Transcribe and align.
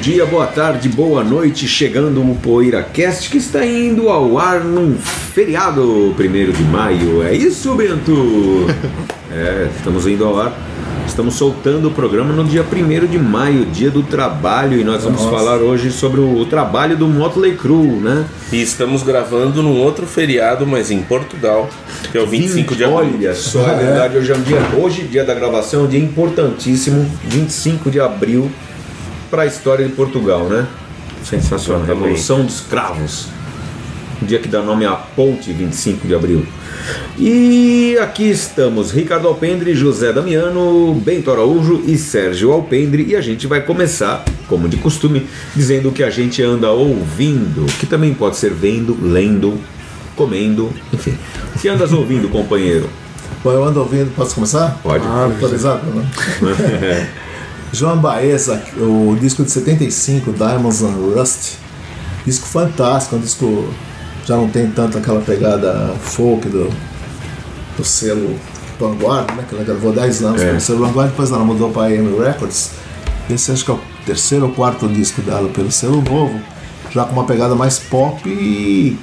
Dia, 0.00 0.24
boa 0.24 0.46
tarde, 0.46 0.88
boa 0.88 1.22
noite, 1.22 1.68
chegando 1.68 2.22
o 2.22 2.34
Poeira 2.34 2.82
Cast 2.82 3.28
que 3.28 3.36
está 3.36 3.66
indo 3.66 4.08
ao 4.08 4.38
ar 4.38 4.64
num 4.64 4.96
feriado 4.96 6.14
1 6.18 6.52
de 6.52 6.62
maio. 6.64 7.22
É 7.22 7.34
isso, 7.34 7.74
Bento? 7.74 8.66
É, 9.32 9.68
estamos 9.76 10.08
indo 10.08 10.24
ao 10.24 10.40
ar. 10.40 10.52
Estamos 11.06 11.34
soltando 11.34 11.86
o 11.86 11.90
programa 11.92 12.32
no 12.32 12.42
dia 12.42 12.64
1 12.64 13.06
de 13.06 13.16
maio, 13.16 13.64
dia 13.64 13.88
do 13.88 14.02
trabalho, 14.02 14.76
e 14.80 14.82
nós 14.82 15.04
vamos 15.04 15.22
falar 15.22 15.58
hoje 15.58 15.92
sobre 15.92 16.20
o 16.20 16.44
trabalho 16.46 16.96
do 16.96 17.06
Motley 17.06 17.54
Crue, 17.54 18.00
né? 18.00 18.24
E 18.52 18.60
estamos 18.60 19.04
gravando 19.04 19.62
num 19.62 19.78
outro 19.78 20.04
feriado, 20.04 20.66
mas 20.66 20.90
em 20.90 21.00
Portugal, 21.00 21.70
que 22.10 22.18
é 22.18 22.20
o 22.20 22.26
25 22.26 22.74
de 22.74 22.82
abril. 22.82 23.14
Olha 23.18 23.34
só, 23.34 23.70
é 23.70 23.76
verdade, 23.76 24.18
hoje 24.18 24.32
é 24.32 24.36
um 24.36 24.42
dia, 24.42 24.58
hoje, 24.76 25.02
dia 25.02 25.24
da 25.24 25.32
gravação, 25.32 25.82
é 25.82 25.84
um 25.84 25.88
dia 25.88 26.00
importantíssimo, 26.00 27.08
25 27.28 27.88
de 27.88 28.00
abril, 28.00 28.50
para 29.30 29.42
a 29.42 29.46
história 29.46 29.86
de 29.86 29.92
Portugal, 29.94 30.44
né? 30.44 30.66
Sensacional. 31.22 31.84
Revolução 31.84 32.44
dos 32.44 32.60
Cravos. 32.60 33.28
O 34.20 34.24
dia 34.24 34.38
que 34.38 34.48
dá 34.48 34.60
nome 34.60 34.84
à 34.84 34.92
ponte, 34.92 35.50
25 35.52 36.06
de 36.06 36.14
abril. 36.14 36.44
E 37.18 37.96
aqui 38.02 38.28
estamos, 38.28 38.90
Ricardo 38.90 39.28
Alpendre, 39.28 39.74
José 39.74 40.12
Damiano, 40.12 40.94
Bento 40.94 41.30
Araújo 41.30 41.82
e 41.86 41.96
Sérgio 41.96 42.52
Alpendre, 42.52 43.06
e 43.08 43.16
a 43.16 43.20
gente 43.20 43.46
vai 43.46 43.62
começar, 43.62 44.24
como 44.46 44.68
de 44.68 44.76
costume, 44.76 45.26
dizendo 45.54 45.88
o 45.88 45.92
que 45.92 46.02
a 46.02 46.10
gente 46.10 46.42
anda 46.42 46.70
ouvindo, 46.70 47.64
que 47.78 47.86
também 47.86 48.12
pode 48.12 48.36
ser 48.36 48.52
vendo, 48.52 48.96
lendo, 49.00 49.58
comendo, 50.16 50.70
enfim. 50.92 51.16
O 51.54 51.58
que 51.58 51.68
andas 51.68 51.92
ouvindo, 51.92 52.28
companheiro? 52.28 52.90
Bom, 53.42 53.52
eu 53.52 53.64
ando 53.64 53.80
ouvindo, 53.80 54.14
posso 54.14 54.34
começar? 54.34 54.78
Pode. 54.82 55.04
Ah, 55.06 55.24
autorizado, 55.24 55.86
né? 55.86 56.06
João 57.72 57.98
Baeza, 57.98 58.60
o 58.76 59.16
disco 59.20 59.44
de 59.44 59.50
75, 59.50 60.32
Diamonds 60.32 60.82
and 60.82 60.94
Rust. 61.14 61.54
Disco 62.26 62.46
fantástico, 62.46 63.16
um 63.16 63.20
disco 63.20 63.68
já 64.26 64.36
não 64.36 64.48
tem 64.48 64.70
tanto 64.70 64.98
aquela 64.98 65.20
pegada 65.20 65.94
folk 66.00 66.46
do, 66.48 66.70
do 67.76 67.84
selo 67.84 68.36
Vanguard, 68.78 69.30
né? 69.36 69.44
Que 69.48 69.54
ela 69.54 69.64
gravou 69.64 69.92
10 69.92 70.22
anos 70.22 70.42
É. 70.42 70.46
pelo 70.48 70.60
selo 70.60 70.86
Vanguard, 70.86 71.10
depois 71.10 71.30
ela 71.30 71.44
mudou 71.44 71.70
para 71.70 71.84
AM 71.94 72.18
Records. 72.18 72.70
Esse 73.30 73.52
acho 73.52 73.64
que 73.64 73.70
é 73.70 73.74
o 73.74 73.80
terceiro 74.04 74.46
ou 74.46 74.52
quarto 74.52 74.88
disco 74.88 75.22
dela 75.22 75.48
pelo 75.50 75.70
selo 75.70 76.02
novo, 76.02 76.40
já 76.92 77.04
com 77.04 77.12
uma 77.12 77.24
pegada 77.24 77.54
mais 77.54 77.78
pop 77.78 78.28
e 78.28 78.98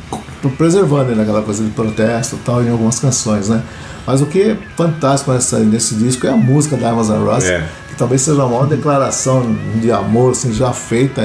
preservando 0.58 1.16
né, 1.16 1.24
aquela 1.24 1.42
coisa 1.42 1.64
de 1.64 1.70
protesto 1.72 2.36
e 2.36 2.40
tal 2.40 2.64
em 2.64 2.70
algumas 2.70 3.00
canções, 3.00 3.50
né? 3.50 3.62
Mas 4.06 4.22
o 4.22 4.26
que 4.26 4.42
é 4.42 4.58
fantástico 4.78 5.32
nessa, 5.34 5.60
nesse 5.60 5.96
disco 5.96 6.26
é 6.26 6.30
a 6.30 6.36
música 6.38 6.78
da 6.78 6.90
Amazon 6.92 7.26
Rust, 7.26 7.48
É. 7.48 7.66
que 7.90 7.96
talvez 7.96 8.22
seja 8.22 8.42
a 8.44 8.46
maior 8.48 8.66
declaração 8.66 9.56
de 9.82 9.92
amor 9.92 10.32
assim, 10.32 10.54
já 10.54 10.72
feita, 10.72 11.22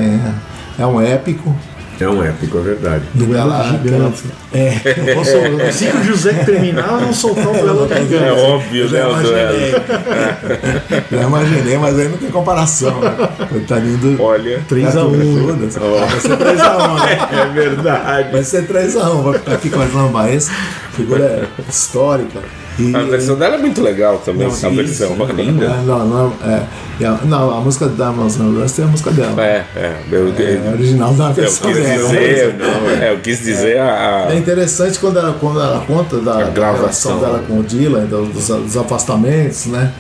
é 0.79 0.87
um 0.87 1.01
épico. 1.01 1.55
É 2.03 2.09
um 2.09 2.23
épico, 2.23 2.59
é 2.59 2.61
verdade. 2.63 3.05
Ela, 3.35 3.65
gigante. 3.65 4.23
é, 4.53 4.75
Eu 5.09 5.15
vou 5.15 5.25
sol- 5.25 5.69
Assim 5.69 5.91
que 5.91 5.97
o 5.99 6.05
José 6.05 6.33
terminar, 6.45 6.89
eu 6.93 7.01
vou 7.01 7.13
soltar 7.13 7.49
um 7.49 7.53
duelo 7.53 7.89
gigante. 7.89 8.15
É 8.25 8.33
óbvio, 8.33 8.91
né? 8.91 9.07
o 9.07 9.15
duelo. 9.23 9.57
imaginei. 9.59 9.73
já 11.11 11.23
imaginei, 11.23 11.79
mas 11.79 11.99
aí 11.99 12.09
não 12.09 12.19
tem 12.19 12.31
comparação. 12.31 13.01
Né? 13.01 13.29
Coitadinho 13.49 13.99
do. 13.99 14.23
Olha, 14.23 14.61
3 14.69 14.97
a 14.97 15.05
1 15.07 15.47
Foda-se. 15.47 15.79
Vai 15.79 16.21
ser 16.21 16.37
3x1, 16.37 17.05
né? 17.05 17.19
É 17.43 17.47
verdade. 17.53 18.33
Vai 18.33 18.45
ser 18.45 18.67
3x1. 18.67 19.23
Vai 19.23 19.39
ficar 19.39 19.53
aqui 19.55 19.71
com 19.71 19.81
a 19.81 19.87
João 19.87 20.09
Baez, 20.09 20.51
figura 20.93 21.49
histórica. 21.69 22.41
E, 22.79 22.95
a 22.97 23.01
versão 23.03 23.37
dela 23.37 23.57
é 23.57 23.59
muito 23.59 23.83
legal 23.83 24.19
também, 24.25 24.47
Não, 24.47 24.55
essa 24.55 24.69
sim, 24.71 24.77
versão. 24.77 25.15
sim. 25.15 25.33
linda. 25.35 25.65
É, 25.67 25.83
não, 25.85 26.07
não, 26.09 26.33
é, 26.45 26.63
é, 27.01 27.07
a- 27.07 27.19
não, 27.25 27.59
a 27.59 27.61
música 27.61 27.87
da 27.87 28.09
Amazon 28.09 28.59
Rust 28.59 28.79
é 28.79 28.83
a 28.83 28.87
música 28.87 29.11
dela. 29.11 29.43
É, 29.43 29.65
é. 29.77 29.97
Eu, 30.11 30.29
É, 30.39 30.69
a 30.69 30.73
original 30.73 31.13
da 31.13 31.29
eu 31.29 31.35
versão 31.35 31.71
quis 31.71 31.83
dela. 31.83 32.09
dizer, 32.09 32.55
não, 32.59 32.91
é, 33.03 33.13
eu 33.13 33.19
quis 33.21 33.41
dizer 33.43 33.79
a. 33.79 34.29
É 34.31 34.37
interessante 34.39 34.99
quando 34.99 35.19
ela, 35.19 35.35
quando 35.39 35.61
ela 35.61 35.85
conta 35.87 36.19
da, 36.19 36.45
gravação. 36.45 37.21
dela 37.21 37.43
com 37.47 37.59
o 37.59 37.63
Dylan, 37.63 38.07
do- 38.07 38.27
dos, 38.27 38.49
dos 38.49 38.77
afastamentos, 38.77 39.67
né? 39.67 39.93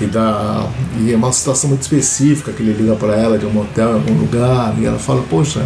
E, 0.00 0.04
da, 0.06 0.66
e 1.00 1.12
é 1.12 1.16
uma 1.16 1.32
situação 1.32 1.68
muito 1.70 1.82
específica 1.82 2.52
que 2.52 2.62
ele 2.62 2.72
liga 2.74 2.94
para 2.96 3.14
ela 3.16 3.38
de 3.38 3.46
um 3.46 3.50
motel 3.50 3.90
em 3.90 3.94
algum 3.94 4.14
lugar 4.14 4.74
e 4.78 4.84
ela 4.86 4.98
fala: 4.98 5.22
Poxa, 5.28 5.62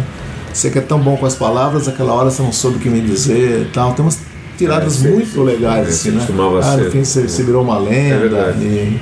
você 0.53 0.69
que 0.69 0.77
é 0.79 0.81
tão 0.81 0.99
bom 0.99 1.17
com 1.17 1.25
as 1.25 1.35
palavras, 1.35 1.87
aquela 1.87 2.13
hora 2.13 2.29
você 2.31 2.41
não 2.41 2.51
soube 2.53 2.77
o 2.77 2.79
que 2.79 2.89
me 2.89 3.01
dizer 3.01 3.61
e 3.63 3.65
tal. 3.73 3.93
Tem 3.93 4.03
umas 4.05 4.17
tiradas 4.57 5.03
É, 5.05 5.09
muito 5.09 5.31
sim. 5.31 5.43
legais, 5.43 5.87
É, 5.87 5.89
assim, 5.89 6.09
né? 6.11 6.17
costumava 6.19 6.59
Ah, 6.59 6.63
ser. 6.77 6.91
fim 6.91 7.03
você, 7.03 7.27
você 7.27 7.43
virou 7.43 7.63
uma 7.63 7.77
lenda. 7.77 8.17
verdade. 8.19 8.59
e- 8.63 8.99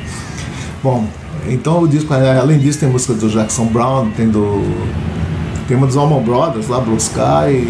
bom, 0.83 1.05
então 1.47 1.81
o 1.81 1.87
disco, 1.87 2.13
além 2.13 2.59
disso, 2.59 2.79
tem 2.79 2.89
música 2.89 3.13
do 3.13 3.29
Jackson 3.29 3.65
Brown, 3.65 4.09
tem 4.11 4.29
do. 4.29 4.61
Tem 5.67 5.77
uma 5.77 5.87
dos 5.87 5.95
Allman 5.95 6.21
Brothers 6.23 6.67
lá, 6.67 6.79
Blue 6.81 6.97
Sky, 6.97 7.67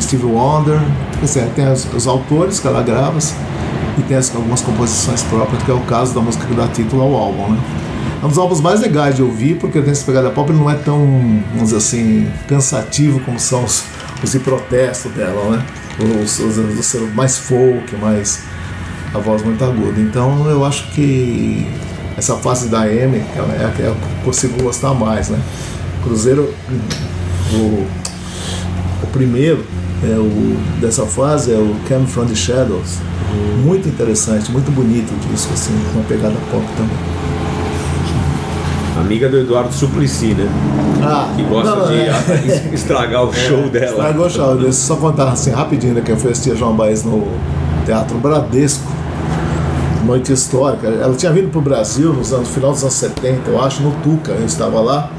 Steve 0.00 0.26
Wonder. 0.26 0.80
Quer 1.18 1.24
dizer, 1.26 1.48
tem 1.56 1.70
os, 1.72 1.86
os 1.92 2.06
autores 2.06 2.60
que 2.60 2.66
ela 2.68 2.82
grava 2.82 3.18
e 3.98 4.02
tem 4.02 4.16
as- 4.16 4.34
algumas 4.34 4.60
composições 4.60 5.22
próprias, 5.24 5.62
que 5.64 5.70
é 5.70 5.74
o 5.74 5.80
caso 5.80 6.14
da 6.14 6.20
música 6.20 6.46
que 6.46 6.54
dá 6.54 6.68
título 6.68 7.02
ao 7.02 7.14
álbum, 7.14 7.48
né? 7.52 7.58
É 8.22 8.24
um 8.24 8.28
dos 8.28 8.38
álbuns 8.38 8.60
mais 8.60 8.80
legais 8.80 9.14
de 9.16 9.22
ouvir, 9.22 9.56
porque 9.56 9.80
tem 9.80 9.90
essa 9.92 10.04
pegada 10.04 10.30
pop, 10.30 10.50
ele 10.50 10.58
não 10.58 10.68
é 10.70 10.74
tão, 10.74 10.98
vamos 11.52 11.64
dizer 11.70 11.76
assim, 11.76 12.28
cansativo 12.48 13.20
como 13.20 13.38
são 13.38 13.62
os, 13.64 13.84
os 14.22 14.32
de 14.32 14.38
protesto 14.40 15.08
dela, 15.10 15.56
né? 15.56 15.64
Os, 15.98 16.38
os, 16.38 16.58
os, 16.58 17.14
mais 17.14 17.38
folk, 17.38 17.96
mais 17.96 18.44
a 19.12 19.18
voz 19.18 19.42
muito 19.42 19.62
aguda. 19.64 20.00
Então 20.00 20.48
eu 20.48 20.64
acho 20.64 20.90
que 20.92 21.66
essa 22.16 22.36
fase 22.36 22.68
da 22.68 22.92
M 22.92 23.22
ela 23.34 23.54
é 23.54 23.66
a 23.66 23.70
que 23.70 23.82
eu 23.82 23.96
consigo 24.24 24.62
gostar 24.62 24.94
mais, 24.94 25.28
né? 25.28 25.40
Cruzeiro, 26.02 26.52
o, 27.52 27.86
o 29.02 29.06
primeiro 29.12 29.64
é 30.02 30.16
o, 30.16 30.56
dessa 30.80 31.04
fase 31.06 31.52
é 31.52 31.56
o 31.56 31.74
Came 31.88 32.06
From 32.06 32.26
The 32.26 32.34
Shadows. 32.34 32.98
Muito 33.64 33.88
interessante, 33.88 34.50
muito 34.50 34.70
bonito 34.70 35.12
o 35.12 35.32
disco, 35.32 35.52
assim, 35.52 35.72
com 35.92 35.98
uma 35.98 36.08
pegada 36.08 36.36
pop 36.50 36.64
também. 36.76 36.96
Amiga 39.00 39.28
do 39.28 39.38
Eduardo 39.38 39.72
Suplicy, 39.72 40.34
né? 40.34 40.48
Ah, 41.02 41.32
Que 41.36 41.42
gosta 41.44 41.76
não, 41.76 41.86
de 41.86 41.94
é. 42.00 42.70
estragar 42.74 43.24
o 43.24 43.32
show 43.32 43.68
dela. 43.68 43.86
Estragou 43.86 44.26
o 44.26 44.30
show. 44.30 44.54
Deixa 44.54 44.66
eu 44.66 44.72
só 44.72 44.96
contar 44.96 45.30
assim 45.30 45.50
rapidinho, 45.50 45.94
né, 45.94 46.02
que 46.04 46.10
eu 46.12 46.16
fui 46.16 46.30
assistir 46.32 46.52
a 46.52 46.54
João 46.54 46.74
Baez 46.74 47.04
no 47.04 47.26
Teatro 47.86 48.18
Bradesco, 48.18 48.90
noite 50.04 50.32
histórica. 50.32 50.88
Ela 50.88 51.14
tinha 51.14 51.32
vindo 51.32 51.50
para 51.50 51.58
o 51.58 51.62
Brasil 51.62 52.12
nos 52.12 52.32
anos, 52.32 52.48
no 52.48 52.54
final 52.54 52.72
dos 52.72 52.82
anos 52.82 52.94
70, 52.94 53.50
eu 53.50 53.62
acho, 53.62 53.82
no 53.82 53.92
Tuca. 54.02 54.32
Eu 54.32 54.44
estava 54.44 54.80
lá 54.80 55.10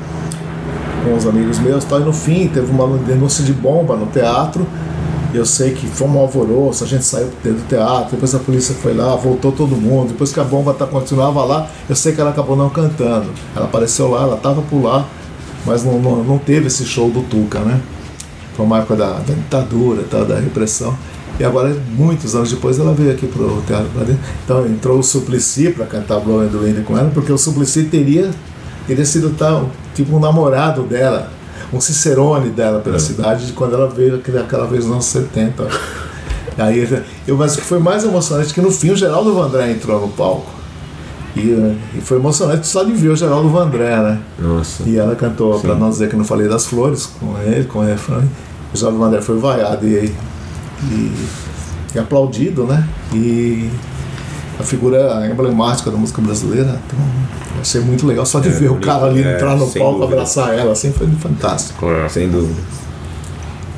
com 1.03 1.15
os 1.15 1.25
amigos 1.25 1.59
meus, 1.59 1.83
tal, 1.85 2.01
e 2.01 2.03
no 2.03 2.13
fim 2.13 2.47
teve 2.47 2.69
uma 2.71 2.85
denúncia 2.97 3.43
de 3.43 3.53
bomba 3.53 3.95
no 3.95 4.07
teatro. 4.07 4.67
Eu 5.33 5.45
sei 5.45 5.73
que 5.73 5.85
foi 5.85 6.07
um 6.07 6.17
alvoroço, 6.17 6.83
a 6.83 6.87
gente 6.87 7.03
saiu 7.03 7.27
do 7.27 7.67
teatro, 7.67 8.11
depois 8.11 8.33
a 8.33 8.39
polícia 8.39 8.73
foi 8.73 8.95
lá, 8.95 9.15
voltou 9.15 9.51
todo 9.51 9.75
mundo, 9.75 10.09
depois 10.09 10.33
que 10.33 10.39
a 10.39 10.43
bomba 10.43 10.73
tá, 10.73 10.87
continuava 10.87 11.43
lá, 11.45 11.69
eu 11.87 11.95
sei 11.95 12.13
que 12.13 12.19
ela 12.21 12.31
acabou 12.31 12.55
não 12.55 12.69
cantando. 12.69 13.29
Ela 13.55 13.65
apareceu 13.65 14.09
lá, 14.09 14.23
ela 14.23 14.37
estava 14.37 14.61
por 14.63 14.83
lá, 14.83 15.05
mas 15.65 15.83
não, 15.83 15.99
não, 15.99 16.23
não 16.23 16.37
teve 16.39 16.67
esse 16.67 16.83
show 16.83 17.11
do 17.11 17.21
Tuca, 17.21 17.59
né? 17.59 17.79
Foi 18.55 18.65
uma 18.65 18.79
época 18.79 18.95
da, 18.95 19.13
da 19.13 19.33
ditadura, 19.33 20.03
tal, 20.09 20.25
da 20.25 20.39
repressão. 20.39 20.97
E 21.39 21.43
agora, 21.45 21.73
muitos 21.95 22.35
anos 22.35 22.51
depois, 22.51 22.79
ela 22.79 22.93
veio 22.93 23.11
aqui 23.11 23.27
pro 23.27 23.61
Teatro 23.67 23.87
Bradesco. 23.95 24.21
Então 24.43 24.65
entrou 24.65 24.99
o 24.99 25.03
Suplicy 25.03 25.69
para 25.69 25.85
cantar 25.85 26.19
Blowing 26.19 26.49
the 26.49 26.57
Wind 26.57 26.83
com 26.83 26.97
ela, 26.97 27.09
porque 27.11 27.31
o 27.31 27.37
Suplicy 27.37 27.83
teria, 27.83 28.31
teria 28.87 29.05
sido 29.05 29.29
tal, 29.37 29.69
tipo 29.95 30.15
um 30.15 30.19
namorado 30.19 30.83
dela, 30.83 31.31
um 31.71 31.79
cicerone 31.79 32.49
dela 32.49 32.79
pela 32.79 32.99
cidade, 32.99 33.47
de 33.47 33.53
quando 33.53 33.75
ela 33.75 33.87
veio 33.87 34.15
aquela 34.15 34.65
vez 34.65 34.85
nos 34.85 34.93
anos 34.93 35.05
70. 35.05 35.67
Aí, 36.57 37.03
eu, 37.27 37.37
mas 37.37 37.55
o 37.55 37.59
que 37.59 37.65
foi 37.65 37.79
mais 37.79 38.03
emocionante 38.03 38.51
é 38.51 38.53
que 38.53 38.61
no 38.61 38.71
fim 38.71 38.91
o 38.91 38.95
Geraldo 38.95 39.33
Vandré 39.33 39.71
entrou 39.71 40.01
no 40.01 40.09
palco. 40.09 40.59
E, 41.35 41.51
eh, 41.51 41.75
e 41.97 42.01
foi 42.01 42.17
emocionante 42.17 42.67
só 42.67 42.83
de 42.83 42.91
ver 42.91 43.09
o 43.09 43.15
Geraldo 43.15 43.49
Vandré, 43.49 43.95
né? 43.95 44.19
Nossa. 44.37 44.83
E 44.85 44.97
ela 44.97 45.15
cantou, 45.15 45.59
para 45.59 45.75
não 45.75 45.89
dizer 45.89 46.09
que 46.09 46.15
não 46.15 46.25
falei 46.25 46.49
das 46.49 46.65
flores, 46.65 47.05
com 47.05 47.37
ele, 47.41 47.65
com 47.65 47.79
o 47.79 47.85
refrão. 47.85 48.23
O 48.73 48.77
Jorge 48.77 48.97
Vandré 48.97 49.21
foi 49.21 49.37
vaiado 49.37 49.87
e, 49.87 50.13
e, 50.83 51.27
e 51.95 51.99
aplaudido, 51.99 52.65
né? 52.65 52.87
E, 53.13 53.69
a 54.59 54.63
figura 54.63 55.25
emblemática 55.31 55.89
da 55.89 55.97
música 55.97 56.21
brasileira. 56.21 56.81
Então, 56.85 56.99
achei 57.61 57.79
muito 57.81 58.05
legal. 58.05 58.25
Só 58.25 58.39
de 58.39 58.49
ver 58.49 58.69
o 58.69 58.75
cara 58.75 59.05
ali 59.05 59.23
é, 59.23 59.35
entrar 59.35 59.55
no 59.55 59.65
palco, 59.67 59.99
dúvida. 59.99 60.05
abraçar 60.15 60.53
ela, 60.53 60.73
assim, 60.73 60.91
foi 60.91 61.07
fantástico. 61.19 61.85
Sem 62.09 62.29
dúvida. 62.29 62.59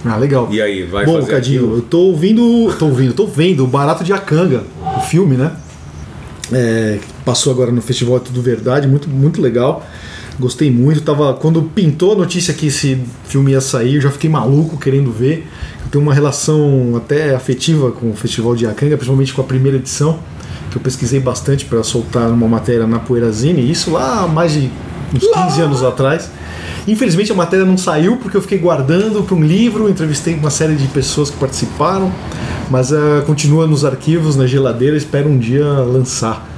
Ah, 0.04 0.18
legal. 0.18 0.48
E 0.52 0.60
aí, 0.60 0.84
vai 0.84 1.06
Bom, 1.06 1.20
fazer 1.20 1.32
Cadinho, 1.32 1.62
aquilo? 1.62 1.78
eu 1.78 1.82
tô 1.84 2.00
ouvindo. 2.00 2.74
tô 2.80 2.88
ouvindo, 2.88 3.14
tô 3.14 3.28
vendo 3.28 3.64
o 3.64 3.68
Barato 3.68 4.04
de 4.04 4.12
Acanga, 4.12 4.64
o 4.98 5.02
filme, 5.02 5.38
né? 5.38 5.52
É, 6.52 6.98
passou 7.24 7.54
agora 7.54 7.72
no 7.72 7.82
Festival 7.82 8.18
É 8.18 8.20
Tudo 8.20 8.42
Verdade, 8.42 8.88
muito, 8.88 9.08
muito 9.08 9.40
legal. 9.40 9.86
Gostei 10.40 10.72
muito. 10.72 11.02
Tava, 11.02 11.36
quando 11.36 11.62
pintou 11.62 12.14
a 12.14 12.16
notícia 12.16 12.54
que 12.54 12.68
esse 12.68 13.00
filme 13.26 13.52
ia 13.52 13.62
sair, 13.62 13.96
eu 13.96 14.02
já 14.02 14.10
fiquei 14.10 14.30
maluco 14.30 14.78
querendo 14.78 15.12
ver. 15.12 15.48
Eu 15.86 15.92
tenho 15.92 16.04
uma 16.04 16.14
relação 16.14 16.96
até 16.98 17.36
afetiva 17.36 17.92
com 17.92 18.10
o 18.10 18.16
Festival 18.16 18.56
de 18.56 18.66
Acanga, 18.66 18.98
principalmente 18.98 19.34
com 19.34 19.42
a 19.42 19.46
primeira 19.46 19.78
edição, 19.78 20.18
que 20.72 20.78
eu 20.78 20.82
pesquisei 20.82 21.20
bastante 21.20 21.66
para 21.66 21.84
soltar 21.84 22.32
uma 22.32 22.48
matéria 22.48 22.88
na 22.88 22.98
Poeirazine, 22.98 23.70
isso 23.70 23.92
lá 23.92 24.22
há 24.22 24.28
mais 24.28 24.54
de 24.54 24.72
uns 25.14 25.28
15 25.28 25.62
anos 25.62 25.84
atrás. 25.84 26.30
Infelizmente 26.88 27.32
a 27.32 27.36
matéria 27.36 27.66
não 27.66 27.78
saiu 27.78 28.18
porque 28.18 28.36
eu 28.36 28.42
fiquei 28.42 28.58
guardando 28.58 29.22
para 29.22 29.36
um 29.36 29.44
livro, 29.44 29.90
entrevistei 29.90 30.34
uma 30.34 30.50
série 30.50 30.76
de 30.76 30.88
pessoas 30.88 31.30
que 31.30 31.38
participaram, 31.38 32.12
mas 32.72 32.92
ah, 32.92 33.22
continua 33.28 33.68
nos 33.68 33.86
arquivos, 33.86 34.36
na 34.36 34.48
geladeira, 34.48 34.96
espero 34.96 35.30
um 35.30 35.38
dia 35.38 35.66
lançar. 35.66 36.50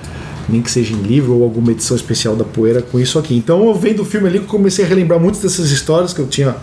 Nem 0.47 0.61
que 0.61 0.69
seja 0.69 0.93
em 0.93 1.01
livro 1.01 1.33
ou 1.33 1.43
alguma 1.43 1.71
edição 1.71 1.95
especial 1.95 2.35
da 2.35 2.43
Poeira 2.43 2.81
com 2.81 2.99
isso 2.99 3.17
aqui. 3.17 3.35
Então, 3.35 3.65
eu 3.65 3.73
vendo 3.73 4.01
o 4.01 4.05
filme 4.05 4.27
ali, 4.27 4.37
eu 4.37 4.43
comecei 4.43 4.83
a 4.83 4.87
relembrar 4.87 5.19
muitas 5.19 5.41
dessas 5.41 5.71
histórias 5.71 6.13
que 6.13 6.19
eu 6.19 6.27
tinha 6.27 6.55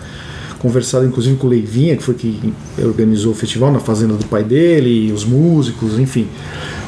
conversado, 0.59 1.07
inclusive, 1.07 1.37
com 1.37 1.47
o 1.47 1.51
Leivinha, 1.51 1.97
que 1.97 2.03
foi 2.03 2.15
que 2.15 2.53
organizou 2.79 3.33
o 3.33 3.35
festival 3.35 3.73
na 3.73 3.81
fazenda 3.81 4.15
do 4.15 4.27
pai 4.27 4.45
dele, 4.45 5.11
os 5.13 5.25
músicos, 5.25 5.99
enfim. 5.99 6.29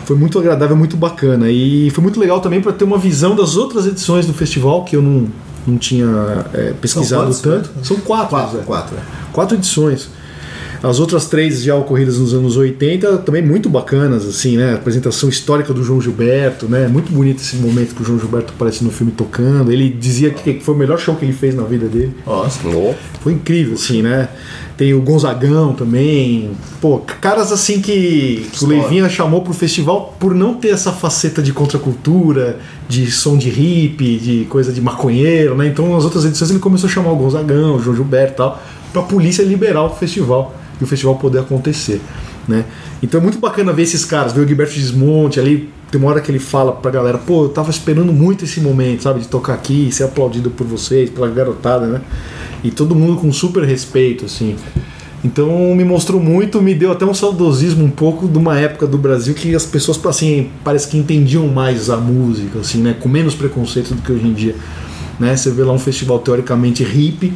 Foi 0.04 0.16
muito 0.16 0.38
agradável, 0.38 0.76
muito 0.76 0.96
bacana. 0.96 1.50
E 1.50 1.90
foi 1.90 2.02
muito 2.02 2.18
legal 2.18 2.40
também 2.40 2.60
para 2.60 2.72
ter 2.72 2.84
uma 2.84 2.98
visão 2.98 3.34
das 3.34 3.56
outras 3.56 3.86
edições 3.86 4.26
do 4.26 4.34
festival, 4.34 4.84
que 4.84 4.96
eu 4.96 5.02
não, 5.02 5.28
não 5.66 5.78
tinha 5.78 6.06
é, 6.52 6.72
pesquisado 6.80 7.24
quantos, 7.24 7.40
tanto. 7.40 7.70
né? 7.76 7.82
São 7.82 7.96
quatro. 7.98 8.28
Quatro, 8.28 8.58
Zé. 8.58 8.64
quatro. 8.64 8.96
é. 8.96 9.00
Quatro 9.32 9.56
edições. 9.56 10.08
As 10.82 10.98
outras 10.98 11.26
três 11.26 11.62
já 11.62 11.76
ocorridas 11.76 12.18
nos 12.18 12.34
anos 12.34 12.56
80, 12.56 13.18
também 13.18 13.40
muito 13.40 13.68
bacanas, 13.68 14.26
assim, 14.26 14.56
né? 14.56 14.72
A 14.72 14.74
apresentação 14.74 15.28
histórica 15.28 15.72
do 15.72 15.84
João 15.84 16.00
Gilberto, 16.00 16.66
né? 16.66 16.88
Muito 16.88 17.12
bonito 17.12 17.40
esse 17.40 17.54
momento 17.56 17.94
que 17.94 18.02
o 18.02 18.04
João 18.04 18.18
Gilberto 18.18 18.52
aparece 18.52 18.82
no 18.82 18.90
filme 18.90 19.12
tocando. 19.12 19.70
Ele 19.70 19.88
dizia 19.88 20.30
que 20.30 20.58
foi 20.58 20.74
o 20.74 20.76
melhor 20.76 20.98
show 20.98 21.14
que 21.14 21.24
ele 21.24 21.32
fez 21.32 21.54
na 21.54 21.62
vida 21.62 21.86
dele. 21.86 22.12
Nossa. 22.26 22.58
Oh, 22.66 22.94
Foi 23.20 23.32
incrível, 23.32 23.74
assim, 23.74 24.02
né? 24.02 24.28
Tem 24.76 24.92
o 24.92 25.00
Gonzagão 25.00 25.72
também. 25.72 26.50
Pô, 26.80 26.98
caras 26.98 27.52
assim 27.52 27.80
que, 27.80 28.48
que 28.52 28.64
o. 28.64 28.66
Leivinha 28.66 29.08
chamou 29.08 29.42
pro 29.42 29.52
festival 29.52 30.16
por 30.18 30.34
não 30.34 30.54
ter 30.54 30.70
essa 30.70 30.90
faceta 30.90 31.40
de 31.40 31.52
contracultura, 31.52 32.58
de 32.88 33.08
som 33.08 33.36
de 33.36 33.48
hippie, 33.48 34.18
de 34.18 34.44
coisa 34.46 34.72
de 34.72 34.80
maconheiro, 34.80 35.54
né? 35.54 35.68
Então 35.68 35.94
nas 35.94 36.02
outras 36.02 36.24
edições 36.24 36.50
ele 36.50 36.58
começou 36.58 36.88
a 36.88 36.92
chamar 36.92 37.12
o 37.12 37.16
Gonzagão, 37.16 37.76
o 37.76 37.80
João 37.80 37.94
Gilberto 37.94 38.32
e 38.32 38.36
tal, 38.36 38.62
pra 38.92 39.02
polícia 39.02 39.44
liberar 39.44 39.84
o 39.84 39.90
festival 39.90 40.56
e 40.82 40.84
o 40.84 40.86
festival 40.86 41.14
poder 41.14 41.38
acontecer, 41.38 42.00
né? 42.46 42.64
Então 43.00 43.20
é 43.20 43.22
muito 43.22 43.38
bacana 43.38 43.72
ver 43.72 43.82
esses 43.82 44.04
caras, 44.04 44.32
ver 44.32 44.40
o 44.40 44.46
Gilberto 44.46 44.74
Desmonte 44.74 45.38
ali. 45.38 45.70
Tem 45.90 46.00
uma 46.00 46.10
hora 46.10 46.20
que 46.20 46.30
ele 46.30 46.38
fala 46.38 46.72
pra 46.72 46.90
galera, 46.90 47.18
pô, 47.18 47.44
eu 47.44 47.48
tava 47.50 47.70
esperando 47.70 48.12
muito 48.12 48.44
esse 48.44 48.60
momento, 48.60 49.02
sabe, 49.02 49.20
de 49.20 49.28
tocar 49.28 49.54
aqui, 49.54 49.90
ser 49.92 50.04
aplaudido 50.04 50.50
por 50.50 50.66
vocês, 50.66 51.10
pela 51.10 51.28
garotada, 51.28 51.86
né? 51.86 52.00
E 52.64 52.70
todo 52.70 52.94
mundo 52.94 53.20
com 53.20 53.32
super 53.32 53.62
respeito, 53.62 54.24
assim. 54.24 54.56
Então 55.24 55.74
me 55.74 55.84
mostrou 55.84 56.20
muito, 56.20 56.60
me 56.60 56.74
deu 56.74 56.90
até 56.90 57.04
um 57.04 57.14
saudosismo 57.14 57.84
um 57.84 57.90
pouco 57.90 58.26
de 58.26 58.36
uma 58.36 58.58
época 58.58 58.86
do 58.86 58.98
Brasil 58.98 59.34
que 59.34 59.54
as 59.54 59.64
pessoas 59.64 60.04
assim, 60.06 60.50
parece 60.64 60.88
que 60.88 60.96
entendiam 60.96 61.46
mais 61.46 61.90
a 61.90 61.96
música, 61.96 62.58
assim, 62.58 62.78
né? 62.78 62.96
Com 62.98 63.08
menos 63.08 63.34
preconceito 63.34 63.94
do 63.94 64.02
que 64.02 64.10
hoje 64.10 64.26
em 64.26 64.32
dia. 64.32 64.56
Né? 65.20 65.36
Você 65.36 65.50
vê 65.50 65.62
lá 65.62 65.72
um 65.72 65.78
festival 65.78 66.18
teoricamente 66.18 66.82
hippie, 66.82 67.34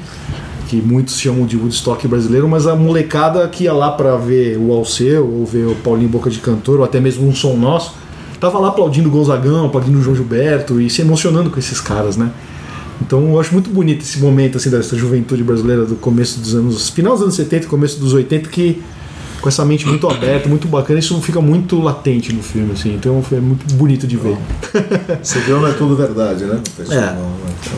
que 0.68 0.76
muitos 0.76 1.18
chamam 1.18 1.46
de 1.46 1.56
Woodstock 1.56 2.06
brasileiro, 2.08 2.48
mas 2.48 2.66
a 2.66 2.74
molecada 2.74 3.46
que 3.48 3.64
ia 3.64 3.72
lá 3.72 3.92
para 3.92 4.16
ver 4.16 4.58
o 4.58 4.72
Alceu, 4.72 5.26
ou 5.26 5.46
ver 5.46 5.66
o 5.66 5.74
Paulinho 5.76 6.08
Boca 6.08 6.28
de 6.28 6.38
Cantor, 6.38 6.80
ou 6.80 6.84
até 6.84 7.00
mesmo 7.00 7.26
um 7.26 7.34
som 7.34 7.56
nosso, 7.56 7.94
tava 8.40 8.58
lá 8.58 8.68
aplaudindo 8.68 9.08
o 9.08 9.12
Gonzagão, 9.12 9.66
aplaudindo 9.66 9.98
o 9.98 10.02
João 10.02 10.16
Gilberto 10.16 10.80
e 10.80 10.90
se 10.90 11.02
emocionando 11.02 11.50
com 11.50 11.58
esses 11.58 11.80
caras, 11.80 12.16
né? 12.16 12.30
Então 13.00 13.30
eu 13.30 13.40
acho 13.40 13.52
muito 13.52 13.70
bonito 13.70 14.02
esse 14.02 14.18
momento 14.18 14.56
assim 14.56 14.70
dessa 14.70 14.96
juventude 14.96 15.42
brasileira 15.44 15.84
do 15.84 15.96
começo 15.96 16.40
dos 16.40 16.54
anos, 16.54 16.90
final 16.90 17.12
dos 17.14 17.22
anos 17.22 17.34
70 17.34 17.64
e 17.64 17.68
começo 17.68 18.00
dos 18.00 18.12
80 18.12 18.48
que 18.48 18.82
com 19.46 19.48
essa 19.48 19.64
mente 19.64 19.86
muito 19.86 20.08
aberta, 20.08 20.48
muito 20.48 20.66
bacana, 20.66 20.98
isso 20.98 21.20
fica 21.22 21.40
muito 21.40 21.80
latente 21.80 22.32
no 22.32 22.42
filme 22.42 22.72
assim. 22.72 22.96
Então 22.96 23.22
foi 23.22 23.38
muito 23.38 23.72
bonito 23.76 24.04
de 24.04 24.16
ver. 24.16 24.36
Você 25.22 25.38
viu, 25.38 25.60
não 25.60 25.68
é 25.68 25.72
tudo 25.72 25.94
verdade, 25.94 26.44
né? 26.44 26.60
É. 26.80 26.94
né? 26.94 27.16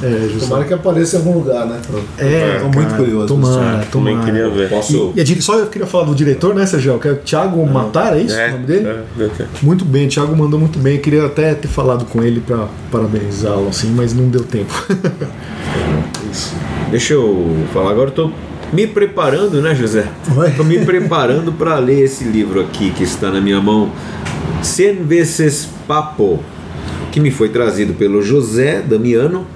É, 0.03 0.09
justamente. 0.09 0.41
Tomara 0.41 0.65
que 0.65 0.73
apareça 0.73 1.17
em 1.17 1.19
algum 1.19 1.35
lugar, 1.35 1.67
né? 1.67 1.79
É, 2.17 2.59
Tô 2.59 2.70
muito 2.70 2.94
curioso. 2.94 3.26
Tomara, 3.26 3.85
também 3.85 4.17
tomara. 4.17 4.25
queria 4.25 4.49
ver. 4.49 4.70
Posso. 4.70 5.12
E, 5.15 5.20
e 5.20 5.43
só 5.43 5.59
eu 5.59 5.67
queria 5.67 5.87
falar 5.87 6.05
do 6.05 6.15
diretor, 6.15 6.55
né, 6.55 6.65
Sérgio? 6.65 6.99
Que 6.99 7.09
é 7.09 7.12
o 7.12 7.17
Thiago 7.17 7.67
Matar, 7.67 8.17
é 8.17 8.23
isso 8.23 8.35
o 8.35 8.50
nome 8.53 8.65
dele? 8.65 8.88
é, 8.88 9.05
é. 9.25 9.47
Muito 9.61 9.85
bem, 9.85 10.06
o 10.06 10.09
Thiago 10.09 10.35
mandou 10.35 10.59
muito 10.59 10.79
bem. 10.79 10.97
Eu 10.97 11.03
queria 11.03 11.26
até 11.26 11.55
ter 11.55 11.69
falado 11.69 12.06
com 12.06 12.23
ele 12.25 12.41
para 12.41 12.67
parabenizá-lo, 12.91 13.69
assim, 13.69 13.93
mas 13.94 14.15
não 14.15 14.31
deu 14.31 14.43
tempo. 14.43 14.73
Deixa 16.91 17.12
eu 17.12 17.55
falar 17.75 17.91
agora, 17.91 18.09
eu 18.09 18.15
tô 18.15 18.31
me 18.73 18.87
preparando, 18.87 19.61
né, 19.62 19.75
José? 19.75 20.06
Tô 20.56 20.65
me 20.65 20.79
preparando 20.85 21.53
para 21.53 21.79
ler 21.79 22.05
esse 22.05 22.25
livro 22.25 22.61
aqui 22.61 22.91
que 22.91 23.03
está 23.05 23.31
na 23.31 23.41
minha 23.41 23.61
mão, 23.61 23.91
Cien 24.62 24.97
Veces 25.05 25.69
Papo, 25.87 26.43
que 27.11 27.20
me 27.20 27.31
foi 27.31 27.49
trazido 27.49 27.94
pelo 27.94 28.23
José 28.23 28.82
Damiano. 28.82 29.47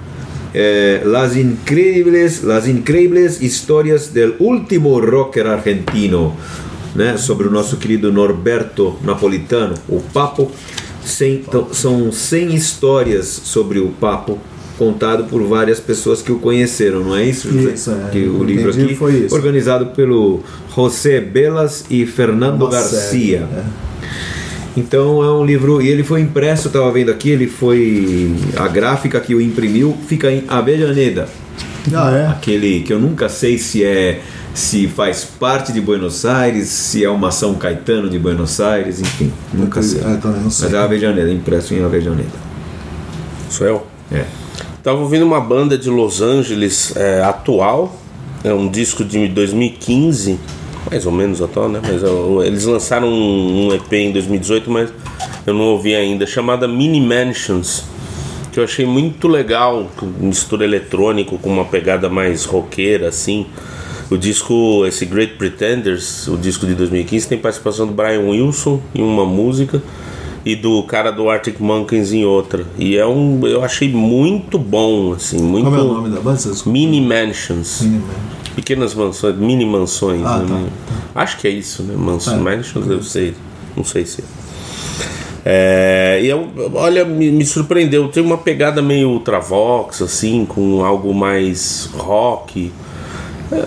eh, 0.55 1.01
las 1.03 1.35
increíbles, 1.35 2.43
las 2.43 2.67
increíbles 2.67 3.41
historias 3.41 4.13
del 4.13 4.35
último 4.37 4.99
rocker 4.99 5.47
argentino, 5.47 6.35
né, 6.93 7.17
sobre 7.17 7.47
o 7.47 7.51
nosso 7.51 7.77
querido 7.77 8.11
Norberto 8.13 8.95
Napolitano, 9.03 9.73
o 9.89 9.99
Papo. 9.99 10.51
Cem- 11.03 11.41
então, 11.47 11.69
são 11.73 12.11
100 12.11 12.53
histórias 12.53 13.25
sobre 13.27 13.79
o 13.79 13.87
Papo 13.99 14.37
contado 14.83 15.23
por 15.25 15.41
várias 15.43 15.79
pessoas 15.79 16.21
que 16.21 16.31
o 16.31 16.39
conheceram, 16.39 17.03
não 17.03 17.15
é 17.15 17.23
isso? 17.23 17.49
José? 17.51 17.73
Isso, 17.73 17.91
é. 17.91 18.09
que 18.11 18.19
o 18.19 18.43
livro 18.43 18.69
Entendi, 18.69 18.85
aqui 18.85 18.95
foi 18.95 19.13
isso. 19.13 19.33
organizado 19.35 19.87
pelo 19.87 20.41
José 20.75 21.21
Belas 21.21 21.85
e 21.89 22.05
Fernando 22.05 22.61
Uma 22.63 22.69
Garcia. 22.71 22.99
série, 22.99 23.33
é. 23.35 23.63
Então 24.75 25.23
é 25.23 25.31
um 25.31 25.45
livro 25.45 25.81
e 25.81 25.87
ele 25.87 26.03
foi 26.03 26.19
impresso, 26.21 26.67
estava 26.67 26.91
vendo 26.91 27.11
aqui, 27.11 27.29
ele 27.29 27.47
foi 27.47 28.35
a 28.57 28.67
gráfica 28.67 29.19
que 29.19 29.33
o 29.35 29.39
imprimiu 29.39 29.95
fica 30.07 30.31
em 30.31 30.43
Avellaneda, 30.47 31.27
Ah, 31.93 32.11
é? 32.11 32.27
aquele 32.27 32.81
que 32.81 32.91
eu 32.91 32.99
nunca 32.99 33.29
sei 33.29 33.57
se 33.57 33.83
é 33.83 34.21
se 34.53 34.87
faz 34.87 35.25
parte 35.25 35.71
de 35.73 35.81
Buenos 35.81 36.25
Aires, 36.25 36.67
se 36.67 37.03
é 37.03 37.09
uma 37.09 37.31
São 37.31 37.55
Caetano 37.55 38.07
de 38.09 38.19
Buenos 38.19 38.59
Aires, 38.59 38.99
enfim, 38.99 39.31
nunca 39.53 39.81
sei. 39.81 39.99
Também 40.01 40.41
não 40.41 40.49
sei. 40.51 40.65
Mas 40.65 40.73
é 40.75 40.77
Avellaneda, 40.77 41.31
impresso 41.31 41.73
em 41.73 41.83
Avellaneda. 41.83 42.29
Sou 43.49 43.65
eu? 43.65 43.87
É. 44.11 44.25
Tava 44.83 44.99
ouvindo 44.99 45.23
uma 45.23 45.39
banda 45.39 45.77
de 45.77 45.89
Los 45.89 46.21
Angeles 46.21 46.93
é, 46.97 47.23
atual, 47.23 47.95
é 48.43 48.53
um 48.53 48.67
disco 48.67 49.01
de 49.05 49.29
2015, 49.29 50.37
mais 50.91 51.05
ou 51.05 51.11
menos 51.13 51.41
atual, 51.41 51.69
né? 51.69 51.79
Mas 51.81 52.03
é, 52.03 52.45
eles 52.45 52.65
lançaram 52.65 53.07
um, 53.07 53.67
um 53.67 53.73
EP 53.73 53.93
em 53.93 54.11
2018, 54.11 54.69
mas 54.69 54.91
eu 55.47 55.53
não 55.53 55.67
ouvi 55.67 55.95
ainda, 55.95 56.27
chamada 56.27 56.67
Mini 56.67 56.99
Mansions, 56.99 57.85
que 58.51 58.59
eu 58.59 58.65
achei 58.65 58.85
muito 58.85 59.29
legal, 59.29 59.89
mistura 60.19 60.65
eletrônico 60.65 61.37
com 61.37 61.49
uma 61.49 61.63
pegada 61.63 62.09
mais 62.09 62.43
roqueira, 62.43 63.07
assim. 63.07 63.45
O 64.11 64.17
disco, 64.17 64.85
esse 64.85 65.05
Great 65.05 65.35
Pretenders, 65.35 66.27
o 66.27 66.35
disco 66.35 66.65
de 66.65 66.75
2015, 66.75 67.29
tem 67.29 67.37
participação 67.37 67.87
do 67.87 67.93
Brian 67.93 68.19
Wilson 68.19 68.81
em 68.93 69.01
uma 69.01 69.25
música 69.25 69.81
e 70.45 70.55
do 70.55 70.83
cara 70.83 71.11
do 71.11 71.29
Arctic 71.29 71.59
Monkeys 71.59 72.11
em 72.11 72.25
outra. 72.25 72.65
E 72.77 72.97
é 72.97 73.05
um, 73.05 73.45
eu 73.47 73.63
achei 73.63 73.89
muito 73.91 74.57
bom, 74.59 75.13
assim, 75.13 75.41
muito 75.41 75.65
Como 75.65 75.77
é 75.77 75.81
o 75.81 75.93
nome 75.93 76.09
da 76.09 76.19
banda? 76.19 76.39
Mini 76.65 77.01
Mansions. 77.01 77.81
Mini. 77.81 78.03
Pequenas 78.55 78.93
mansões, 78.93 79.35
mini 79.35 79.65
mansões. 79.65 80.21
Ah, 80.23 80.37
né? 80.39 80.69
tá, 80.87 81.21
Acho 81.21 81.39
que 81.39 81.47
é 81.47 81.51
isso, 81.51 81.81
né? 81.83 81.95
Mansões, 81.97 82.37
É. 82.37 82.41
mansions, 82.41 82.85
deve 82.85 83.03
ser. 83.03 83.35
Não 83.75 83.83
sei 83.83 84.05
se. 84.05 84.23
É, 85.45 86.19
e 86.23 86.27
eu, 86.27 86.47
olha, 86.75 87.03
me, 87.03 87.31
me 87.31 87.45
surpreendeu. 87.45 88.07
Tem 88.09 88.23
uma 88.23 88.37
pegada 88.37 88.81
meio 88.81 89.09
ultravox, 89.09 90.01
assim, 90.01 90.45
com 90.45 90.85
algo 90.85 91.13
mais 91.13 91.89
rock. 91.93 92.71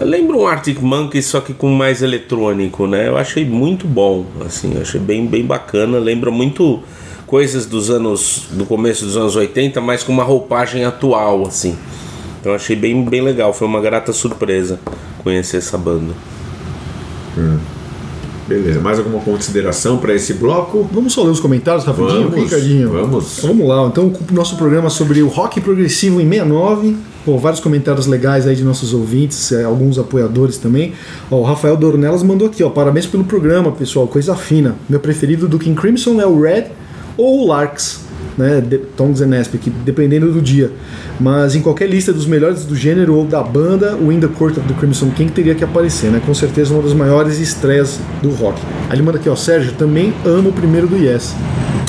Lembra 0.00 0.36
um 0.36 0.46
Arctic 0.46 0.80
Monkeys, 0.80 1.26
só 1.26 1.40
que 1.40 1.52
com 1.54 1.68
mais 1.70 2.02
eletrônico, 2.02 2.86
né? 2.86 3.08
Eu 3.08 3.16
achei 3.16 3.44
muito 3.44 3.86
bom, 3.86 4.26
assim, 4.44 4.80
achei 4.80 5.00
bem, 5.00 5.26
bem 5.26 5.44
bacana. 5.44 5.98
Lembra 5.98 6.30
muito 6.30 6.82
coisas 7.26 7.66
dos 7.66 7.90
anos, 7.90 8.46
do 8.50 8.64
começo 8.64 9.04
dos 9.04 9.16
anos 9.16 9.36
80, 9.36 9.80
mas 9.80 10.02
com 10.02 10.12
uma 10.12 10.24
roupagem 10.24 10.84
atual, 10.84 11.46
assim. 11.46 11.76
Então 12.40 12.54
achei 12.54 12.76
bem, 12.76 13.04
bem 13.04 13.20
legal. 13.20 13.52
Foi 13.52 13.66
uma 13.66 13.80
grata 13.80 14.12
surpresa 14.12 14.80
conhecer 15.22 15.58
essa 15.58 15.76
banda. 15.76 16.14
Beleza, 18.46 18.80
mais 18.80 18.98
alguma 18.98 19.20
consideração 19.20 19.98
para 19.98 20.14
esse 20.14 20.34
bloco? 20.34 20.88
Vamos 20.92 21.12
só 21.12 21.24
ler 21.24 21.30
os 21.30 21.40
comentários 21.40 21.84
rapidinho, 21.84 22.30
Vamos, 22.30 22.44
Ricardinho? 22.44 22.90
vamos. 22.90 23.40
Vamos 23.42 23.66
lá. 23.66 23.86
Então, 23.86 24.06
o 24.06 24.34
nosso 24.34 24.56
programa 24.56 24.88
sobre 24.88 25.20
o 25.22 25.26
rock 25.28 25.60
progressivo 25.60 26.20
em 26.20 26.28
69. 26.28 26.96
Pô, 27.24 27.38
vários 27.38 27.60
comentários 27.60 28.06
legais 28.06 28.46
aí 28.46 28.54
de 28.54 28.62
nossos 28.62 28.94
ouvintes, 28.94 29.50
eh, 29.50 29.64
alguns 29.64 29.98
apoiadores 29.98 30.58
também. 30.58 30.92
Ó, 31.28 31.40
o 31.40 31.42
Rafael 31.42 31.76
Dornelas 31.76 32.22
mandou 32.22 32.46
aqui, 32.46 32.62
ó. 32.62 32.70
Parabéns 32.70 33.04
pelo 33.04 33.24
programa, 33.24 33.72
pessoal. 33.72 34.06
Coisa 34.06 34.36
fina. 34.36 34.76
Meu 34.88 35.00
preferido 35.00 35.48
do 35.48 35.58
King 35.58 35.74
Crimson 35.74 36.20
é 36.20 36.26
o 36.26 36.40
Red 36.40 36.66
ou 37.16 37.40
o 37.40 37.48
Larks, 37.48 38.05
né? 38.36 38.60
De, 38.60 38.78
Tongues 38.78 39.20
and 39.20 39.34
Aspic, 39.38 39.70
dependendo 39.84 40.30
do 40.32 40.40
dia. 40.40 40.70
Mas 41.18 41.54
em 41.56 41.60
qualquer 41.62 41.88
lista 41.88 42.12
dos 42.12 42.26
melhores 42.26 42.64
do 42.64 42.76
gênero 42.76 43.14
ou 43.14 43.24
da 43.24 43.42
banda, 43.42 43.96
o 43.96 44.12
In 44.12 44.20
the 44.20 44.28
Court 44.28 44.56
of 44.58 44.66
the 44.68 44.74
Crimson 44.74 45.10
King 45.10 45.32
teria 45.32 45.54
que 45.54 45.64
aparecer, 45.64 46.10
né? 46.10 46.20
Com 46.24 46.34
certeza 46.34 46.72
uma 46.74 46.82
das 46.82 46.92
maiores 46.92 47.38
estreias 47.38 47.98
do 48.22 48.30
rock. 48.30 48.60
Aí 48.88 48.96
ele 48.96 49.02
manda 49.02 49.18
aqui, 49.18 49.28
ó, 49.28 49.36
Sérgio, 49.36 49.72
também 49.72 50.12
amo 50.24 50.50
o 50.50 50.52
primeiro 50.52 50.86
do 50.86 50.96
Yes. 50.96 51.34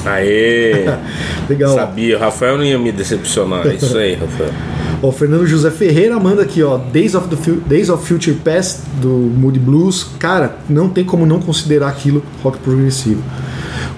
Aê! 0.06 0.86
Legal. 1.50 1.76
Sabia, 1.76 2.18
o 2.18 2.20
Rafael 2.20 2.58
não 2.58 2.64
ia 2.64 2.78
me 2.80 2.92
decepcionar. 2.92 3.66
É 3.68 3.76
Isso 3.76 3.98
aí, 3.98 4.16
Rafael. 4.16 4.52
O 5.00 5.12
Fernando 5.12 5.46
José 5.46 5.70
Ferreira 5.70 6.20
manda 6.20 6.42
aqui, 6.42 6.64
ó, 6.64 6.76
Days 6.76 7.14
of, 7.14 7.28
the 7.28 7.36
Fu- 7.36 7.62
Days 7.68 7.88
of 7.88 8.04
Future 8.04 8.36
Past 8.44 8.80
do 9.00 9.10
Moody 9.10 9.60
Blues. 9.60 10.08
Cara, 10.18 10.56
não 10.68 10.90
tem 10.90 11.04
como 11.06 11.24
não 11.24 11.40
considerar 11.40 11.90
aquilo 11.90 12.24
rock 12.42 12.58
progressivo. 12.58 13.22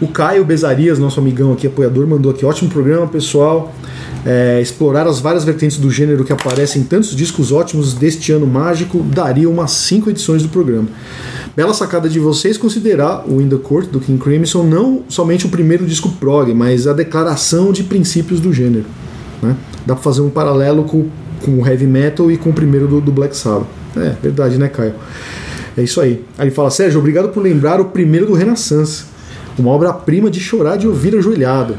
O 0.01 0.07
Caio 0.07 0.45
Bezarias, 0.45 0.97
nosso 0.97 1.19
amigão 1.19 1.51
aqui, 1.51 1.67
apoiador, 1.67 2.07
mandou 2.07 2.31
aqui, 2.31 2.45
ótimo 2.45 2.69
programa, 2.69 3.05
pessoal. 3.05 3.73
É, 4.25 4.59
explorar 4.61 5.05
as 5.07 5.19
várias 5.19 5.43
vertentes 5.43 5.77
do 5.77 5.91
gênero 5.91 6.23
que 6.23 6.31
aparecem 6.31 6.81
em 6.81 6.85
tantos 6.85 7.15
discos 7.15 7.51
ótimos 7.51 7.93
deste 7.93 8.31
ano 8.31 8.47
mágico 8.47 8.99
daria 9.03 9.49
umas 9.49 9.71
5 9.71 10.09
edições 10.09 10.41
do 10.41 10.49
programa. 10.49 10.87
Bela 11.55 11.73
sacada 11.73 12.07
de 12.07 12.19
vocês 12.19 12.57
considerar 12.57 13.25
o 13.27 13.41
In 13.41 13.49
the 13.49 13.57
Court 13.57 13.89
do 13.89 13.99
King 13.99 14.21
Crimson 14.21 14.63
não 14.63 15.03
somente 15.09 15.45
o 15.45 15.49
primeiro 15.49 15.85
disco 15.85 16.09
prog, 16.19 16.53
mas 16.53 16.87
a 16.87 16.93
declaração 16.93 17.73
de 17.73 17.83
princípios 17.83 18.39
do 18.39 18.53
gênero. 18.53 18.85
né? 19.41 19.55
Dá 19.85 19.95
pra 19.95 20.03
fazer 20.03 20.21
um 20.21 20.29
paralelo 20.29 20.83
com, 20.85 21.07
com 21.43 21.61
o 21.61 21.67
heavy 21.67 21.87
metal 21.87 22.31
e 22.31 22.37
com 22.37 22.51
o 22.51 22.53
primeiro 22.53 22.87
do, 22.87 23.01
do 23.01 23.11
Black 23.11 23.35
Sabbath. 23.35 23.67
É 23.97 24.15
verdade, 24.21 24.57
né, 24.57 24.69
Caio? 24.69 24.93
É 25.77 25.81
isso 25.81 25.99
aí. 25.99 26.23
Aí 26.37 26.47
ele 26.47 26.55
fala: 26.55 26.69
Sérgio, 26.69 26.99
obrigado 26.99 27.29
por 27.29 27.41
lembrar 27.41 27.81
o 27.81 27.85
primeiro 27.85 28.25
do 28.27 28.33
Renaissance. 28.33 29.08
Uma 29.59 29.71
obra-prima 29.71 30.29
de 30.29 30.39
chorar 30.39 30.77
de 30.77 30.87
ouvir 30.87 31.15
ajoelhado. 31.15 31.75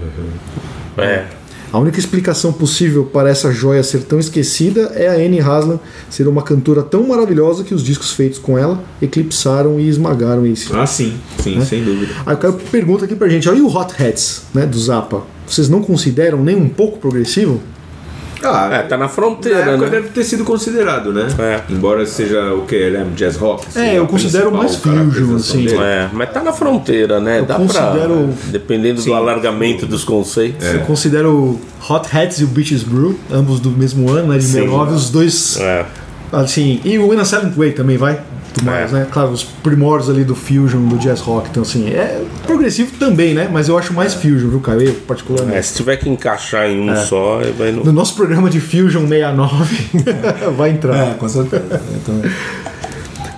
É. 0.99 1.25
A 1.73 1.79
única 1.79 2.01
explicação 2.01 2.53
possível 2.53 3.05
para 3.05 3.31
essa 3.31 3.53
joia 3.53 3.83
ser 3.85 4.03
tão 4.03 4.19
esquecida 4.19 4.93
é 4.95 5.07
a 5.07 5.13
Anne 5.13 5.41
Haslam 5.41 5.79
ser 6.09 6.27
uma 6.27 6.43
cantora 6.43 6.83
tão 6.83 7.07
maravilhosa 7.07 7.63
que 7.63 7.73
os 7.73 7.85
discos 7.85 8.11
feitos 8.11 8.41
com 8.41 8.59
ela 8.59 8.83
eclipsaram 9.01 9.79
e 9.79 9.89
esmagaram 9.89 10.45
isso. 10.45 10.77
Ah, 10.77 10.85
sim, 10.85 11.15
sim, 11.39 11.65
sem 11.65 11.85
dúvida. 11.85 12.13
Aí 12.27 12.35
o 12.35 12.39
cara 12.39 12.55
pergunta 12.73 13.05
aqui 13.05 13.15
pra 13.15 13.29
gente, 13.29 13.49
e 13.49 13.61
o 13.61 13.69
Hot 13.69 13.95
Hats, 14.03 14.43
né, 14.53 14.67
do 14.67 14.77
Zappa? 14.77 15.23
Vocês 15.47 15.69
não 15.69 15.81
consideram 15.81 16.43
nem 16.43 16.57
um 16.57 16.69
pouco 16.69 16.99
progressivo? 16.99 17.61
Ah, 18.43 18.69
É, 18.73 18.83
tá 18.83 18.97
na 18.97 19.05
na 19.05 19.09
fronteira, 19.09 19.59
época 19.61 19.77
né? 19.87 19.91
deve 19.91 20.09
ter 20.11 20.23
sido 20.25 20.45
considerado, 20.45 21.13
né? 21.13 21.27
É. 21.39 21.61
Embora 21.73 22.05
seja 22.07 22.53
o 22.55 22.63
que? 22.67 22.75
Ele 22.75 22.97
é 22.97 23.05
jazz 23.17 23.37
rock? 23.37 23.67
assim, 23.69 23.81
É, 23.81 23.99
eu 23.99 24.07
considero 24.07 24.53
mais 24.53 24.77
fusion, 24.77 25.37
assim. 25.37 25.65
dele. 25.65 25.79
É, 25.83 26.09
mas 26.13 26.31
tá 26.33 26.43
na 26.43 26.53
fronteira, 26.53 27.19
né? 27.21 27.41
Eu 27.41 27.47
Dá 27.47 27.55
considero- 27.57 28.29
pra. 28.29 28.51
Dependendo 28.53 29.01
Sim. 29.01 29.11
do 29.11 29.15
alargamento 29.15 29.87
dos 29.87 30.05
conceitos. 30.05 30.67
Eu 30.67 30.81
considero 30.81 31.31
o 31.33 31.61
Hot 31.93 32.09
Hats 32.17 32.41
e 32.41 32.45
o 32.45 32.47
Beaches 32.47 32.83
Brew, 32.83 33.19
ambos 33.33 33.59
do 33.61 33.71
mesmo 33.71 34.11
ano, 34.11 34.29
né, 34.33 34.39
de 34.39 34.45
Sim. 34.45 34.53
69, 34.53 34.95
os 34.95 35.11
dois, 35.11 35.57
É. 35.59 35.85
assim, 36.33 36.81
e 36.85 36.99
o 36.99 37.13
In 37.15 37.19
a 37.19 37.25
Silent 37.25 37.55
Way 37.55 37.73
também 37.73 37.97
vai, 37.97 38.21
do 38.55 38.65
mais, 38.65 38.93
É. 38.93 38.97
né, 39.01 39.07
claro, 39.11 39.31
os 39.31 39.43
primórdios 39.45 40.11
ali 40.11 40.25
do 40.25 40.35
fusion, 40.35 40.81
do 40.89 40.97
jazz 40.99 41.21
rock, 41.21 41.49
então 41.51 41.63
assim, 41.63 41.89
é 41.89 42.23
progressivo 42.47 42.93
também, 42.99 43.33
né, 43.35 43.49
mas 43.53 43.69
eu 43.69 43.79
acho 43.79 43.93
mais 43.95 44.15
fusion, 44.15 44.49
viu, 44.51 44.61
Caio, 44.61 44.83
eu 44.83 44.95
particularmente. 45.07 45.57
É, 45.57 45.63
se 45.63 45.75
tiver 45.75 45.97
que 45.97 46.09
encaixar 46.09 46.67
em 46.69 46.91
um 46.91 46.97
só, 46.97 47.41
vai 47.57 47.71
no. 47.73 47.85
No 47.85 47.93
nosso 47.93 48.15
programa 48.15 48.51
de 48.51 48.61
Fusion 48.61 49.07
69 49.07 49.77
vai 50.57 50.71
entrar. 50.71 50.97
É, 51.11 51.15
com 51.15 51.29
certeza. 51.29 51.81
Então, 51.95 52.21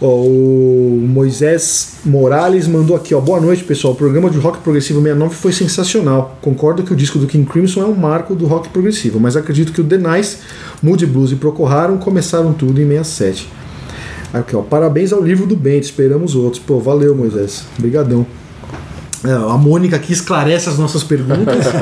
Ó, 0.05 0.25
o 0.25 1.01
Moisés 1.01 1.99
Morales 2.05 2.67
mandou 2.67 2.97
aqui, 2.97 3.15
ó. 3.15 3.21
Boa 3.21 3.41
noite, 3.41 3.63
pessoal. 3.63 3.95
O 3.95 3.97
programa 3.97 4.29
de 4.29 4.37
rock 4.37 4.59
progressivo 4.59 5.01
69 5.01 5.37
foi 5.37 5.53
sensacional. 5.53 6.37
Concordo 6.43 6.83
que 6.83 6.93
o 6.93 6.97
disco 6.97 7.21
do 7.21 7.27
King 7.29 7.49
Crimson 7.49 7.83
é 7.83 7.87
um 7.87 7.95
marco 7.95 8.35
do 8.35 8.45
rock 8.47 8.69
progressivo, 8.71 9.21
mas 9.21 9.37
acredito 9.37 9.73
que 9.73 9.81
o 9.81 9.85
The 9.85 9.99
Nice, 9.99 10.39
Moody 10.83 11.07
Blues 11.07 11.31
e 11.31 11.37
Procuraram 11.37 11.99
começaram 11.99 12.53
tudo 12.53 12.81
em 12.81 12.89
67. 12.89 13.49
Aí, 14.33 14.41
aqui, 14.41 14.57
ó. 14.57 14.63
Parabéns 14.63 15.13
ao 15.13 15.23
livro 15.23 15.47
do 15.47 15.55
Bento, 15.55 15.85
esperamos 15.85 16.35
outros. 16.35 16.61
Pô, 16.61 16.81
valeu, 16.81 17.15
Moisés. 17.15 17.65
Obrigadão. 17.79 18.27
É, 19.25 19.31
a 19.33 19.57
Mônica 19.57 19.97
aqui 19.97 20.13
esclarece 20.13 20.69
as 20.69 20.79
nossas 20.79 21.03
perguntas. 21.03 21.67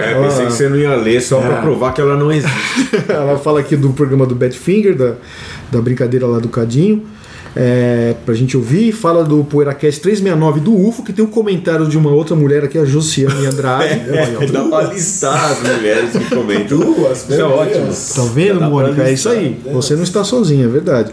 É, 0.00 0.14
pensei 0.22 0.46
que 0.46 0.52
você 0.52 0.68
não 0.68 0.76
ia 0.76 0.94
ler 0.94 1.20
só 1.20 1.40
pra 1.40 1.60
provar 1.60 1.92
que 1.92 2.00
ela 2.00 2.16
não 2.16 2.32
existe. 2.32 2.56
Ela 3.08 3.38
fala 3.38 3.60
aqui 3.60 3.76
do 3.76 3.90
programa 3.90 4.24
do 4.24 4.34
Badfinger, 4.34 4.96
da, 4.96 5.14
da 5.70 5.80
brincadeira 5.80 6.26
lá 6.26 6.38
do 6.38 6.48
Cadinho. 6.48 7.04
É, 7.54 8.14
pra 8.24 8.32
gente 8.32 8.56
ouvir, 8.56 8.92
fala 8.92 9.24
do 9.24 9.42
PoeiraCast 9.42 10.00
369 10.00 10.60
do 10.60 10.86
UFO, 10.86 11.02
que 11.02 11.12
tem 11.12 11.24
um 11.24 11.28
comentário 11.28 11.86
de 11.88 11.98
uma 11.98 12.10
outra 12.10 12.36
mulher 12.36 12.64
aqui, 12.64 12.78
a 12.78 12.84
Josiane 12.84 13.44
Andrade. 13.46 14.08
Aí, 14.08 14.36
ó. 14.36 14.52
Dá 14.52 14.64
pra 14.64 14.92
listar 14.92 15.50
as 15.50 15.60
mulheres 15.60 16.12
que 16.12 16.34
comentam. 16.34 16.78
Duas, 16.78 17.18
Isso 17.18 17.32
é 17.32 17.36
meu 17.36 17.50
ótimo. 17.50 17.88
Tá 18.14 18.32
vendo, 18.32 18.60
Mônica? 18.62 19.02
É 19.02 19.12
isso 19.12 19.28
aí. 19.28 19.60
Você 19.72 19.96
não 19.96 20.04
está 20.04 20.22
sozinha, 20.22 20.64
é 20.64 20.68
verdade. 20.68 21.12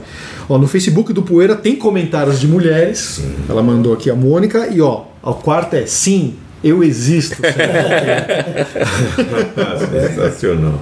Ó, 0.49 0.57
no 0.57 0.67
Facebook 0.67 1.11
do 1.11 1.21
Poeira 1.21 1.55
tem 1.55 1.75
comentários 1.75 2.39
de 2.39 2.47
mulheres. 2.47 3.21
Ela 3.49 3.61
mandou 3.61 3.93
aqui 3.93 4.09
a 4.09 4.15
Mônica. 4.15 4.67
E 4.67 4.79
ó, 4.81 5.03
o 5.21 5.33
quarto 5.33 5.73
é 5.75 5.85
sim, 5.85 6.35
eu 6.63 6.83
existo. 6.83 7.35
Sensacional. 9.91 10.81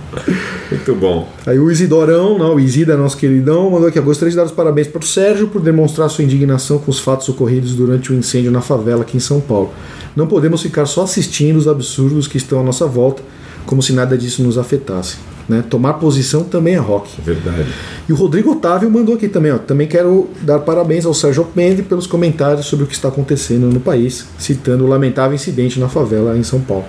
Muito 0.69 0.95
bom. 0.95 1.27
Aí 1.45 1.57
o 1.59 1.71
Isidorão, 1.71 2.37
não, 2.37 2.55
o 2.55 2.59
Isida, 2.59 2.95
nosso 2.95 3.17
queridão, 3.17 3.69
mandou 3.69 3.87
aqui. 3.87 3.99
ó, 3.99 4.01
Gostaria 4.01 4.29
de 4.31 4.37
dar 4.37 4.45
os 4.45 4.51
parabéns 4.51 4.87
para 4.87 5.01
o 5.01 5.05
Sérgio 5.05 5.47
por 5.47 5.61
demonstrar 5.61 6.09
sua 6.09 6.23
indignação 6.23 6.77
com 6.77 6.91
os 6.91 6.99
fatos 6.99 7.27
ocorridos 7.29 7.73
durante 7.73 8.11
o 8.11 8.15
incêndio 8.15 8.51
na 8.51 8.61
favela 8.61 9.01
aqui 9.01 9.17
em 9.17 9.19
São 9.19 9.41
Paulo. 9.41 9.73
Não 10.15 10.27
podemos 10.27 10.61
ficar 10.61 10.85
só 10.85 11.03
assistindo 11.03 11.57
os 11.57 11.67
absurdos 11.67 12.27
que 12.27 12.37
estão 12.37 12.59
à 12.59 12.63
nossa 12.63 12.85
volta, 12.85 13.21
como 13.65 13.81
se 13.81 13.93
nada 13.93 14.17
disso 14.17 14.43
nos 14.43 14.57
afetasse. 14.57 15.17
Né? 15.47 15.63
Tomar 15.69 15.93
posição 15.93 16.43
também 16.43 16.73
é 16.73 16.79
rock. 16.79 17.21
Verdade. 17.21 17.67
E 18.09 18.13
o 18.13 18.15
Rodrigo 18.15 18.51
Otávio 18.51 18.89
mandou 18.89 19.15
aqui 19.15 19.27
também, 19.27 19.51
ó. 19.51 19.57
Também 19.57 19.87
quero 19.87 20.27
dar 20.41 20.59
parabéns 20.59 21.05
ao 21.05 21.13
Sérgio 21.13 21.45
Pende 21.45 21.83
pelos 21.83 22.07
comentários 22.07 22.65
sobre 22.65 22.85
o 22.85 22.87
que 22.87 22.95
está 22.95 23.09
acontecendo 23.09 23.67
no 23.67 23.79
país, 23.79 24.25
citando 24.39 24.85
o 24.85 24.87
lamentável 24.87 25.35
incidente 25.35 25.79
na 25.79 25.87
favela 25.87 26.37
em 26.37 26.43
São 26.43 26.59
Paulo. 26.59 26.85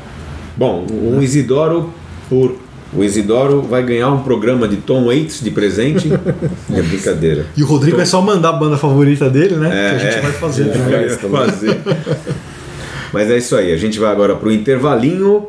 Bom, 0.56 0.86
o 0.90 1.22
Isidoro 1.22 1.90
por. 2.28 2.54
O 2.94 3.02
Isidoro 3.02 3.62
vai 3.62 3.82
ganhar 3.82 4.10
um 4.10 4.22
programa 4.22 4.66
de 4.66 4.76
Tom 4.76 5.06
Waits 5.06 5.42
de 5.42 5.50
presente. 5.50 6.08
É 6.72 6.80
brincadeira. 6.80 7.46
E 7.56 7.62
o 7.62 7.66
Rodrigo 7.66 8.00
é 8.00 8.04
só 8.04 8.22
mandar 8.22 8.50
a 8.50 8.52
banda 8.52 8.76
favorita 8.76 9.28
dele, 9.28 9.56
né? 9.56 9.68
É, 9.68 9.90
que 9.90 9.96
a 9.96 9.98
gente 9.98 10.18
é. 10.18 10.20
vai 10.22 10.32
fazer. 10.32 10.64
Né? 10.64 11.02
ia 11.02 11.18
fazer. 11.18 11.80
Mas 13.12 13.30
é 13.30 13.36
isso 13.36 13.56
aí. 13.56 13.72
A 13.72 13.76
gente 13.76 13.98
vai 13.98 14.10
agora 14.10 14.36
pro 14.36 14.52
intervalinho 14.52 15.48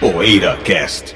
PoeiraCast. 0.00 1.14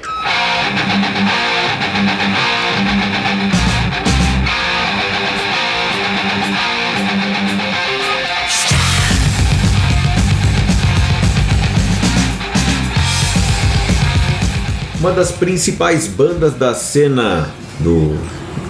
Uma 14.99 15.11
das 15.13 15.31
principais 15.31 16.07
bandas 16.07 16.53
da 16.53 16.75
cena 16.75 17.49
do 17.79 18.15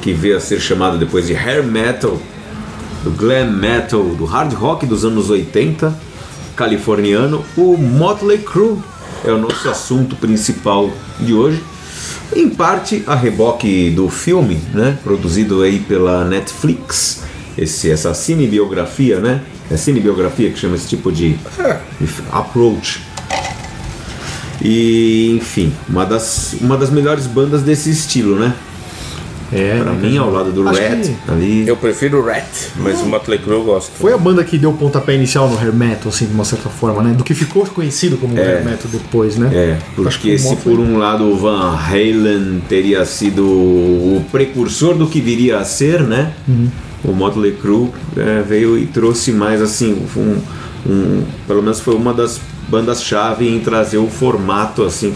que 0.01 0.13
veio 0.13 0.37
a 0.37 0.39
ser 0.39 0.61
chamada 0.61 0.97
depois 0.97 1.27
de 1.27 1.33
hair 1.33 1.61
metal, 1.61 2.17
do 3.03 3.11
glam 3.11 3.51
metal, 3.51 4.01
do 4.15 4.23
hard 4.23 4.53
rock 4.53 4.85
dos 4.85 5.03
anos 5.03 5.29
80, 5.29 5.93
californiano, 6.55 7.43
o 7.57 7.75
Motley 7.75 8.37
Crue 8.37 8.81
é 9.25 9.31
o 9.31 9.37
nosso 9.37 9.67
assunto 9.69 10.15
principal 10.15 10.91
de 11.19 11.33
hoje. 11.33 11.63
Em 12.35 12.49
parte 12.49 13.03
a 13.07 13.15
reboque 13.15 13.89
do 13.91 14.09
filme, 14.09 14.59
né, 14.73 14.97
produzido 15.03 15.61
aí 15.61 15.79
pela 15.79 16.25
Netflix 16.25 17.23
esse, 17.57 17.89
essa 17.89 18.13
cinebiografia, 18.13 19.19
né? 19.19 19.41
É 19.69 19.77
cinebiografia 19.77 20.51
que 20.51 20.59
chama 20.59 20.75
esse 20.75 20.87
tipo 20.87 21.11
de 21.11 21.37
de 21.99 22.07
approach. 22.31 23.01
E, 24.61 25.35
enfim, 25.37 25.73
uma 25.87 26.05
das, 26.05 26.55
uma 26.61 26.77
das 26.77 26.89
melhores 26.89 27.27
bandas 27.27 27.61
desse 27.61 27.89
estilo, 27.89 28.35
né? 28.37 28.53
É, 29.57 29.79
Pra 29.81 29.91
né, 29.93 30.07
mim, 30.09 30.17
ao 30.17 30.31
lado 30.31 30.51
do 30.51 30.67
Acho 30.67 30.81
Rat, 30.81 31.01
que 31.01 31.15
ali. 31.31 31.67
Eu 31.67 31.77
prefiro 31.77 32.19
o 32.19 32.25
Rat, 32.25 32.45
mas 32.77 33.01
o 33.01 33.05
Motley 33.05 33.39
Crue 33.39 33.53
eu 33.55 33.63
gosto. 33.63 33.91
Foi 33.97 34.13
a 34.13 34.17
banda 34.17 34.43
que 34.43 34.57
deu 34.57 34.71
o 34.71 34.73
pontapé 34.77 35.15
inicial 35.15 35.49
no 35.49 35.57
hair 35.57 35.73
metal, 35.73 36.09
assim, 36.09 36.25
de 36.25 36.33
uma 36.33 36.45
certa 36.45 36.69
forma, 36.69 37.01
né? 37.03 37.13
Do 37.13 37.23
que 37.23 37.33
ficou 37.33 37.65
conhecido 37.65 38.17
como 38.17 38.37
hair 38.37 38.63
metal 38.63 38.89
depois, 38.91 39.37
né? 39.37 39.49
É, 39.53 39.71
Acho 39.73 39.85
que 39.85 39.95
porque 39.95 40.37
se 40.37 40.45
Motley- 40.49 40.75
por 40.75 40.79
um 40.83 40.97
lado 40.97 41.23
o 41.25 41.35
Van 41.37 41.75
Halen 41.75 42.61
teria 42.67 43.05
sido 43.05 43.43
o 43.45 44.23
precursor 44.31 44.95
do 44.95 45.07
que 45.07 45.19
viria 45.21 45.59
a 45.59 45.65
ser, 45.65 46.01
né? 46.01 46.33
Uhum. 46.47 46.69
O 47.03 47.11
Motley 47.13 47.51
Crue 47.53 47.89
é, 48.17 48.41
veio 48.41 48.77
e 48.77 48.85
trouxe 48.87 49.31
mais 49.31 49.61
assim, 49.61 49.93
um, 50.17 50.37
um- 50.89 51.23
pelo 51.47 51.61
menos 51.61 51.79
foi 51.79 51.95
uma 51.95 52.13
das 52.13 52.39
bandas-chave 52.67 53.47
em 53.47 53.59
trazer 53.59 53.97
o 53.99 54.07
formato 54.07 54.83
assim, 54.83 55.13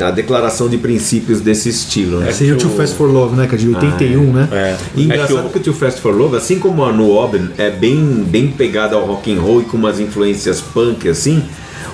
a 0.00 0.10
declaração 0.10 0.68
de 0.68 0.76
princípios 0.78 1.40
desse 1.40 1.68
estilo, 1.68 2.20
né? 2.20 2.32
Seria 2.32 2.54
o 2.54 2.58
Too 2.58 2.70
Fast 2.70 2.96
for 2.96 3.10
Love, 3.10 3.36
né? 3.36 3.46
Que 3.46 3.54
é 3.54 3.58
de 3.58 3.68
81, 3.68 4.32
né? 4.32 4.48
É. 4.52 4.76
E 4.96 5.04
engraçado 5.04 5.46
É 5.46 5.48
que 5.50 5.58
o 5.58 5.60
Too 5.62 5.74
Fast 5.74 6.00
for 6.00 6.14
Love, 6.14 6.36
assim 6.36 6.58
como 6.58 6.84
a 6.84 6.92
No 6.92 7.10
Oben 7.10 7.50
é 7.58 7.70
bem, 7.70 8.24
bem 8.26 8.48
pegada 8.48 8.96
ao 8.96 9.04
rock 9.06 9.32
and 9.32 9.40
roll 9.40 9.60
e 9.60 9.64
com 9.64 9.76
umas 9.76 9.98
influências 10.00 10.60
punk 10.60 11.08
assim, 11.08 11.42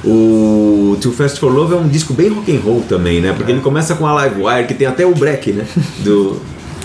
o 0.04 0.96
Too 1.00 1.12
Fast 1.12 1.38
for 1.38 1.52
Love 1.52 1.74
é 1.74 1.76
um 1.76 1.88
disco 1.88 2.12
bem 2.14 2.28
rock 2.28 2.54
and 2.56 2.60
roll 2.60 2.82
também, 2.88 3.20
né? 3.20 3.32
Porque 3.36 3.52
ele 3.52 3.60
começa 3.60 3.94
com 3.94 4.06
a 4.06 4.12
Live 4.14 4.42
Wire, 4.42 4.66
que 4.66 4.74
tem 4.74 4.86
até 4.86 5.04
o 5.06 5.14
break, 5.14 5.52
né? 5.52 5.64
Do 5.98 6.40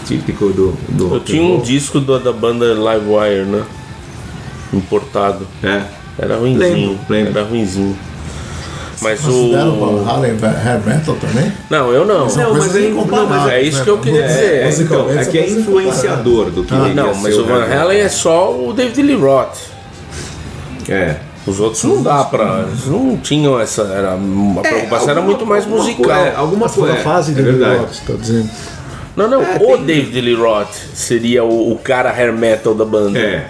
típico 0.05 0.49
do, 0.49 0.73
do 0.89 1.15
Eu 1.15 1.19
tinha 1.21 1.41
um 1.41 1.59
disco 1.61 1.99
do- 1.99 2.19
da 2.19 2.31
banda 2.31 2.65
Livewire, 2.73 3.45
né? 3.45 3.63
Importado. 4.73 5.47
É. 5.63 5.81
Era 6.17 6.37
ruimzinho. 6.37 6.59
Lembro, 6.89 6.99
lembro. 7.09 7.31
Era 7.39 7.43
ruimzinho. 7.47 7.95
Mas 9.01 9.25
o 9.27 9.53
Halen 10.07 10.37
hair 10.41 10.81
metal 10.85 11.15
também? 11.15 11.51
Não, 11.69 11.91
eu 11.91 12.05
não. 12.05 12.27
Não, 12.27 12.27
coisa 12.27 12.51
mas 12.53 12.75
é, 12.75 12.79
não, 12.79 12.95
mas 12.95 13.07
incomparável, 13.09 13.49
é, 13.51 13.59
É 13.59 13.61
isso 13.61 13.83
que 13.83 13.89
eu 13.89 13.97
queria 13.97 14.21
É, 14.23 14.27
dizer. 14.27 14.81
é, 14.81 14.83
então, 14.83 15.09
é 15.19 15.25
que 15.25 15.37
é 15.37 15.49
influenciador 15.49 16.49
do 16.51 16.63
que 16.63 16.73
Ah, 16.73 16.91
não, 16.93 17.13
ser 17.13 17.21
mas 17.21 17.37
o 17.37 17.45
Van 17.45 17.63
Halen 17.65 17.99
é 17.99 18.09
só 18.09 18.51
o 18.55 18.73
David 18.73 19.01
Lee 19.01 19.15
Roth. 19.15 19.57
É. 20.89 21.15
Os 21.45 21.59
outros 21.59 21.83
não 21.83 22.01
dá 22.01 22.23
pra. 22.23 22.65
Eles 22.67 22.85
não 22.87 23.17
tinham 23.17 23.59
essa. 23.59 23.83
Era, 23.83 24.13
a 24.13 24.61
preocupação 24.61 25.09
era 25.09 25.19
alguma- 25.19 25.35
muito 25.37 25.45
mais 25.45 25.63
alguma 25.63 25.83
musical. 25.83 26.05
coisa- 26.05 26.19
é, 26.29 26.35
alguma 26.35 26.69
coisa. 26.69 26.93
a 26.93 26.97
fase 26.97 27.31
é 27.33 27.35
do 27.35 27.43
verdade. 27.43 27.85
você 27.95 28.01
tá 28.11 28.17
dizendo. 28.19 28.49
Não, 29.15 29.29
não, 29.29 29.41
É, 29.43 29.55
o 29.55 29.77
tem- 29.77 29.85
David 29.85 30.21
Lee 30.21 30.35
Roth 30.35 30.73
seria 30.93 31.43
o, 31.43 31.71
o 31.71 31.77
cara 31.77 32.09
hair 32.11 32.33
metal 32.33 32.73
da 32.73 32.83
banda. 32.83 33.19
É. 33.19 33.45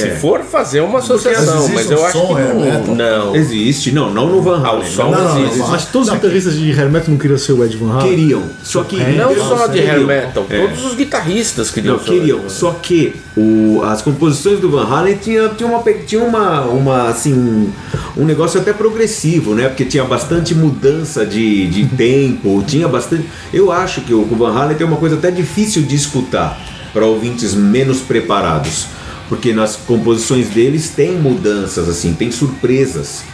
Se 0.00 0.10
for 0.20 0.40
fazer 0.42 0.80
uma 0.80 0.98
associação, 0.98 1.68
mas 1.68 1.88
um 1.88 1.92
eu 1.92 2.04
acho 2.04 2.18
som 2.18 2.26
que 2.28 2.40
hair 2.40 2.54
metal? 2.54 2.94
não. 2.94 3.26
Não. 3.26 3.36
Existe, 3.36 3.92
não, 3.92 4.12
não 4.12 4.28
no 4.28 4.42
Van 4.42 4.62
Halen. 4.64 4.82
O 4.88 4.90
som 4.92 5.10
não, 5.10 5.24
não, 5.24 5.40
existe. 5.42 5.58
não, 5.58 5.74
Acho 5.74 5.86
que 5.86 5.92
todos 5.92 6.08
os 6.08 6.14
guitarristas 6.14 6.54
de 6.54 6.70
hair 6.72 6.90
metal 6.90 7.10
não 7.10 7.18
queriam 7.18 7.38
ser 7.38 7.52
o 7.52 7.64
Ed 7.64 7.76
Van 7.76 7.92
Halen. 7.94 8.08
Queriam, 8.10 8.42
só 8.62 8.82
que 8.84 9.00
É, 9.00 9.12
Não 9.12 9.34
só 9.36 9.66
de 9.66 9.78
hair 9.80 10.00
metal, 10.06 10.46
É. 10.50 10.66
todos 10.66 10.84
os 10.84 10.94
guitarristas 10.94 11.70
queriam 11.70 11.96
Não, 11.96 12.02
ser 12.04 12.10
queriam. 12.10 12.38
Ed 12.38 12.42
Van 12.44 12.48
Só 12.48 12.70
que 12.82 13.16
o, 13.36 13.82
as 13.84 14.02
composições 14.02 14.60
do 14.60 14.70
Van 14.70 14.84
Halen 14.86 15.16
tinha, 15.16 15.48
tinha, 15.50 15.68
uma, 15.68 15.82
tinha 16.06 16.22
uma, 16.22 16.60
uma 16.62 17.08
assim, 17.08 17.32
um, 17.34 17.70
um 18.16 18.24
negócio 18.24 18.60
até 18.60 18.72
progressivo, 18.72 19.54
né? 19.54 19.68
Porque 19.68 19.84
tinha 19.84 20.04
bastante 20.04 20.54
mudança 20.54 21.24
de, 21.26 21.66
de 21.68 21.84
tempo, 21.96 22.62
tinha 22.66 22.88
bastante. 22.88 23.24
Eu 23.52 23.70
acho 23.72 24.00
que 24.02 24.12
o, 24.14 24.20
o 24.22 24.36
Van 24.36 24.52
Halen 24.56 24.76
tem 24.76 24.86
uma 24.86 24.96
coisa 24.96 25.16
até 25.16 25.30
difícil 25.30 25.82
de 25.82 25.94
escutar 25.94 26.58
para 26.92 27.04
ouvintes 27.04 27.54
menos 27.54 27.98
preparados. 28.00 28.86
Porque 29.28 29.52
nas 29.52 29.76
composições 29.76 30.48
deles 30.50 30.90
tem 30.90 31.12
mudanças, 31.12 31.88
assim, 31.88 32.14
tem 32.14 32.30
surpresas. 32.30 33.24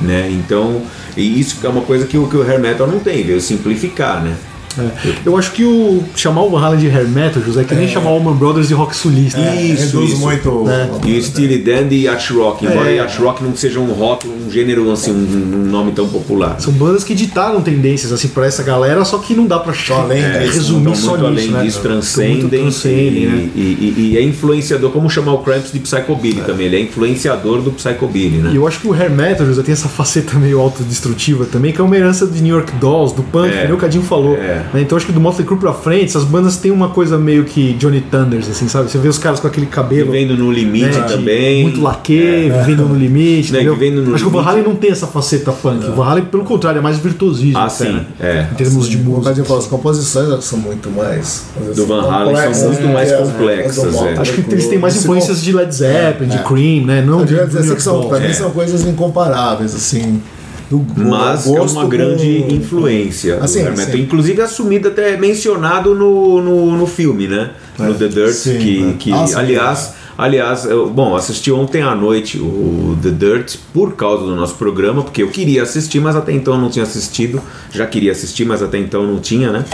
Né? 0.00 0.30
Então, 0.30 0.82
e 1.16 1.40
isso 1.40 1.58
é 1.64 1.68
uma 1.68 1.82
coisa 1.82 2.06
que 2.06 2.18
o, 2.18 2.28
que 2.28 2.36
o 2.36 2.42
hair 2.42 2.60
metal 2.60 2.86
não 2.86 2.98
tem, 2.98 3.24
veio 3.24 3.40
simplificar, 3.40 4.22
né? 4.22 4.36
É. 4.78 5.12
Eu 5.24 5.36
acho 5.36 5.52
que 5.52 5.64
o 5.64 6.02
chamar 6.14 6.42
o 6.42 6.50
Van 6.50 6.60
Halen 6.60 6.78
de 6.80 6.86
hair 6.88 7.08
metal, 7.08 7.42
José, 7.42 7.62
é 7.62 7.64
que 7.64 7.74
nem 7.74 7.88
chamar 7.88 8.10
o 8.10 8.14
Allman 8.14 8.34
Brothers 8.34 8.68
de 8.68 8.74
rock 8.74 8.96
sulista. 8.96 9.38
É, 9.40 9.62
Isso, 9.62 9.86
reduz 9.96 10.12
isso. 10.12 10.20
muito. 10.20 10.64
É. 10.68 10.88
E 11.08 11.18
o 11.18 11.22
Steely 11.22 11.58
Dan 11.58 11.88
e 11.90 12.04
Yacht 12.04 12.32
Rock, 12.32 12.64
embora 12.66 12.90
É. 12.90 12.96
Yacht 12.96 13.20
Rock 13.20 13.42
não 13.42 13.54
seja 13.56 13.80
um 13.80 13.92
rock, 13.92 14.26
um 14.28 14.50
gênero 14.50 14.90
assim, 14.90 15.10
um, 15.12 15.14
um 15.66 15.70
nome 15.70 15.92
tão 15.92 16.08
popular. 16.08 16.60
São 16.60 16.72
bandas 16.72 17.04
que 17.04 17.14
ditaram 17.14 17.60
tendências 17.60 18.12
assim 18.12 18.28
para 18.28 18.46
essa 18.46 18.62
galera, 18.62 19.04
só 19.04 19.18
que 19.18 19.34
não 19.34 19.46
dá 19.46 19.58
pra 19.58 19.72
Só 19.74 20.02
além 20.02 20.22
é, 20.22 20.38
resumir 20.40 20.80
Então, 20.82 20.94
só 20.94 21.10
muito 21.16 21.30
nisso, 21.30 21.48
além 21.48 21.50
né? 21.50 21.62
disso, 21.62 21.80
transcendem, 21.80 22.48
transcendem, 22.48 23.22
e, 23.22 23.26
né? 23.26 23.48
e, 23.54 23.60
e- 23.60 23.94
e 24.12 24.16
é 24.18 24.22
influenciador, 24.22 24.90
como 24.90 25.08
chamar 25.10 25.32
o 25.34 25.38
Cramps 25.38 25.72
de 25.72 25.78
Psychobilly 25.80 26.40
também, 26.42 26.66
ele 26.66 26.76
é 26.76 26.80
influenciador 26.80 27.60
do 27.62 27.70
Psychobilly, 27.72 28.38
né? 28.38 28.50
E 28.52 28.56
eu 28.56 28.66
acho 28.66 28.80
que 28.80 28.86
o 28.88 28.92
hair 28.92 29.10
metal, 29.10 29.46
José, 29.46 29.62
tem 29.62 29.72
essa 29.72 29.88
faceta 29.88 30.36
meio 30.38 30.60
autodestrutiva 30.60 31.44
também, 31.46 31.72
que 31.72 31.80
é 31.80 31.84
uma 31.84 31.96
herança 31.96 32.26
de 32.26 32.40
New 32.42 32.54
York 32.54 32.72
Dolls, 32.80 33.14
do 33.14 33.22
punk, 33.22 33.48
É. 33.52 33.60
que 33.60 33.64
nem 33.66 33.72
o 33.74 33.76
Cadinho 33.78 34.02
falou. 34.04 34.36
É. 34.36 34.62
né? 34.72 34.80
Então 34.82 34.96
acho 34.96 35.06
que 35.06 35.12
do 35.12 35.20
Motley 35.20 35.46
Crue 35.46 35.58
pra 35.58 35.72
frente, 35.72 36.06
essas 36.06 36.24
bandas 36.24 36.56
têm 36.56 36.70
uma 36.70 36.88
coisa 36.90 37.18
meio 37.18 37.44
que 37.44 37.72
Johnny 37.74 38.00
Thunders, 38.00 38.48
assim, 38.48 38.68
sabe? 38.68 38.90
Você 38.90 38.98
vê 38.98 39.08
os 39.08 39.18
caras 39.18 39.40
com 39.40 39.46
aquele 39.46 39.66
cabelo. 39.66 40.10
Vivendo 40.12 40.36
no 40.36 40.50
limite 40.52 40.98
né, 40.98 41.06
de 41.06 41.12
também. 41.14 41.62
Muito 41.62 41.80
laque, 41.82 42.50
vivendo 42.64 42.88
no 42.88 42.94
limite. 42.96 43.52
Né, 43.58 43.60
vivendo 43.60 44.02
no 44.02 44.14
Acho 44.14 44.24
que 44.24 44.28
o 44.28 44.32
Van 44.32 44.40
limite. 44.40 44.58
Halen 44.58 44.64
não 44.64 44.76
tem 44.76 44.90
essa 44.90 45.06
faceta 45.06 45.52
punk. 45.52 45.86
O 45.86 45.92
Van 45.92 46.04
Halen, 46.04 46.24
pelo 46.26 46.44
contrário, 46.44 46.78
é 46.78 46.82
mais 46.82 46.98
virtuosismo. 46.98 47.58
Ah, 47.58 47.68
sim, 47.68 47.92
né? 47.92 48.06
é. 48.20 48.46
Em 48.52 48.54
termos 48.54 48.88
de 48.88 48.98
Como 48.98 49.16
o 49.16 49.18
música. 49.18 49.44
Falou, 49.44 49.62
as 49.62 49.66
composições 49.68 50.44
são 50.44 50.58
muito 50.58 50.90
mais. 50.90 51.44
Do 51.74 51.86
Van 51.86 52.02
Halen 52.02 52.54
são 52.54 52.72
muito 52.72 52.88
mais 52.88 53.08
que 53.08 53.14
as- 53.14 53.30
complexas, 53.30 53.84
é. 53.84 53.90
Motley 53.90 54.18
Acho 54.18 54.32
que 54.32 54.52
eles 54.52 54.66
têm 54.68 54.78
mais 54.78 54.96
influências 54.96 55.42
de 55.42 55.52
Led 55.52 55.74
Zeppelin, 55.74 56.28
de 56.30 56.36
É. 56.36 56.42
Cream, 56.42 56.86
né? 56.86 57.02
Não 57.02 57.24
de, 57.24 57.38
assim 57.38 58.08
pra 58.08 58.20
mim 58.20 58.32
são 58.32 58.50
coisas 58.50 58.86
incomparáveis, 58.86 59.74
assim. 59.74 60.20
Do 60.70 60.84
Mas 60.96 61.46
é 61.46 61.60
uma 61.60 61.86
grande 61.86 62.44
influência. 62.52 63.38
Assim, 63.40 63.60
do 63.62 63.68
hair 63.68 63.76
metal. 63.78 63.94
sim. 63.94 64.02
Inclusive 64.02 64.42
assumido 64.42 64.88
até 64.88 65.16
mencionado 65.16 65.94
no, 65.94 66.42
no, 66.42 66.76
no 66.76 66.86
filme, 66.86 67.26
né? 67.26 67.50
No 67.78 67.94
The 67.94 68.08
Dirt, 68.08 68.32
Sim, 68.34 68.58
que, 68.58 68.84
é. 68.90 68.92
que 68.98 69.12
Ah, 69.12 69.26
sim. 69.26 69.34
aliás, 69.36 69.94
aliás, 70.18 70.64
eu, 70.66 70.90
bom, 70.90 71.16
assisti 71.16 71.50
ontem 71.50 71.80
à 71.80 71.94
noite 71.94 72.38
o 72.38 72.98
The 73.02 73.10
Dirt 73.10 73.56
por 73.72 73.94
causa 73.94 74.24
do 74.24 74.34
nosso 74.36 74.56
programa, 74.56 75.02
porque 75.02 75.22
eu 75.22 75.28
queria 75.28 75.62
assistir, 75.62 76.00
mas 76.00 76.14
até 76.16 76.32
então 76.32 76.58
não 76.60 76.68
tinha 76.68 76.82
assistido. 76.82 77.40
Já 77.72 77.86
queria 77.86 78.12
assistir, 78.12 78.44
mas 78.44 78.62
até 78.62 78.76
então 78.78 79.06
não 79.06 79.20
tinha, 79.20 79.50
né? 79.50 79.64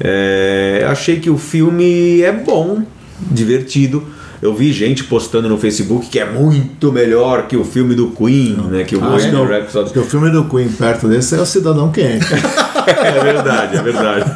É, 0.00 0.84
achei 0.88 1.20
que 1.20 1.30
o 1.30 1.38
filme 1.38 2.22
é 2.22 2.32
bom, 2.32 2.82
divertido. 3.20 4.02
Eu 4.42 4.54
vi 4.54 4.72
gente 4.72 5.04
postando 5.04 5.48
no 5.50 5.58
Facebook 5.58 6.06
que 6.08 6.18
é 6.18 6.24
muito 6.24 6.90
melhor 6.90 7.46
que 7.46 7.56
o 7.58 7.64
filme 7.64 7.94
do 7.94 8.08
Queen, 8.10 8.56
né? 8.70 8.84
Que 8.84 8.96
o 8.96 9.00
que, 9.00 9.04
Bohemian 9.06 9.40
o, 9.42 9.46
Rhapsody. 9.46 9.84
acho 9.84 9.92
que 9.92 9.98
o 9.98 10.04
filme 10.04 10.30
do 10.30 10.44
Queen 10.44 10.68
perto 10.68 11.08
desse 11.08 11.34
é 11.34 11.38
o 11.40 11.46
Cidadão 11.46 11.90
Quente. 11.92 12.26
É 12.86 13.22
verdade, 13.22 13.76
é 13.76 13.82
verdade. 13.82 14.32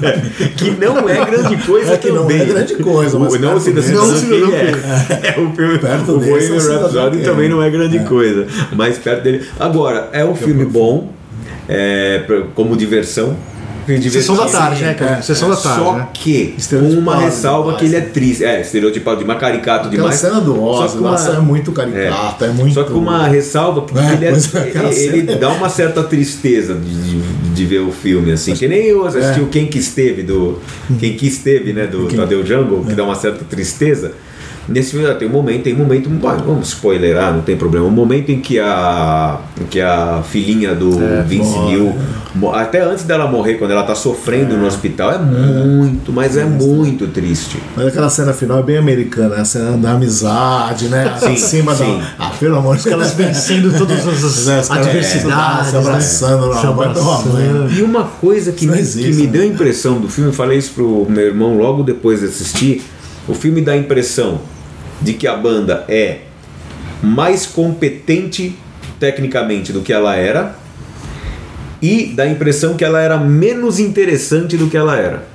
Que 0.56 0.70
não 0.72 1.08
é 1.08 1.24
grande 1.24 1.56
coisa 1.66 1.94
É 1.94 1.96
que 1.96 2.10
não 2.10 2.22
também. 2.22 2.42
é 2.42 2.44
grande 2.44 2.74
coisa, 2.76 3.18
mas 3.18 3.32
o, 3.34 3.38
não, 3.38 3.54
o 3.56 3.60
Cidadão 3.60 4.10
desse- 4.12 4.26
Kane 4.26 4.40
Não, 4.42 4.52
é. 4.54 4.70
é. 5.36 5.40
o 5.40 5.50
filme 5.56 5.78
Perto 5.78 6.12
o 6.12 6.22
é 6.22 6.28
Bohemian 6.28 6.60
Cidadão 6.60 6.82
Rhapsody 6.90 7.22
também 7.24 7.48
não 7.48 7.62
é 7.62 7.70
grande 7.70 7.98
coisa, 8.00 8.46
mas 8.76 8.98
perto 8.98 9.22
dele. 9.24 9.44
Agora, 9.58 10.10
é 10.12 10.24
um 10.24 10.36
filme 10.36 10.64
bom, 10.66 11.10
é, 11.68 12.22
como 12.54 12.76
diversão. 12.76 13.34
Sessão 14.10 14.36
da 14.36 14.46
tarde, 14.46 14.82
né, 14.82 14.94
cara? 14.94 15.18
É, 15.18 15.22
Sessão 15.22 15.48
da 15.50 15.56
tarde, 15.56 15.78
Só 15.84 15.94
né? 15.96 16.08
que, 16.14 16.54
uma 16.98 17.16
ressalva 17.18 17.62
demais, 17.72 17.78
que 17.80 17.84
ele 17.86 17.96
é 17.96 18.00
né? 18.00 18.06
triste. 18.12 18.44
É, 18.44 18.60
estereotipado 18.60 19.18
demais, 19.20 19.38
caricato 19.40 19.88
Aquela 19.88 19.90
demais. 19.90 20.14
cena 20.20 20.40
do 20.40 20.54
que 20.98 20.98
lá 20.98 21.10
uma- 21.10 21.36
é 21.36 21.40
muito 21.40 21.72
caricata, 21.72 22.46
é, 22.46 22.48
muito. 22.50 22.74
Só 22.74 22.84
que 22.84 22.92
com 22.92 22.98
uma 22.98 23.26
ressalva, 23.26 23.82
porque 23.82 23.98
É, 24.04 24.12
ele, 24.12 24.24
é- 24.26 24.28
é, 24.30 24.58
aquela 24.68 24.92
ele 24.92 25.26
cena. 25.26 25.36
dá 25.36 25.48
uma 25.50 25.68
certa 25.68 26.02
tristeza 26.02 26.74
de, 26.74 26.94
de, 26.94 27.20
de 27.54 27.64
ver 27.66 27.80
o 27.80 27.92
filme, 27.92 28.32
assim. 28.32 28.54
Que 28.54 28.66
nem 28.68 28.86
eu 28.86 29.04
assisti 29.06 29.40
É. 29.40 29.42
o 29.42 29.46
Quem 29.46 29.66
Que 29.66 29.78
Esteve, 29.78 30.22
do. 30.22 30.58
Quem 30.98 31.14
Que 31.16 31.26
Esteve, 31.26 31.72
né? 31.72 31.86
Do 31.86 32.06
Tadeu 32.08 32.44
Jungle, 32.44 32.84
que 32.84 32.94
dá 32.94 33.04
uma 33.04 33.14
certa 33.14 33.44
tristeza. 33.44 34.12
Nesse 34.68 34.92
filme 34.92 35.06
ah, 35.06 35.14
tem 35.14 35.28
um 35.28 35.32
momento, 35.32 35.62
tem 35.64 35.74
um 35.74 35.78
momento, 35.78 36.08
vamos 36.44 36.68
spoilerar, 36.68 37.32
não 37.34 37.42
tem 37.42 37.56
problema. 37.56 37.86
Um 37.86 37.90
momento 37.90 38.30
em 38.30 38.40
que 38.40 38.58
a, 38.58 39.38
em 39.60 39.64
que 39.64 39.80
a 39.80 40.22
filhinha 40.22 40.74
do 40.74 40.92
Vince 41.26 41.50
morre. 41.50 41.76
Neil, 41.76 41.94
até 42.52 42.80
antes 42.82 43.04
dela 43.04 43.26
morrer, 43.30 43.54
quando 43.54 43.72
ela 43.72 43.82
tá 43.82 43.94
sofrendo 43.94 44.56
no 44.56 44.66
hospital, 44.66 45.12
é 45.12 45.18
muito, 45.18 46.12
mas 46.12 46.36
é 46.36 46.44
muito 46.44 47.06
triste. 47.08 47.58
Mas 47.76 47.88
aquela 47.88 48.08
cena 48.08 48.32
final 48.32 48.58
é 48.58 48.62
bem 48.62 48.76
americana, 48.78 49.36
a 49.36 49.44
cena 49.44 49.76
da 49.76 49.92
amizade, 49.92 50.88
né? 50.88 51.14
Sim, 51.18 51.34
Acima 51.34 51.74
sim. 51.74 51.98
da. 51.98 52.26
Ah, 52.26 52.32
pelo 52.38 52.56
amor 52.56 52.76
de 52.76 52.84
Deus. 52.84 52.94
Elas 52.94 53.12
vencendo 53.12 53.76
todas 53.76 54.06
as 54.06 54.24
É, 54.54 54.60
os 54.60 54.68
caras 54.68 54.86
adversidades. 54.86 55.70
se 55.70 55.76
abraçando 55.76 56.48
né? 56.48 56.60
Se 56.60 56.66
abraçando. 56.66 57.70
E 57.72 57.82
uma 57.82 58.04
coisa 58.04 58.52
que, 58.52 58.66
me, 58.66 58.78
existe, 58.78 59.10
que 59.10 59.16
me 59.16 59.26
né? 59.26 59.32
deu 59.32 59.42
a 59.42 59.46
impressão 59.46 60.00
do 60.00 60.08
filme, 60.08 60.30
eu 60.30 60.34
falei 60.34 60.58
isso 60.58 60.72
pro 60.74 61.06
meu 61.08 61.26
irmão 61.26 61.56
logo 61.56 61.82
depois 61.82 62.20
de 62.20 62.26
assistir, 62.26 62.82
o 63.28 63.34
filme 63.34 63.60
dá 63.60 63.72
a 63.72 63.76
impressão 63.76 64.40
de 65.00 65.14
que 65.14 65.26
a 65.26 65.36
banda 65.36 65.84
é 65.88 66.20
mais 67.02 67.46
competente 67.46 68.56
tecnicamente 68.98 69.72
do 69.72 69.82
que 69.82 69.92
ela 69.92 70.14
era 70.16 70.56
e 71.80 72.12
dá 72.14 72.22
a 72.22 72.28
impressão 72.28 72.74
que 72.74 72.84
ela 72.84 73.00
era 73.00 73.18
menos 73.18 73.78
interessante 73.78 74.56
do 74.56 74.68
que 74.68 74.76
ela 74.76 74.96
era. 74.96 75.26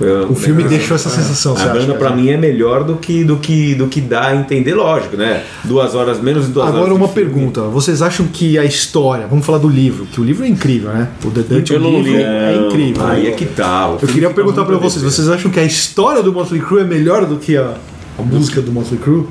Foi- 0.00 0.24
O 0.30 0.34
filme 0.34 0.64
é, 0.64 0.66
deixou 0.66 0.94
essa 0.96 1.10
sensação, 1.10 1.54
você 1.54 1.62
A 1.62 1.66
banda 1.74 1.92
pra 1.92 2.08
cara? 2.08 2.16
mim 2.16 2.30
é 2.30 2.36
melhor 2.38 2.84
do 2.84 2.96
que 2.96 3.22
do 3.22 3.36
que 3.36 3.74
do 3.74 3.86
que 3.86 4.00
dá 4.00 4.28
a 4.28 4.34
entender, 4.34 4.74
lógico, 4.74 5.14
né? 5.14 5.42
Duas 5.62 5.94
horas 5.94 6.18
menos 6.22 6.46
e 6.46 6.48
duas 6.48 6.64
horas. 6.68 6.76
Agora 6.78 6.90
de 6.94 6.96
uma 6.98 7.06
filme. 7.08 7.30
pergunta, 7.30 7.60
vocês 7.64 8.00
acham 8.00 8.26
que 8.26 8.58
a 8.58 8.64
história, 8.64 9.26
vamos 9.26 9.44
falar 9.44 9.58
do 9.58 9.68
livro, 9.68 10.06
que 10.06 10.18
o 10.18 10.24
livro 10.24 10.42
é 10.44 10.48
incrível, 10.48 10.90
né? 10.90 11.08
O 11.22 11.30
The 11.30 11.40
o 11.54 11.54
livro 11.78 12.00
li. 12.00 12.16
é 12.16 12.64
incrível. 12.66 13.06
Aí 13.06 13.26
é 13.26 13.30
que 13.32 13.44
tá. 13.44 13.88
o 13.90 13.92
Eu 13.92 13.98
queria 14.08 14.12
fica 14.14 14.30
perguntar 14.30 14.62
pra 14.64 14.72
muito 14.72 14.86
a 14.86 14.88
vocês, 14.90 15.04
vocês 15.04 15.28
acham 15.28 15.50
que 15.50 15.60
a 15.60 15.64
história 15.64 16.22
do 16.22 16.32
Motley 16.32 16.62
Crue 16.62 16.80
é 16.80 16.84
melhor 16.84 17.26
do 17.26 17.36
que 17.36 17.58
a, 17.58 17.74
a 18.18 18.22
música 18.22 18.62
do 18.62 18.72
Motley 18.72 18.98
Crue? 18.98 19.26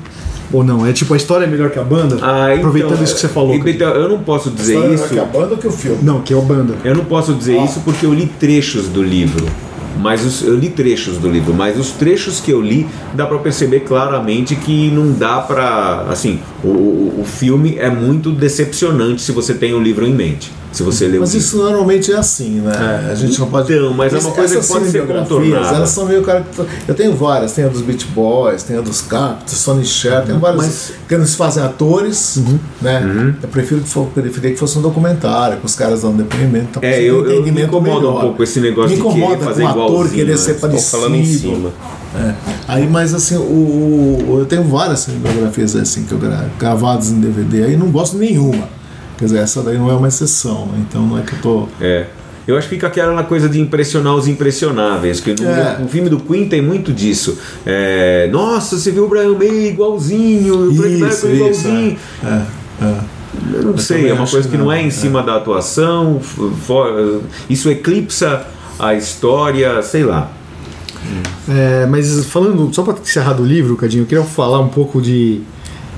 Ou 0.52 0.62
não? 0.64 0.84
É 0.86 0.92
tipo, 0.92 1.14
a 1.14 1.16
história 1.16 1.44
é 1.44 1.48
melhor 1.48 1.70
que 1.70 1.78
a 1.78 1.84
banda? 1.84 2.16
Ah, 2.22 2.46
então, 2.48 2.58
Aproveitando 2.68 3.02
isso 3.04 3.14
que 3.14 3.20
você 3.20 3.28
falou. 3.28 3.54
então, 3.54 3.88
eu 3.90 4.08
não 4.08 4.18
posso 4.20 4.50
dizer 4.50 4.74
História 4.74 4.94
isso. 4.94 5.08
melhor 5.08 5.14
que 5.30 5.36
a 5.36 5.40
banda 5.40 5.52
ou 5.52 5.58
que 5.58 5.66
o 5.68 5.70
filme? 5.72 5.98
Não, 6.02 6.20
que 6.22 6.32
é 6.34 6.38
a 6.38 6.40
banda. 6.40 6.74
Eu 6.84 6.94
não 6.96 7.04
posso 7.04 7.34
dizer 7.34 7.56
isso 7.62 7.80
porque 7.84 8.04
eu 8.06 8.12
li 8.14 8.26
trechos 8.26 8.86
do 8.88 9.02
livro. 9.02 9.46
Mas 9.98 10.24
os- 10.24 10.42
eu 10.42 10.56
li 10.56 10.68
trechos 10.70 11.18
do 11.18 11.28
livro, 11.28 11.52
mas 11.52 11.78
os 11.78 11.90
trechos 11.90 12.40
que 12.40 12.50
eu 12.50 12.60
li 12.62 12.86
dá 13.14 13.26
pra 13.26 13.38
perceber 13.38 13.80
claramente 13.80 14.54
que 14.56 14.90
não 14.90 15.12
dá 15.12 15.40
pra. 15.40 16.06
Assim, 16.08 16.38
o, 16.64 16.68
o 17.20 17.24
filme 17.26 17.76
é 17.78 17.90
muito 17.90 18.30
decepcionante 18.30 19.20
se 19.22 19.32
você 19.32 19.54
tem 19.54 19.74
o 19.74 19.80
livro 19.80 20.06
em 20.06 20.12
mente. 20.14 20.50
Se 20.72 20.84
você 20.84 21.08
lê 21.08 21.16
o 21.18 21.20
Mas 21.22 21.32
livro. 21.34 21.46
isso 21.48 21.56
normalmente 21.56 22.12
é 22.12 22.16
assim, 22.16 22.60
né? 22.60 23.08
A 23.10 23.14
gente 23.16 23.38
não 23.40 23.48
pode. 23.50 23.72
Então, 23.72 23.92
mas 23.92 24.14
é 24.14 24.18
uma 24.18 24.30
coisa 24.30 24.54
essas 24.54 24.66
que 24.68 24.72
pode 24.72 24.90
ser 24.90 25.04
contornada. 25.06 25.76
Elas 25.76 25.90
são 25.90 26.06
meio 26.06 26.22
cara. 26.22 26.44
Eu 26.86 26.94
tenho 26.94 27.14
várias, 27.16 27.52
tem 27.52 27.64
a 27.64 27.68
dos 27.68 27.80
Beach 27.82 28.06
Boys, 28.14 28.62
tem 28.62 28.78
a 28.78 28.80
dos 28.80 29.00
Captors, 29.02 29.58
Sonny 29.58 29.84
Cher, 29.84 30.24
tem 30.24 30.38
várias 30.38 30.62
Mas- 30.62 30.92
que 31.08 31.14
eles 31.14 31.34
fazem 31.34 31.60
atores, 31.62 32.38
né? 32.80 33.34
Eu 33.42 33.48
prefiro 33.48 33.80
que 33.80 33.88
for, 33.88 34.06
preferia 34.06 34.52
que 34.52 34.56
fosse 34.56 34.78
um 34.78 34.82
documentário, 34.82 35.58
com 35.58 35.66
os 35.66 35.74
caras 35.74 36.02
dando 36.02 36.18
depoimento. 36.18 36.78
então, 36.78 36.82
É, 36.88 37.02
eu- 37.02 37.22
um 37.22 37.26
eu 37.26 37.42
me 37.42 37.62
incomoda 37.62 38.08
um 38.08 38.20
pouco 38.20 38.42
esse 38.44 38.60
negócio 38.60 38.90
Me 38.90 38.96
de 38.96 39.02
querer 39.02 39.16
incomoda 39.18 39.44
fazer 39.44 39.62
com 39.62 39.68
o 39.68 39.84
ator 39.84 40.08
querer 40.08 40.30
né? 40.32 40.36
ser 40.36 40.54
parecido. 40.54 40.90
falando 41.02 41.16
em 41.16 41.24
cima. 41.24 41.70
É. 42.14 42.34
Aí, 42.68 42.88
mas 42.88 43.12
assim, 43.12 43.36
o, 43.36 43.40
o- 43.40 44.36
eu 44.38 44.46
tenho 44.46 44.62
várias 44.64 45.04
biografias 45.06 45.74
assim 45.74 46.04
que 46.04 46.12
eu 46.12 46.18
gra- 46.18 46.46
gravadas 46.58 47.10
em 47.10 47.20
DVD, 47.20 47.64
aí 47.64 47.76
não 47.76 47.90
gosto 47.90 48.16
nenhuma. 48.16 48.68
Quer 49.20 49.26
dizer, 49.26 49.38
essa 49.38 49.62
daí 49.62 49.78
não 49.78 49.88
é 49.88 49.94
uma 49.94 50.08
exceção, 50.08 50.66
né? 50.66 50.84
então 50.88 51.06
não 51.06 51.16
é 51.18 51.22
que 51.22 51.34
eu 51.34 51.38
tô. 51.40 51.68
É. 51.80 52.06
Eu 52.48 52.56
acho 52.56 52.68
que 52.68 52.74
fica 52.74 52.88
aquela 52.88 53.22
coisa 53.22 53.48
de 53.48 53.60
impressionar 53.60 54.14
os 54.16 54.26
impressionáveis. 54.26 55.20
Que 55.20 55.34
no, 55.40 55.46
É. 55.48 55.78
no 55.78 55.86
filme 55.88 56.08
do 56.08 56.18
Queen 56.18 56.48
tem 56.48 56.60
muito 56.60 56.92
disso. 56.92 57.38
É, 57.64 58.28
Nossa, 58.32 58.76
você 58.78 58.90
viu 58.90 59.04
o 59.04 59.08
Brian 59.08 59.34
May 59.38 59.68
igualzinho, 59.68 60.70
o 60.70 60.74
Fred 60.74 60.94
Isso, 60.94 61.04
Mercury 61.04 61.12
isso, 61.12 61.36
igualzinho. 61.68 61.98
É, 62.24 62.42
é. 62.84 62.94
Eu 63.54 63.62
não 63.62 63.78
sei, 63.78 63.98
também 63.98 64.10
é 64.10 64.14
uma 64.14 64.26
coisa 64.26 64.48
que 64.48 64.52
que 64.52 64.58
não 64.58 64.64
não, 64.64 64.72
é 64.72 64.82
em 64.82 64.90
cima 64.90 65.22
da 65.22 65.36
atuação, 65.36 66.18
f- 66.20 66.50
fo- 66.66 67.20
isso 67.48 67.70
eclipsa 67.70 68.44
a 68.78 68.94
história, 68.94 69.80
sei 69.82 70.02
lá. 70.02 70.32
É, 71.48 71.86
mas 71.86 72.24
falando, 72.26 72.74
só 72.74 72.82
pra 72.82 72.94
encerrar 73.00 73.34
do 73.34 73.44
livro, 73.44 73.76
Cadinho, 73.76 74.02
eu 74.02 74.06
queria 74.06 74.24
falar 74.24 74.60
um 74.60 74.68
pouco 74.68 75.00
de, 75.00 75.40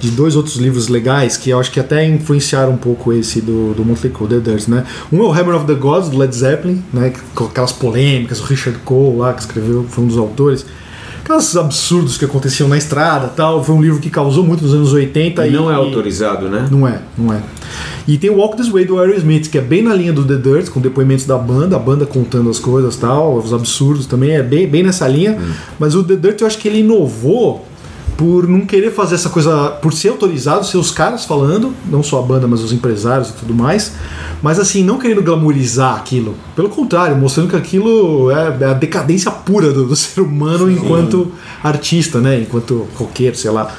de 0.03 0.11
dois 0.11 0.35
outros 0.35 0.57
livros 0.57 0.89
legais 0.89 1.37
que 1.37 1.51
eu 1.51 1.61
acho 1.61 1.71
que 1.71 1.79
até 1.79 2.05
influenciaram 2.05 2.73
um 2.73 2.77
pouco 2.77 3.13
esse 3.13 3.41
do, 3.41 3.73
do 3.73 3.85
Motley 3.85 4.13
Crue, 4.13 4.27
The 4.29 4.41
Dirt, 4.41 4.67
né? 4.67 4.85
Um 5.13 5.21
é 5.21 5.23
o 5.23 5.33
Hammer 5.33 5.55
of 5.55 5.65
the 5.65 5.75
Gods, 5.75 6.09
do 6.09 6.19
Led 6.19 6.35
Zeppelin, 6.35 6.83
né? 6.93 7.13
Com 7.37 7.45
aquelas 7.45 7.71
polêmicas, 7.71 8.41
o 8.41 8.45
Richard 8.45 8.81
Cole 8.81 9.19
lá, 9.19 9.33
que 9.33 9.43
escreveu, 9.43 9.87
foi 9.89 10.03
um 10.03 10.09
dos 10.09 10.19
autores. 10.19 10.67
Aqueles 11.25 11.55
absurdos 11.57 12.19
que 12.19 12.25
aconteciam 12.25 12.69
na 12.69 12.77
estrada 12.77 13.29
tal. 13.29 13.63
Foi 13.63 13.77
um 13.77 13.81
livro 13.81 14.01
que 14.01 14.11
causou 14.11 14.43
muito 14.43 14.65
nos 14.65 14.75
anos 14.75 14.93
80. 14.93 15.47
E 15.47 15.53
não 15.53 15.71
é 15.71 15.75
e- 15.75 15.77
autorizado, 15.77 16.49
né? 16.49 16.67
Não 16.69 16.85
é, 16.87 17.01
não 17.17 17.33
é. 17.33 17.41
E 18.09 18.19
tem 18.19 18.29
o 18.29 18.39
Walk 18.39 18.57
This 18.57 18.71
Way 18.71 18.85
do 18.87 18.99
Aerosmith, 18.99 19.49
que 19.49 19.57
é 19.57 19.61
bem 19.61 19.83
na 19.83 19.95
linha 19.95 20.13
do 20.13 20.25
The 20.25 20.35
Dirt, 20.35 20.71
com 20.71 20.81
depoimentos 20.81 21.25
da 21.25 21.39
banda, 21.39 21.77
a 21.77 21.79
banda 21.79 22.05
contando 22.05 22.51
as 22.51 22.59
coisas 22.59 22.97
tal, 22.97 23.37
os 23.37 23.55
absurdos 23.55 24.07
também, 24.07 24.33
é 24.33 24.43
bem, 24.43 24.67
bem 24.67 24.83
nessa 24.83 25.07
linha. 25.07 25.39
Mas 25.79 25.95
o 25.95 26.03
The 26.03 26.17
Dirt 26.17 26.41
eu 26.41 26.47
acho 26.49 26.59
que 26.59 26.67
ele 26.67 26.81
inovou 26.81 27.65
por 28.23 28.47
não 28.47 28.61
querer 28.61 28.93
fazer 28.93 29.17
essa 29.17 29.29
coisa, 29.29 29.71
por 29.83 29.93
ser 29.93 30.11
autorizado, 30.11 30.65
ser 30.65 30.77
os 30.77 30.93
caras 30.93 31.25
falando, 31.25 31.75
não 31.91 32.05
só 32.05 32.21
a 32.21 32.23
banda, 32.23 32.47
mas 32.47 32.61
os 32.63 32.73
empresários 32.73 33.31
e 33.31 33.33
tudo 33.33 33.53
mais, 33.53 33.95
mas 34.41 34.61
assim, 34.61 34.85
não 34.85 34.97
querendo 34.97 35.21
glamourizar 35.25 35.97
aquilo. 35.97 36.37
Pelo 36.55 36.69
contrário, 36.69 37.17
mostrando 37.17 37.51
que 37.51 37.57
aquilo 37.57 38.31
é, 38.31 38.57
é 38.61 38.65
a 38.67 38.75
decadência 38.75 39.29
pura 39.29 39.73
do, 39.73 39.87
do 39.89 39.97
ser 39.97 40.21
humano 40.21 40.71
enquanto 40.71 41.33
artista, 41.65 42.21
né? 42.21 42.39
Enquanto 42.41 42.87
roqueiro, 42.95 43.35
sei 43.37 43.51
lá. 43.51 43.75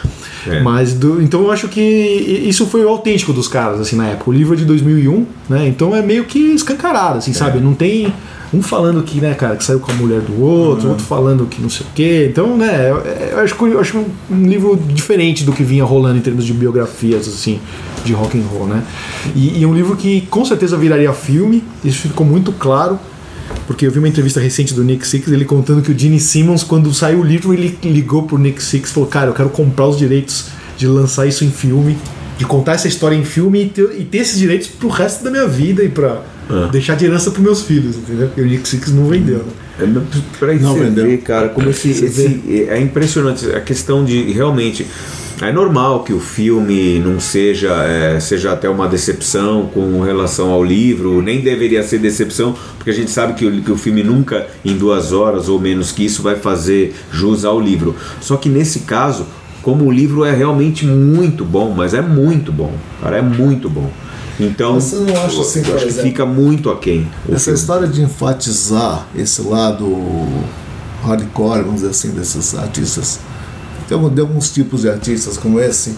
É. 0.45 0.60
Mas 0.62 0.93
do- 0.93 1.21
então 1.21 1.41
eu 1.43 1.49
acho 1.49 1.69
que 1.69 1.79
isso 1.82 2.65
foi 2.65 2.84
o 2.84 2.89
autêntico 2.89 3.32
dos 3.32 3.47
caras 3.47 3.79
assim 3.79 3.95
na 3.95 4.08
época. 4.10 4.29
O 4.29 4.34
livro 4.34 4.56
é 4.56 4.58
de 4.58 4.65
2001, 4.65 5.25
né? 5.49 5.65
Então 5.69 5.95
é 5.95 6.01
meio 6.01 6.25
que 6.25 6.38
escancarado, 6.53 7.19
assim, 7.19 7.32
sabe? 7.32 7.62
Não 7.62 7.73
tem 7.73 8.13
um 8.53 8.61
falando 8.61 9.01
que, 9.03 9.19
né, 9.19 9.33
cara, 9.33 9.55
que 9.55 9.63
saiu 9.63 9.79
com 9.79 9.91
a 9.91 9.95
mulher 9.95 10.21
do 10.21 10.41
outro, 10.41 10.89
outro 10.89 11.05
falando 11.05 11.45
que 11.45 11.61
não 11.61 11.69
sei 11.69 11.85
o 11.85 11.89
quê. 11.95 12.27
Então, 12.29 12.55
né, 12.55 12.91
eu, 12.91 12.97
eu 12.97 13.39
acho 13.39 13.67
eu 13.67 13.79
acho 13.79 14.05
um 14.29 14.43
livro 14.43 14.75
diferente 14.75 15.43
do 15.43 15.51
que 15.51 15.63
vinha 15.63 15.83
rolando 15.83 16.17
em 16.17 16.21
termos 16.21 16.45
de 16.45 16.53
biografias 16.53 17.27
assim 17.27 17.59
de 18.03 18.13
rock 18.13 18.37
and 18.37 18.43
roll, 18.43 18.67
né? 18.67 18.83
E, 19.35 19.59
e 19.59 19.65
um 19.65 19.73
livro 19.73 19.95
que 19.95 20.21
com 20.21 20.43
certeza 20.45 20.77
viraria 20.77 21.11
filme. 21.13 21.63
Isso 21.83 22.07
ficou 22.07 22.25
muito 22.25 22.51
claro. 22.51 22.99
Porque 23.67 23.85
eu 23.85 23.91
vi 23.91 23.99
uma 23.99 24.07
entrevista 24.07 24.39
recente 24.39 24.73
do 24.73 24.83
Nick 24.83 25.07
Six, 25.07 25.27
ele 25.27 25.45
contando 25.45 25.81
que 25.81 25.91
o 25.91 25.97
Gene 25.97 26.19
Simmons, 26.19 26.63
quando 26.63 26.93
saiu 26.93 27.19
o 27.19 27.23
livro, 27.23 27.53
ele 27.53 27.77
ligou 27.83 28.23
pro 28.23 28.37
Nick 28.37 28.61
Six 28.61 28.89
e 28.89 28.93
falou: 28.93 29.07
Cara, 29.07 29.29
eu 29.29 29.33
quero 29.33 29.49
comprar 29.49 29.87
os 29.87 29.97
direitos 29.97 30.47
de 30.77 30.87
lançar 30.87 31.27
isso 31.27 31.45
em 31.45 31.51
filme, 31.51 31.97
de 32.38 32.46
contar 32.46 32.74
essa 32.74 32.88
história 32.88 33.15
em 33.15 33.24
filme 33.24 33.63
e 33.65 33.69
ter, 33.69 33.96
e 34.00 34.04
ter 34.06 34.17
esses 34.19 34.38
direitos 34.39 34.67
pro 34.67 34.88
resto 34.89 35.24
da 35.24 35.30
minha 35.32 35.48
vida 35.48 35.84
e 35.84 35.89
pra 35.89 36.22
deixar 36.72 36.96
de 36.96 37.06
herança 37.06 37.32
pros 37.32 37.43
meus 37.43 37.62
filhos, 37.62 37.96
entendeu? 37.96 38.30
E 38.36 38.41
o 38.41 38.46
Nick 38.46 38.67
Six 38.67 38.91
não 38.91 39.06
vendeu, 39.08 39.38
né? 39.39 39.43
É, 39.80 40.38
Pra 40.38 40.54
Não 40.54 40.74
você 40.74 40.84
vendeu. 40.84 41.06
ver, 41.06 41.17
cara, 41.19 41.50
como 41.50 41.69
esse, 41.69 41.89
esse- 41.89 42.67
é 42.69 42.80
impressionante 42.80 43.50
a 43.52 43.60
questão 43.62 44.04
de 44.06 44.22
realmente 44.32 44.86
é 45.41 45.52
normal 45.52 46.04
que 46.04 46.13
o 46.13 46.19
filme 46.19 47.00
não 47.00 47.19
seja 47.19 47.72
é, 47.84 48.19
seja 48.19 48.52
até 48.54 48.69
uma 48.69 48.88
decepção 48.88 49.65
com 49.74 50.02
relação 50.02 50.52
ao 50.52 50.63
livro, 50.63 51.22
nem 51.24 51.41
deveria 51.41 51.82
ser 51.82 51.98
decepção, 51.98 52.56
porque 52.78 52.91
a 52.91 52.93
gente 52.93 53.10
sabe 53.10 53.34
que 53.34 53.46
o, 53.46 53.62
que 53.63 53.72
o 53.72 53.78
filme 53.78 54.04
nunca 54.04 54.46
em 54.63 54.78
duas 54.78 55.12
horas 55.12 55.50
ou 55.50 55.60
menos 55.60 55.91
que 55.91 56.06
isso 56.06 56.22
vai 56.22 56.36
fazer 56.36 56.93
jus 57.12 57.43
ao 57.43 57.60
livro. 57.60 57.96
Só 58.22 58.38
que 58.38 58.48
nesse 58.48 58.82
caso, 58.82 59.26
como 59.63 59.86
o 59.86 59.91
livro 59.91 60.23
é 60.26 60.32
realmente 60.36 60.86
muito 60.86 61.43
bom, 61.43 61.73
mas 61.76 61.93
é 61.93 62.02
muito 62.02 62.52
bom, 62.52 62.71
cara, 63.02 63.17
é 63.17 63.21
muito 63.21 63.69
bom. 63.69 63.89
Então, 64.39 64.73
Mas 64.73 64.86
você 64.86 64.95
não 64.97 65.23
acha 65.23 65.41
assim, 65.41 65.60
eu 65.65 65.76
acho 65.76 65.84
que 65.86 65.89
exemplo, 65.91 66.10
fica 66.10 66.26
muito 66.26 66.69
aquém. 66.69 67.08
Essa 67.30 67.39
filme. 67.45 67.60
história 67.60 67.88
de 67.88 68.02
enfatizar 68.02 69.08
esse 69.15 69.41
lado 69.43 69.88
hardcore, 71.04 71.60
vamos 71.63 71.76
dizer 71.82 71.89
assim, 71.89 72.10
desses 72.12 72.56
artistas. 72.56 73.19
Tem 73.88 73.95
algum- 73.97 74.10
de 74.13 74.21
alguns 74.21 74.52
tipos 74.52 74.82
de 74.82 74.89
artistas 74.89 75.38
como 75.38 75.60
esse. 75.60 75.95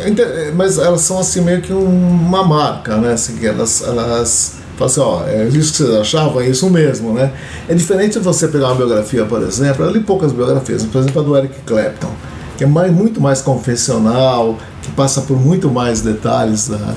É 0.00 0.08
inte- 0.08 0.22
Mas 0.54 0.78
elas 0.78 1.00
são 1.00 1.18
assim 1.18 1.40
meio 1.40 1.60
que 1.62 1.72
um- 1.72 2.10
uma 2.10 2.44
marca, 2.44 2.96
né? 2.98 3.12
Assim, 3.14 3.36
que 3.36 3.46
elas, 3.46 3.82
elas 3.82 4.54
falam 4.76 4.86
assim, 4.92 5.00
ó, 5.00 5.22
é 5.26 5.48
isso 5.48 5.72
que 5.72 5.78
vocês 5.78 5.90
achavam, 5.96 6.40
é 6.40 6.48
isso 6.48 6.68
mesmo, 6.70 7.12
né? 7.12 7.32
É 7.68 7.74
diferente 7.74 8.12
de 8.12 8.24
você 8.24 8.46
pegar 8.48 8.66
uma 8.68 8.74
biografia, 8.76 9.24
por 9.24 9.42
exemplo, 9.42 9.84
eu 9.84 9.90
li 9.90 10.00
poucas 10.00 10.30
biografias, 10.32 10.84
por 10.84 10.98
exemplo, 11.00 11.20
a 11.20 11.24
do 11.24 11.36
Eric 11.36 11.54
Clapton, 11.66 12.10
que 12.58 12.64
é 12.64 12.66
mais, 12.66 12.92
muito 12.92 13.20
mais 13.20 13.40
confessional, 13.40 14.58
que 14.82 14.90
passa 14.90 15.22
por 15.22 15.38
muito 15.40 15.70
mais 15.70 16.00
detalhes 16.02 16.68
da, 16.68 16.94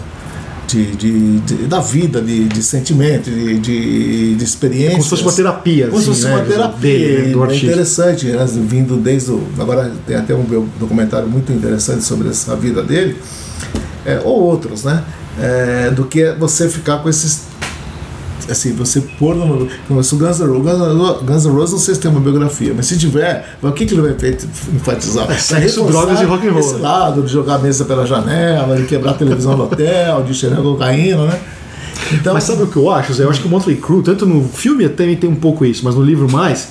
de, 0.67 0.95
de- 0.95 1.39
de- 1.41 1.67
da 1.67 1.80
vida, 1.80 2.19
de, 2.21 2.45
de 2.50 2.63
sentimento, 2.63 3.30
de, 3.30 3.60
de, 3.60 4.36
de 4.36 4.43
experiências. 4.43 4.93
Como 4.93 5.04
se 5.04 5.10
fosse 5.10 5.24
uma 5.24 5.32
terapia, 5.52 5.88
Como 5.88 6.02
se 6.02 6.10
assim, 6.10 6.21
fosse 6.21 6.28
né, 6.34 6.36
uma 6.36 6.45
terapia. 6.45 6.80
dele, 6.80 7.36
né, 7.36 7.54
é 7.54 7.56
interessante, 7.58 8.26
né, 8.26 8.45
vindo 8.67 8.97
desde 8.97 9.32
o. 9.32 9.43
Agora 9.60 9.91
tem 10.08 10.15
até 10.17 10.34
um 10.34 10.43
documentário 10.80 11.28
muito 11.30 11.52
interessante 11.54 12.04
sobre 12.04 12.30
essa 12.30 12.56
vida 12.56 12.82
dele, 12.82 13.17
é, 14.06 14.19
ou 14.24 14.41
outros, 14.41 14.84
né? 14.84 15.04
É, 15.39 15.91
do 15.91 16.06
que 16.06 16.32
você 16.34 16.67
ficar 16.67 16.97
com 17.04 17.08
esses. 17.10 17.50
Assim, 18.49 18.73
você 18.73 19.01
pôr 19.01 19.36
no. 19.36 19.67
Como 19.88 20.04
se 20.04 20.15
o 20.15 20.17
Guns 20.17 20.39
N' 20.39 20.47
Roses, 20.47 21.21
Guns 21.23 21.45
N' 21.45 21.51
Roses- 21.51 21.71
não 21.73 21.80
sei 21.80 21.95
se 21.95 22.01
tem 22.01 22.10
uma 22.12 22.19
biografia, 22.19 22.73
mas 22.75 22.86
se 22.88 22.97
tiver, 22.97 23.58
o 23.62 23.71
que, 23.71 23.86
que 23.86 23.93
ele 23.93 24.01
vai 24.01 24.12
enfatizar? 24.73 25.30
É 25.32 25.38
sexo, 25.38 25.84
drogas 25.84 26.19
e 26.21 26.25
rock 26.25 26.47
and 26.47 26.51
roll, 26.51 26.60
Esse 26.60 26.73
né? 26.75 26.80
lado 26.82 27.21
de 27.21 27.32
jogar 27.32 27.56
a 27.56 27.60
mesa 27.60 27.86
pela 27.86 28.06
janela, 28.06 28.75
de 28.77 28.86
quebrar 28.86 29.12
a 29.12 29.13
televisão 29.13 29.56
do 29.56 29.63
hotel, 29.63 30.23
de 30.23 30.34
cheirar 30.34 30.62
cocaína, 30.62 31.25
né? 31.27 31.39
Então, 32.13 32.34
Mas 32.34 32.43
sabe 32.43 32.63
o 32.63 32.67
que 32.67 32.75
eu 32.77 32.89
acho, 32.89 33.13
Zé? 33.13 33.23
Eu 33.23 33.30
acho 33.30 33.39
que 33.41 33.47
o 33.47 33.49
Motley 33.49 33.77
Crue, 33.77 34.01
tanto 34.04 34.25
no 34.25 34.43
filme 34.47 34.88
também 34.89 35.15
tem 35.15 35.30
um 35.30 35.36
pouco 35.36 35.63
isso, 35.65 35.82
mas 35.86 35.95
no 35.95 36.04
livro 36.04 36.30
mais, 36.30 36.69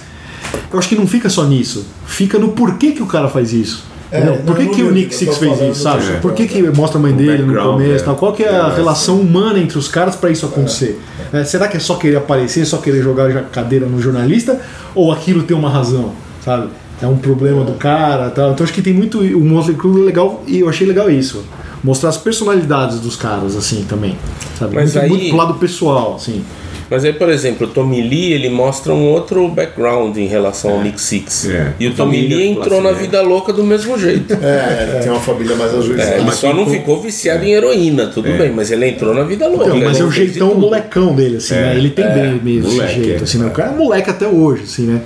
eu 0.72 0.78
acho 0.78 0.88
que 0.88 0.96
não 0.96 1.06
fica 1.06 1.30
só 1.30 1.44
nisso. 1.44 1.86
Fica 2.04 2.38
no 2.38 2.48
porquê 2.48 2.92
que 2.92 3.02
o 3.02 3.06
cara 3.06 3.28
faz 3.28 3.52
isso. 3.52 3.84
É, 4.12 4.18
entendeu? 4.18 4.42
Por 4.44 4.56
que, 4.56 4.64
não, 4.64 4.70
que 4.74 4.82
o 4.82 4.90
Nick 4.90 5.14
Six 5.14 5.36
fez 5.38 5.60
isso, 5.60 5.82
sabe? 5.82 6.04
do- 6.04 6.20
Por 6.20 6.32
que, 6.32 6.46
que 6.48 6.62
mostra 6.70 6.98
a 6.98 7.02
mãe 7.02 7.12
dele 7.12 7.42
no 7.44 7.54
começo? 7.62 8.02
é. 8.02 8.06
Tal? 8.06 8.16
Qual 8.16 8.32
que 8.32 8.42
é 8.42 8.48
a 8.48 8.68
relação 8.68 9.20
humana 9.20 9.58
entre 9.58 9.78
os 9.78 9.86
caras 9.88 10.16
pra 10.16 10.30
isso 10.30 10.44
acontecer? 10.46 11.00
É, 11.32 11.44
será 11.44 11.68
que 11.68 11.76
é 11.76 11.80
só 11.80 11.94
querer 11.94 12.16
aparecer, 12.16 12.64
só 12.66 12.78
querer 12.78 13.02
jogar 13.02 13.30
a 13.30 13.42
cadeira 13.42 13.86
no 13.86 14.00
jornalista? 14.00 14.60
Ou 14.94 15.12
aquilo 15.12 15.42
tem 15.44 15.56
uma 15.56 15.70
razão, 15.70 16.12
sabe? 16.44 16.68
É 17.00 17.06
um 17.06 17.16
problema 17.16 17.64
do 17.64 17.72
cara 17.74 18.28
tal. 18.30 18.50
Então 18.52 18.64
acho 18.64 18.72
que 18.74 18.82
tem 18.82 18.92
muito. 18.92 19.20
O 19.20 19.40
Motley 19.44 19.76
Crue 19.76 20.02
é 20.02 20.04
legal 20.04 20.42
e 20.46 20.60
eu 20.60 20.68
achei 20.68 20.86
legal 20.86 21.08
isso. 21.10 21.44
Mostrar 21.82 22.10
as 22.10 22.18
personalidades 22.18 23.00
dos 23.00 23.16
caras, 23.16 23.56
assim, 23.56 23.86
também. 23.88 24.18
Sabe? 24.58 24.74
Mas 24.74 24.92
muito, 24.94 25.02
aí- 25.04 25.08
muito 25.08 25.28
pro 25.28 25.36
lado 25.38 25.54
pessoal, 25.54 26.16
assim. 26.16 26.44
Mas 26.90 27.04
aí, 27.04 27.12
por 27.12 27.28
exemplo, 27.28 27.68
o 27.68 27.70
Tommy 27.70 28.02
Lee 28.02 28.32
ele 28.32 28.48
mostra 28.48 28.92
um 28.92 29.06
outro 29.06 29.46
background 29.48 30.16
em 30.16 30.26
relação 30.26 30.72
ao 30.72 30.82
Nick 30.82 31.00
Six. 31.00 31.48
É. 31.48 31.72
E 31.78 31.86
o 31.86 31.94
Tommy 31.94 32.20
Lee 32.26 32.48
entrou 32.48 32.80
classe 32.80 32.82
na 32.82 32.92
vida 32.92 33.22
louca 33.22 33.52
do 33.52 33.62
mesmo 33.62 33.96
jeito. 33.96 34.34
É, 34.34 34.98
tem 35.00 35.10
uma 35.10 35.20
família 35.20 35.54
mais 35.54 35.72
ajuizada. 35.72 36.10
É, 36.10 36.14
ele 36.16 36.24
mas 36.24 36.34
só 36.34 36.52
não 36.52 36.66
ficou- 36.66 37.00
viciado 37.00 37.44
em 37.44 37.52
heroína, 37.52 38.08
tudo 38.08 38.30
bem, 38.36 38.50
mas 38.50 38.72
ele 38.72 38.88
entrou 38.88 39.14
na 39.14 39.22
vida 39.22 39.46
louca. 39.46 39.66
Então, 39.66 39.78
mas 39.78 40.00
é 40.00 40.04
o 40.04 40.10
jeitão 40.10 40.54
molecão 40.54 41.14
dele, 41.14 41.36
assim, 41.36 41.54
né? 41.54 41.76
Ele 41.76 41.90
tem 41.90 42.04
bem 42.04 42.58
esse 42.58 42.68
moleque, 42.68 43.04
jeito, 43.04 43.20
é. 43.20 43.24
assim, 43.24 43.38
né? 43.38 43.46
O 43.46 43.50
cara 43.50 43.70
é 43.70 43.74
moleque 43.76 44.10
até 44.10 44.26
hoje, 44.26 44.64
assim, 44.64 44.86
né? 44.86 45.00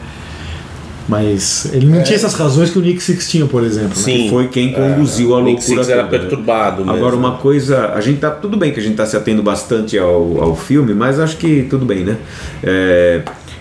Mas 1.08 1.68
ele 1.72 1.86
não 1.86 2.02
tinha 2.02 2.16
essas 2.16 2.34
razões 2.34 2.70
que 2.70 2.78
o 2.78 2.82
Nick 2.82 3.02
Six 3.02 3.28
tinha, 3.28 3.46
por 3.46 3.62
exemplo. 3.62 3.88
né? 3.90 3.94
Sim. 3.94 4.22
que 4.24 4.30
foi 4.30 4.48
quem 4.48 4.72
conduziu 4.72 5.34
a 5.34 5.38
O 5.38 5.42
Nick 5.42 5.58
loucura 5.60 5.84
Six 5.84 5.88
era 5.90 6.04
toda, 6.04 6.12
né? 6.16 6.18
perturbado 6.18 6.84
mesmo. 6.84 6.96
Agora 6.96 7.14
uma 7.16 7.32
coisa, 7.36 7.88
a 7.94 8.00
gente 8.00 8.20
tá 8.20 8.30
tudo 8.30 8.56
bem 8.56 8.72
que 8.72 8.80
a 8.80 8.82
gente 8.82 8.96
tá 8.96 9.04
se 9.04 9.16
atendo 9.16 9.42
bastante 9.42 9.98
ao, 9.98 10.42
ao 10.42 10.56
filme, 10.56 10.94
mas 10.94 11.20
acho 11.20 11.36
que 11.36 11.66
tudo 11.68 11.84
bem, 11.84 12.04
né? 12.04 12.16
É, 12.62 13.20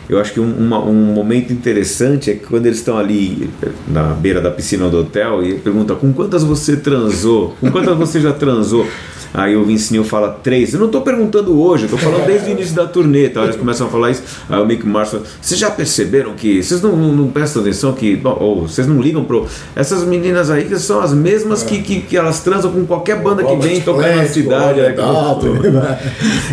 eu 0.09 0.19
acho 0.19 0.31
que 0.33 0.39
um, 0.39 0.53
uma- 0.57 0.79
um 0.83 0.93
momento 0.93 1.51
interessante 1.51 2.31
é 2.31 2.33
que 2.35 2.45
quando 2.45 2.65
eles 2.65 2.77
estão 2.79 2.97
ali 2.97 3.49
na 3.87 4.03
beira 4.13 4.39
da 4.39 4.49
piscina 4.51 4.87
do 4.89 4.99
hotel 4.99 5.43
e 5.43 5.49
ele 5.49 5.59
pergunta 5.59 5.95
com 5.95 6.13
quantas 6.13 6.43
você 6.43 6.77
transou, 6.77 7.55
com 7.59 7.69
quantas 7.71 7.97
você 7.97 8.21
já 8.21 8.31
transou. 8.31 8.87
Aí 9.33 9.55
o 9.55 9.63
Vince 9.63 9.91
Neil 9.91 10.03
fala 10.03 10.39
três. 10.43 10.73
Eu 10.73 10.79
não 10.79 10.89
tô 10.89 11.01
perguntando 11.01 11.59
hoje, 11.59 11.85
eu 11.85 11.89
tô 11.89 11.97
falando 11.97 12.25
desde 12.25 12.49
o 12.49 12.51
início 12.51 12.75
da 12.75 12.85
turnê. 12.85 13.29
Tá? 13.29 13.43
Eles 13.43 13.55
começam 13.55 13.87
a 13.87 13.89
falar 13.89 14.11
isso. 14.11 14.23
Aí 14.47 14.61
o 14.61 14.65
Mick 14.65 14.85
Mars 14.85 15.09
fala, 15.09 15.23
vocês 15.41 15.59
já 15.59 15.71
perceberam 15.71 16.33
que. 16.33 16.61
Vocês 16.61 16.81
não, 16.81 16.95
não, 16.95 17.11
não 17.11 17.27
prestam 17.29 17.61
atenção 17.63 17.93
que. 17.93 18.21
Ou 18.23 18.67
vocês 18.67 18.85
não 18.85 19.01
ligam 19.01 19.23
pro. 19.23 19.47
Essas 19.75 20.03
meninas 20.03 20.51
aí 20.51 20.65
que 20.65 20.77
são 20.77 21.01
as 21.01 21.13
mesmas 21.13 21.63
que, 21.63 21.81
que, 21.81 22.01
que 22.01 22.15
elas 22.15 22.41
transam 22.41 22.71
com 22.71 22.85
qualquer 22.85 23.21
banda 23.21 23.43
que 23.43 23.55
vem 23.55 23.81
tocar 23.81 24.15
na 24.15 24.25
cidade. 24.25 24.81
né? 25.71 25.99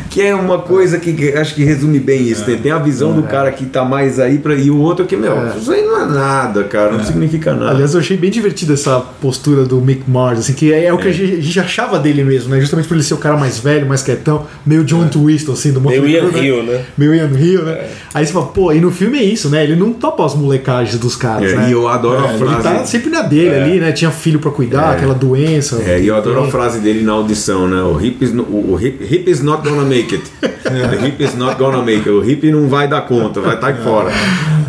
Que 0.09 0.23
é 0.23 0.35
uma 0.35 0.59
coisa 0.59 0.99
que, 0.99 1.35
acho 1.35 1.55
que 1.55 1.65
resume 1.65 1.99
bem 1.99 2.23
isso. 2.23 2.45
Tem, 2.45 2.57
tem 2.57 2.73
a 2.73 2.79
visão 2.79 3.13
do 3.13 3.23
cara 3.25 3.53
que 3.53 3.67
tá 3.67 3.85
mais 3.85 4.19
aí 4.19 4.39
pra, 4.39 4.55
e 4.55 4.71
o 4.71 4.79
outro 4.79 5.05
que, 5.05 5.17
meu, 5.17 5.35
isso 5.57 5.71
aí 5.71 5.83
não 5.83 6.01
é 6.01 6.07
nada, 6.07 6.65
cara. 6.65 6.93
Não 6.93 7.05
significa 7.05 7.53
nada. 7.53 7.73
Aliás, 7.73 7.95
eu 7.95 8.01
achei 8.01 8.17
bem 8.17 8.31
divertida 8.31 8.73
essa 8.73 9.01
postura 9.21 9.65
do 9.65 9.81
Mick 9.81 10.09
Mars, 10.11 10.41
assim, 10.41 10.55
que 10.55 10.73
é, 10.73 10.87
é 10.87 10.93
o 10.93 10.99
que 10.99 11.09
a 11.09 11.13
gente 11.13 11.61
achava 11.61 11.99
dele 11.99 12.25
mesmo, 12.25 12.51
né? 12.51 12.70
Justamente 12.71 12.87
por 12.89 12.95
ele 12.95 13.03
ser 13.03 13.15
o 13.15 13.17
cara 13.17 13.37
mais 13.37 13.59
velho, 13.59 13.85
mais 13.87 14.01
quietão, 14.03 14.47
meio 14.65 14.85
John 14.85 15.09
Twiston, 15.09 15.53
assim, 15.53 15.73
do 15.73 15.81
Meio 15.81 16.07
Ian 16.07 16.29
Hill, 16.37 16.63
né? 16.63 16.85
Meio 16.97 17.15
Ian 17.17 17.31
Hill, 17.37 17.65
né? 17.65 17.89
Aí 18.15 18.25
você 18.25 18.33
fala, 18.33 18.47
pô, 18.47 18.73
e 18.73 18.81
no 18.81 18.93
filme 18.93 19.19
é 19.19 19.25
isso, 19.25 19.49
né? 19.49 19.65
Ele 19.65 19.75
não 19.75 19.93
topa 19.93 20.25
as 20.25 20.37
molecagens 20.37 20.97
dos 20.99 21.17
caras, 21.17 21.51
É, 21.53 21.57
né? 21.57 21.69
e 21.69 21.73
eu 21.73 21.89
adoro 21.89 22.25
a 22.25 22.29
Ele 22.31 22.39
frase. 22.39 22.63
tá 22.63 22.85
sempre 22.87 23.11
na 23.11 23.23
dele 23.23 23.55
ali, 23.57 23.81
né? 23.81 23.91
Tinha 23.91 24.13
filho 24.13 24.39
pra 24.39 24.53
cuidar, 24.53 24.93
aquela 24.93 25.15
doença. 25.15 25.83
É, 25.85 26.01
e 26.01 26.07
eu 26.07 26.15
adoro 26.15 26.45
a 26.45 26.49
frase 26.49 26.79
dele 26.79 27.03
na 27.03 27.13
audição, 27.13 27.67
né? 27.67 27.83
O 27.83 28.01
hip 28.01 28.25
is, 28.25 28.33
no- 28.33 28.45
o, 28.45 28.79
hip, 28.81 29.03
hip 29.13 29.29
is 29.29 29.43
not 29.43 29.69
gonna 29.69 29.83
make 29.83 30.15
it. 30.15 30.25
The 30.63 31.07
hip 31.07 31.23
is 31.25 31.35
not 31.35 31.57
gonna 31.59 31.83
make 31.83 32.09
it. 32.09 32.11
O 32.11 32.23
hip 32.25 32.49
não 32.53 32.69
vai 32.69 32.87
dar 32.87 33.01
conta, 33.03 33.41
vai 33.41 33.57
estar 33.57 33.75
fora. 33.79 34.11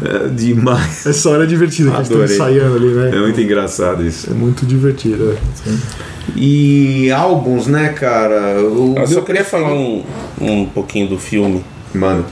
É, 0.03 0.27
demais. 0.29 1.05
Essa 1.05 1.29
hora 1.29 1.43
é 1.43 1.45
divertida 1.45 1.91
que 1.91 1.97
eles 1.97 2.07
estão 2.09 2.23
Adorei. 2.23 2.35
ensaiando 2.35 2.75
ali, 2.75 2.87
né? 2.87 3.11
É 3.13 3.19
muito 3.19 3.39
engraçado 3.39 4.03
isso. 4.03 4.31
É 4.31 4.33
muito 4.33 4.65
divertido. 4.65 5.37
é. 5.67 5.71
E 6.35 7.11
álbuns, 7.11 7.67
né, 7.67 7.89
cara? 7.89 8.59
O 8.61 8.95
Eu 8.97 9.07
só 9.07 9.21
queria 9.21 9.43
falar 9.43 9.73
um, 9.73 10.03
um 10.39 10.65
pouquinho 10.65 11.07
do 11.07 11.17
filme. 11.17 11.63
Mano, 11.93 12.25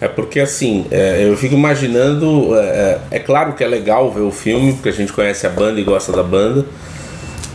É 0.00 0.06
porque 0.06 0.38
assim, 0.38 0.86
é, 0.90 1.24
eu 1.24 1.36
fico 1.36 1.54
imaginando. 1.54 2.54
É, 2.56 2.98
é 3.12 3.18
claro 3.18 3.54
que 3.54 3.64
é 3.64 3.66
legal 3.66 4.10
ver 4.10 4.20
o 4.20 4.30
filme, 4.30 4.72
porque 4.74 4.88
a 4.88 4.92
gente 4.92 5.12
conhece 5.12 5.46
a 5.46 5.50
banda 5.50 5.80
e 5.80 5.84
gosta 5.84 6.12
da 6.12 6.22
banda, 6.22 6.64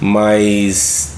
mas 0.01 1.17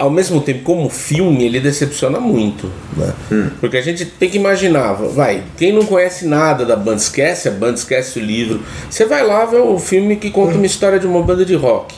ao 0.00 0.08
mesmo 0.08 0.40
tempo, 0.40 0.62
como 0.62 0.88
filme, 0.88 1.44
ele 1.44 1.60
decepciona 1.60 2.18
muito. 2.18 2.72
Né? 2.96 3.12
Porque 3.60 3.76
a 3.76 3.82
gente 3.82 4.06
tem 4.06 4.30
que 4.30 4.38
imaginar, 4.38 4.94
vai, 4.94 5.44
quem 5.58 5.74
não 5.74 5.84
conhece 5.84 6.26
nada 6.26 6.64
da 6.64 6.74
banda, 6.74 6.96
esquece 6.96 7.48
a 7.48 7.50
banda, 7.50 7.74
esquece 7.74 8.18
o 8.18 8.22
livro. 8.22 8.62
Você 8.88 9.04
vai 9.04 9.22
lá 9.22 9.44
ver 9.44 9.60
o 9.60 9.78
filme 9.78 10.16
que 10.16 10.30
conta 10.30 10.54
uma 10.54 10.64
história 10.64 10.98
de 10.98 11.06
uma 11.06 11.22
banda 11.22 11.44
de 11.44 11.54
rock. 11.54 11.94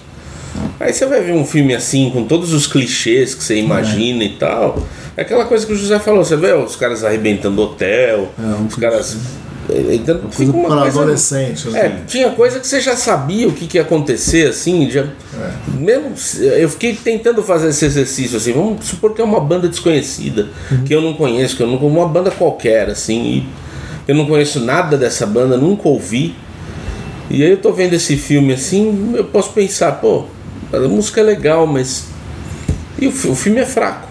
Aí 0.83 0.93
você 0.93 1.07
vai 1.07 1.21
ver 1.23 1.33
um 1.33 1.45
filme 1.45 1.75
assim, 1.75 2.11
com 2.11 2.25
todos 2.25 2.53
os 2.53 2.67
clichês 2.67 3.35
que 3.35 3.43
você 3.45 3.57
imagina 3.57 4.25
e 4.25 4.31
tal. 4.31 4.85
É 5.17 5.23
aquela 5.23 5.45
coisa 5.45 5.65
que 5.67 5.73
o 5.73 5.77
José 5.77 5.99
falou, 5.99 6.25
você 6.25 6.37
vê 6.37 6.53
os 6.53 6.75
caras 6.75 7.05
arrebentando 7.05 7.63
hotel, 7.63 8.33
os 8.67 8.75
caras. 8.75 9.17
Então, 9.93 10.21
fica 10.31 10.51
uma 10.51 10.69
para 10.69 10.81
coisa. 10.83 11.01
adolescente. 11.01 11.69
É, 11.77 11.87
assim. 11.87 11.97
tinha 12.09 12.31
coisa 12.31 12.59
que 12.59 12.67
você 12.67 12.81
já 12.81 12.97
sabia 12.97 13.47
o 13.47 13.53
que, 13.53 13.67
que 13.69 13.79
ia 13.79 13.83
acontecer, 13.83 14.49
assim, 14.49 14.91
já, 14.91 15.07
mesmo 15.79 16.17
se- 16.17 16.45
eu 16.45 16.69
fiquei 16.69 16.95
tentando 16.97 17.43
fazer 17.45 17.69
esse 17.69 17.85
exercício, 17.85 18.37
assim, 18.37 18.53
vamos 18.53 18.85
supor 18.85 19.15
que 19.15 19.21
é 19.23 19.25
uma 19.25 19.39
banda 19.39 19.69
desconhecida, 19.69 20.49
que 20.85 20.93
eu 20.93 21.01
não 21.01 21.15
conheço, 21.15 21.57
que 21.57 21.63
eu 21.63 21.69
não 21.69 21.77
uma 21.77 22.09
banda 22.09 22.31
qualquer, 22.33 22.91
assim, 22.91 23.47
eu 24.09 24.17
não 24.17 24.27
conheço 24.27 24.59
nada 24.59 24.97
dessa 24.97 25.25
banda, 25.27 25.57
nunca 25.57 25.89
ouvi. 25.89 26.35
E 27.31 27.43
aí 27.45 27.51
eu 27.53 27.57
tô 27.59 27.73
vendo 27.73 27.95
esse 27.95 28.17
filme 28.17 28.53
assim, 28.53 29.13
eu 29.15 29.25
posso 29.25 29.53
pensar, 29.53 29.93
pô, 29.93 30.25
a 30.73 30.81
música 30.89 31.21
é 31.21 31.25
legal, 31.25 31.67
mas. 31.67 32.07
E 32.99 33.07
o, 33.07 33.11
o 33.11 33.35
filme 33.35 33.61
é 33.61 33.67
fraco. 33.67 34.09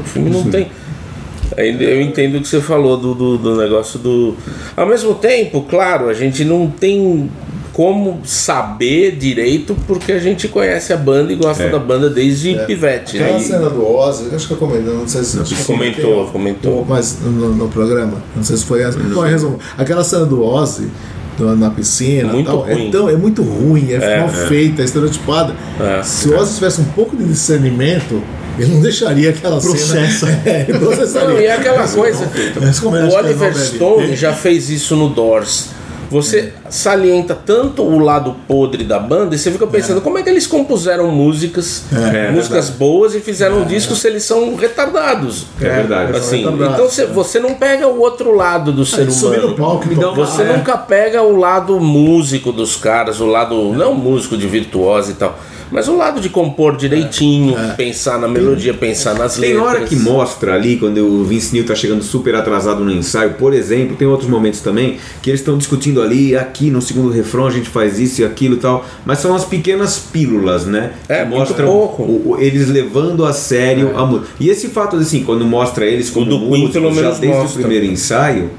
O 0.00 0.04
filme 0.04 0.30
não 0.30 0.44
tem. 0.44 0.68
Aí 1.56 1.82
eu 1.82 2.00
entendo 2.00 2.36
o 2.36 2.40
que 2.40 2.48
você 2.48 2.60
falou 2.60 2.96
do, 2.96 3.14
do, 3.14 3.38
do 3.38 3.56
negócio 3.56 3.98
do. 3.98 4.36
Ao 4.76 4.86
mesmo 4.86 5.14
tempo, 5.14 5.62
claro, 5.62 6.08
a 6.08 6.14
gente 6.14 6.44
não 6.44 6.68
tem 6.70 7.30
como 7.72 8.20
saber 8.24 9.12
direito 9.16 9.76
porque 9.86 10.10
a 10.12 10.18
gente 10.18 10.48
conhece 10.48 10.92
a 10.92 10.96
banda 10.96 11.32
e 11.32 11.36
gosta 11.36 11.62
É. 11.62 11.68
da 11.70 11.78
banda 11.78 12.10
desde 12.10 12.54
pivete. 12.66 13.16
Aquela 13.18 13.38
Né? 13.38 13.44
cena 13.44 13.70
do 13.70 13.86
Ozzy, 13.86 14.34
acho 14.34 14.48
que 14.48 14.52
eu 14.54 14.58
comentei, 14.58 14.92
não 14.92 15.06
sei 15.06 15.22
se 15.22 15.38
acho 15.40 15.54
que 15.54 15.64
Comentou, 15.64 16.26
comentei, 16.26 16.70
comentou. 16.70 16.84
Mas 16.88 17.18
no, 17.22 17.54
no 17.54 17.68
programa, 17.68 18.14
não 18.34 18.42
sei 18.42 18.56
se 18.56 18.64
foi 18.64 18.82
essa. 18.82 18.98
Bom, 18.98 19.20
resumo, 19.20 19.58
aquela 19.76 20.02
cena 20.02 20.26
do 20.26 20.42
Ozzy 20.44 20.88
na 21.44 21.70
piscina, 21.70 22.32
Muito 22.32 22.46
tal, 22.46 22.60
ruim. 22.60 22.88
É, 22.88 22.90
tão, 22.90 23.08
é 23.08 23.16
muito 23.16 23.42
ruim, 23.42 23.92
é, 23.92 24.20
mal 24.20 24.28
é. 24.28 24.46
feita, 24.48 24.82
é 24.82 24.84
estereotipada. 24.84 25.54
É. 25.80 26.02
Se 26.02 26.28
o 26.28 26.36
Ozzy 26.36 26.54
tivesse 26.54 26.80
um 26.80 26.84
pouco 26.86 27.16
de 27.16 27.24
discernimento, 27.24 28.22
ele 28.58 28.74
não 28.74 28.80
deixaria 28.80 29.30
aquela 29.30 29.60
Processa. 29.60 30.26
cena. 30.26 30.42
É, 30.44 30.64
processaria. 30.64 31.28
Não, 31.28 31.40
e 31.40 31.46
é 31.46 31.52
aquela 31.52 31.86
coisa. 31.86 32.30
Mas 32.60 32.80
como 32.80 32.96
ele 32.96 33.08
O 33.08 33.10
é 33.10 33.18
Oliver 33.22 33.52
ali? 33.52 33.60
Stone 33.60 34.16
já 34.16 34.32
fez 34.32 34.68
isso 34.70 34.96
no 34.96 35.08
Doors. 35.08 35.77
Você 36.10 36.52
salienta 36.70 37.34
tanto 37.34 37.82
o 37.82 37.98
lado 37.98 38.34
podre 38.46 38.82
da 38.84 38.98
banda 38.98 39.34
e 39.34 39.38
você 39.38 39.50
fica 39.50 39.66
pensando 39.66 40.00
como 40.00 40.18
é 40.18 40.22
que 40.22 40.30
eles 40.30 40.46
compuseram 40.46 41.10
músicas, 41.10 41.84
É, 41.92 42.30
músicas 42.30 42.70
boas 42.70 43.14
e 43.14 43.20
fizeram 43.20 43.60
um 43.60 43.64
disco 43.64 43.94
se 43.94 44.06
eles 44.08 44.22
são 44.24 44.56
retardados. 44.56 45.46
É 45.60 45.68
verdade. 45.68 46.16
Assim, 46.16 46.38
retardados, 46.38 46.74
então 46.74 46.88
você, 46.88 47.06
você 47.06 47.38
não 47.38 47.54
pega 47.54 47.86
o 47.86 48.00
outro 48.00 48.34
lado 48.34 48.72
do 48.72 48.86
ser 48.86 49.10
subir 49.10 49.38
no 49.38 49.48
humano. 49.48 49.56
palco 49.56 49.92
e 49.92 49.94
tocar, 49.94 50.14
Você 50.14 50.42
é. 50.42 50.56
nunca 50.56 50.76
pega 50.78 51.22
o 51.22 51.36
lado 51.36 51.78
músico 51.80 52.52
dos 52.52 52.76
caras, 52.76 53.20
o 53.20 53.26
lado. 53.26 53.72
Não 53.74 53.94
músico 53.94 54.36
de 54.36 54.46
virtuoso 54.46 55.10
e 55.10 55.14
tal, 55.14 55.38
mas 55.70 55.88
o 55.88 55.96
lado 55.96 56.20
de 56.20 56.28
compor 56.28 56.76
direitinho, 56.76 57.54
pensar 57.76 58.18
na 58.18 58.26
melodia, 58.28 58.72
pensar 58.74 59.14
nas 59.14 59.36
Tem 59.36 59.50
letras. 59.54 59.66
hora 59.68 59.80
que 59.84 59.96
mostra 59.96 60.54
ali, 60.54 60.76
quando 60.76 60.98
o 60.98 61.24
Vince 61.24 61.52
Neil 61.52 61.66
tá 61.66 61.74
chegando 61.74 62.02
super 62.02 62.34
atrasado 62.34 62.84
no 62.84 62.90
ensaio, 62.90 63.34
por 63.34 63.52
exemplo, 63.52 63.96
tem 63.96 64.06
outros 64.08 64.28
momentos 64.28 64.60
também 64.60 64.98
que 65.22 65.30
eles 65.30 65.40
estão 65.40 65.56
discutindo 65.58 66.00
ali, 66.02 66.36
aqui 66.36 66.70
no 66.70 66.80
segundo 66.80 67.10
refrão 67.10 67.46
a 67.46 67.50
gente 67.50 67.68
faz 67.68 67.98
isso 67.98 68.22
e 68.22 68.24
aquilo 68.24 68.54
e 68.56 68.58
tal, 68.58 68.84
mas 69.04 69.18
são 69.18 69.34
as 69.34 69.44
pequenas 69.44 69.98
pílulas, 69.98 70.66
né? 70.66 70.92
É, 71.08 71.24
que 71.24 71.28
mostram 71.30 71.66
pouco. 71.66 72.02
o- 72.02 72.30
o- 72.32 72.40
eles 72.40 72.68
levando 72.68 73.24
a 73.24 73.32
sério 73.32 73.96
a 73.96 74.04
música. 74.06 74.28
E 74.40 74.48
esse 74.48 74.68
fato, 74.68 74.96
assim, 74.96 75.22
quando 75.24 75.44
mostra 75.44 75.84
eles 75.84 76.10
como 76.10 76.26
Queen, 76.26 76.40
músicos, 76.48 76.72
pelo 76.72 76.88
já 76.94 77.00
menos 77.02 77.18
desde 77.18 77.38
mostra. 77.38 77.58
o 77.58 77.62
primeiro 77.62 77.84
ensaio, 77.86 78.50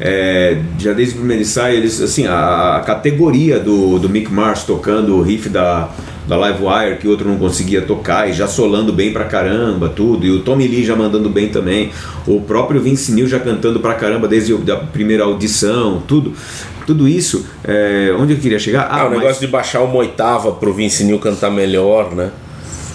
é, 0.00 0.58
já 0.78 0.92
desde 0.92 1.14
o 1.14 1.18
primeiro 1.18 1.42
ensaio, 1.42 1.76
eles, 1.78 2.00
assim, 2.00 2.26
a, 2.26 2.76
a 2.76 2.80
categoria 2.80 3.58
do, 3.58 3.98
do 3.98 4.08
Mick 4.08 4.32
Mars 4.32 4.62
tocando 4.64 5.16
o 5.16 5.22
riff 5.22 5.48
da, 5.48 5.88
da 6.26 6.36
Live 6.36 6.58
Wire, 6.64 6.96
que 6.98 7.06
o 7.06 7.10
outro 7.10 7.28
não 7.28 7.36
conseguia 7.38 7.82
tocar, 7.82 8.28
e 8.28 8.32
já 8.32 8.46
solando 8.48 8.92
bem 8.92 9.12
pra 9.12 9.24
caramba, 9.24 9.88
tudo, 9.88 10.26
e 10.26 10.30
o 10.30 10.40
Tommy 10.40 10.66
Lee 10.66 10.84
já 10.84 10.96
mandando 10.96 11.28
bem 11.28 11.48
também, 11.48 11.90
o 12.26 12.40
próprio 12.40 12.80
Vince 12.80 13.12
Neil 13.12 13.28
já 13.28 13.38
cantando 13.38 13.78
pra 13.80 13.94
caramba 13.94 14.26
desde 14.26 14.52
a 14.72 14.76
primeira 14.76 15.24
audição, 15.24 16.02
tudo. 16.06 16.32
Tudo 16.86 17.08
isso, 17.08 17.44
é, 17.64 18.14
onde 18.16 18.34
eu 18.34 18.38
queria 18.38 18.60
chegar? 18.60 18.86
Ah, 18.88 19.06
o 19.06 19.10
mas- 19.10 19.18
negócio 19.18 19.40
de 19.40 19.48
baixar 19.48 19.82
uma 19.82 19.96
oitava 19.96 20.52
pro 20.52 20.72
Vince 20.72 21.02
Neil 21.02 21.18
cantar 21.18 21.50
melhor, 21.50 22.14
né? 22.14 22.30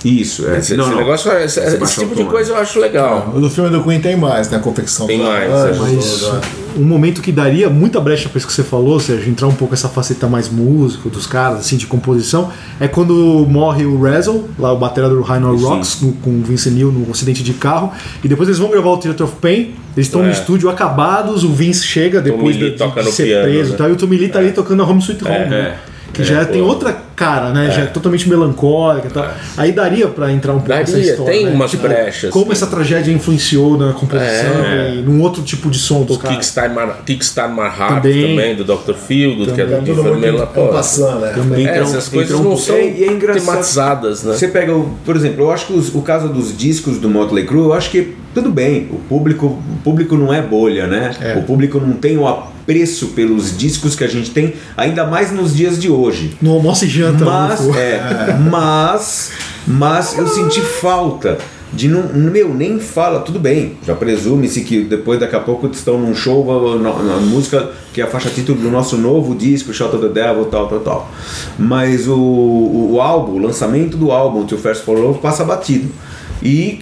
Isso, 0.03 0.47
é. 0.47 0.57
Esse, 0.57 0.75
não, 0.75 0.85
esse 0.85 0.93
não. 0.93 0.99
negócio, 0.99 1.31
esse, 1.33 1.59
Você 1.61 1.77
esse 1.83 1.99
tipo 1.99 2.13
o 2.13 2.15
de 2.15 2.23
coisa 2.25 2.51
eu 2.51 2.57
acho 2.57 2.79
legal. 2.79 3.31
O 3.35 3.39
do 3.39 3.49
filme 3.49 3.69
do 3.69 3.83
Queen 3.83 3.99
tem 4.01 4.15
mais, 4.15 4.49
né? 4.49 4.57
A 4.57 4.59
confecção 4.59 5.05
Tem 5.07 5.19
mais, 5.19 5.49
é. 5.51 5.73
Mas 5.77 6.31
um 6.77 6.83
momento 6.83 7.21
que 7.21 7.31
daria 7.33 7.69
muita 7.69 7.99
brecha 7.99 8.29
para 8.29 8.37
isso 8.37 8.47
que 8.47 8.53
você 8.53 8.63
falou, 8.63 8.93
ou 8.93 8.99
seja, 8.99 9.29
entrar 9.29 9.45
um 9.47 9.53
pouco 9.53 9.73
essa 9.73 9.89
faceta 9.89 10.25
mais 10.27 10.49
músico 10.49 11.09
dos 11.09 11.27
caras, 11.27 11.59
assim, 11.59 11.75
de 11.77 11.85
composição, 11.85 12.49
é 12.79 12.87
quando 12.87 13.45
morre 13.49 13.85
o 13.85 14.01
Razzle, 14.01 14.49
lá 14.57 14.71
o 14.73 14.77
batera 14.77 15.09
do 15.09 15.21
Rhino. 15.21 15.55
Rocks, 15.57 16.01
no- 16.01 16.13
com 16.13 16.29
o 16.29 16.41
Vince 16.41 16.71
Neil 16.71 16.91
no 16.91 17.11
acidente 17.11 17.43
de 17.43 17.53
carro, 17.53 17.91
e 18.23 18.27
depois 18.27 18.47
eles 18.47 18.57
vão 18.59 18.69
gravar 18.71 18.89
o 18.89 18.97
Theater 18.97 19.25
of 19.25 19.35
Pain, 19.41 19.75
eles 19.95 20.07
estão 20.07 20.21
no 20.23 20.29
É. 20.29 20.31
estúdio 20.31 20.69
acabados, 20.69 21.43
o 21.43 21.49
Vince 21.49 21.85
chega 21.85 22.21
depois 22.21 22.55
Lee 22.55 22.71
de, 22.71 22.77
de 22.77 22.83
no 23.03 23.11
ser 23.11 23.23
piano, 23.25 23.43
preso 23.43 23.69
né? 23.69 23.75
e 23.75 23.77
tal, 23.77 23.89
e 23.89 23.91
o 23.91 23.95
Tommy 23.97 24.17
Lee 24.17 24.29
tá 24.29 24.39
ali 24.39 24.51
tocando 24.51 24.81
a 24.81 24.85
Home 24.85 24.99
Sweet 25.01 25.25
Home, 25.25 25.33
É, 25.35 25.47
né? 25.49 25.75
É. 26.11 26.15
Que 26.15 26.21
É, 26.21 26.25
já 26.25 26.45
pô. 26.45 26.51
tem 26.51 26.61
outra 26.61 26.95
cara, 27.15 27.51
né? 27.51 27.69
Já 27.71 27.83
é 27.83 27.85
totalmente 27.85 28.27
melancólica 28.27 29.07
e 29.07 29.11
tal. 29.11 29.29
Aí 29.57 29.71
daria 29.71 30.07
pra 30.07 30.31
entrar 30.31 30.53
um 30.53 30.57
pouco 30.59 30.69
nessa 30.73 30.91
Daria, 30.93 31.11
história. 31.11 31.31
tem 31.33 31.45
né? 31.45 31.51
umas 31.51 31.75
brechas. 31.75 32.29
Como 32.31 32.51
essa 32.51 32.65
tragédia 32.67 33.11
influenciou 33.11 33.77
na 33.77 33.93
composição 33.93 34.65
É. 34.65 34.95
e 34.95 35.01
num 35.01 35.21
outro 35.21 35.43
tipo 35.43 35.69
de 35.69 35.77
som 35.77 36.03
dos 36.03 36.17
O 36.17 36.19
caras. 36.19 36.53
My 36.55 37.61
Heart 37.67 38.01
Também. 38.03 38.27
também. 38.29 38.55
do 38.55 38.63
Dr. 38.63 38.93
Feelgood, 38.93 39.51
que 39.53 39.61
é 39.61 39.65
do 39.65 40.47
pô. 40.47 40.67
passando, 40.69 41.19
né? 41.21 41.31
Também. 41.35 41.67
É, 41.67 41.71
Então- 41.71 41.83
essas 41.83 42.07
coisas 42.09 42.39
não 42.39 42.57
são 42.57 42.75
é- 42.75 42.87
e 42.89 43.03
é 43.03 43.07
engraçado. 43.11 43.45
tematizadas, 43.45 44.23
né? 44.23 44.33
Você 44.33 44.47
pega, 44.47 44.75
o, 44.75 44.89
por 45.05 45.15
exemplo, 45.15 45.43
eu 45.45 45.51
acho 45.51 45.67
que 45.67 45.73
os- 45.73 45.93
o 45.93 46.01
caso 46.01 46.27
dos 46.29 46.57
discos 46.57 46.97
do 46.97 47.09
Motley 47.09 47.45
Crue, 47.45 47.61
eu 47.65 47.73
acho 47.73 47.89
que 47.89 48.15
tudo 48.33 48.49
bem, 48.49 48.87
o 48.91 48.95
público, 48.97 49.45
o 49.45 49.77
público 49.83 50.15
não 50.15 50.33
é 50.33 50.41
bolha, 50.41 50.87
né? 50.87 51.11
É. 51.21 51.35
O 51.37 51.43
público 51.43 51.79
não 51.79 51.93
tem 51.93 52.17
o 52.17 52.25
apreço 52.61 53.07
pelos 53.07 53.57
discos 53.57 53.95
que 53.95 54.03
a 54.03 54.07
gente 54.07 54.31
tem, 54.31 54.53
ainda 54.77 55.05
mais 55.05 55.31
nos 55.31 55.55
dias 55.55 55.79
de 55.79 55.89
hoje. 55.89 56.35
No 56.41 56.51
almoço 56.53 56.85
e 56.85 56.87
janta. 56.87 57.25
Mas, 57.25 57.61
no- 57.61 57.73
é, 57.77 58.37
mas, 58.49 59.31
mas 59.67 60.17
eu 60.17 60.27
senti 60.27 60.61
falta 60.61 61.37
de 61.73 61.87
não, 61.87 62.03
meu, 62.13 62.53
nem 62.53 62.79
fala, 62.79 63.21
tudo 63.21 63.39
bem, 63.39 63.77
já 63.87 63.95
presume-se 63.95 64.59
que 64.61 64.81
depois 64.83 65.17
daqui 65.21 65.35
a 65.37 65.39
pouco 65.39 65.67
estão 65.67 65.97
num 65.97 66.13
show 66.13 66.77
na, 66.77 66.91
na 67.01 67.17
música 67.17 67.69
que 67.93 68.01
é 68.01 68.03
a 68.03 68.07
faixa 68.07 68.29
título 68.29 68.59
do 68.59 68.69
nosso 68.69 68.97
novo 68.97 69.33
disco, 69.33 69.73
Shot 69.73 69.95
of 69.95 70.05
the 70.05 70.13
Devil, 70.13 70.45
tal, 70.45 70.67
tal, 70.67 70.79
tal. 70.81 71.11
Mas 71.57 72.07
o, 72.09 72.13
o, 72.15 72.93
o 72.95 73.01
álbum, 73.01 73.33
o 73.33 73.37
lançamento 73.39 73.95
do 73.95 74.11
álbum, 74.11 74.45
To 74.45 74.57
First 74.57 74.83
for 74.83 74.97
Love, 74.99 75.19
passa 75.19 75.45
batido. 75.45 75.89
E 76.43 76.79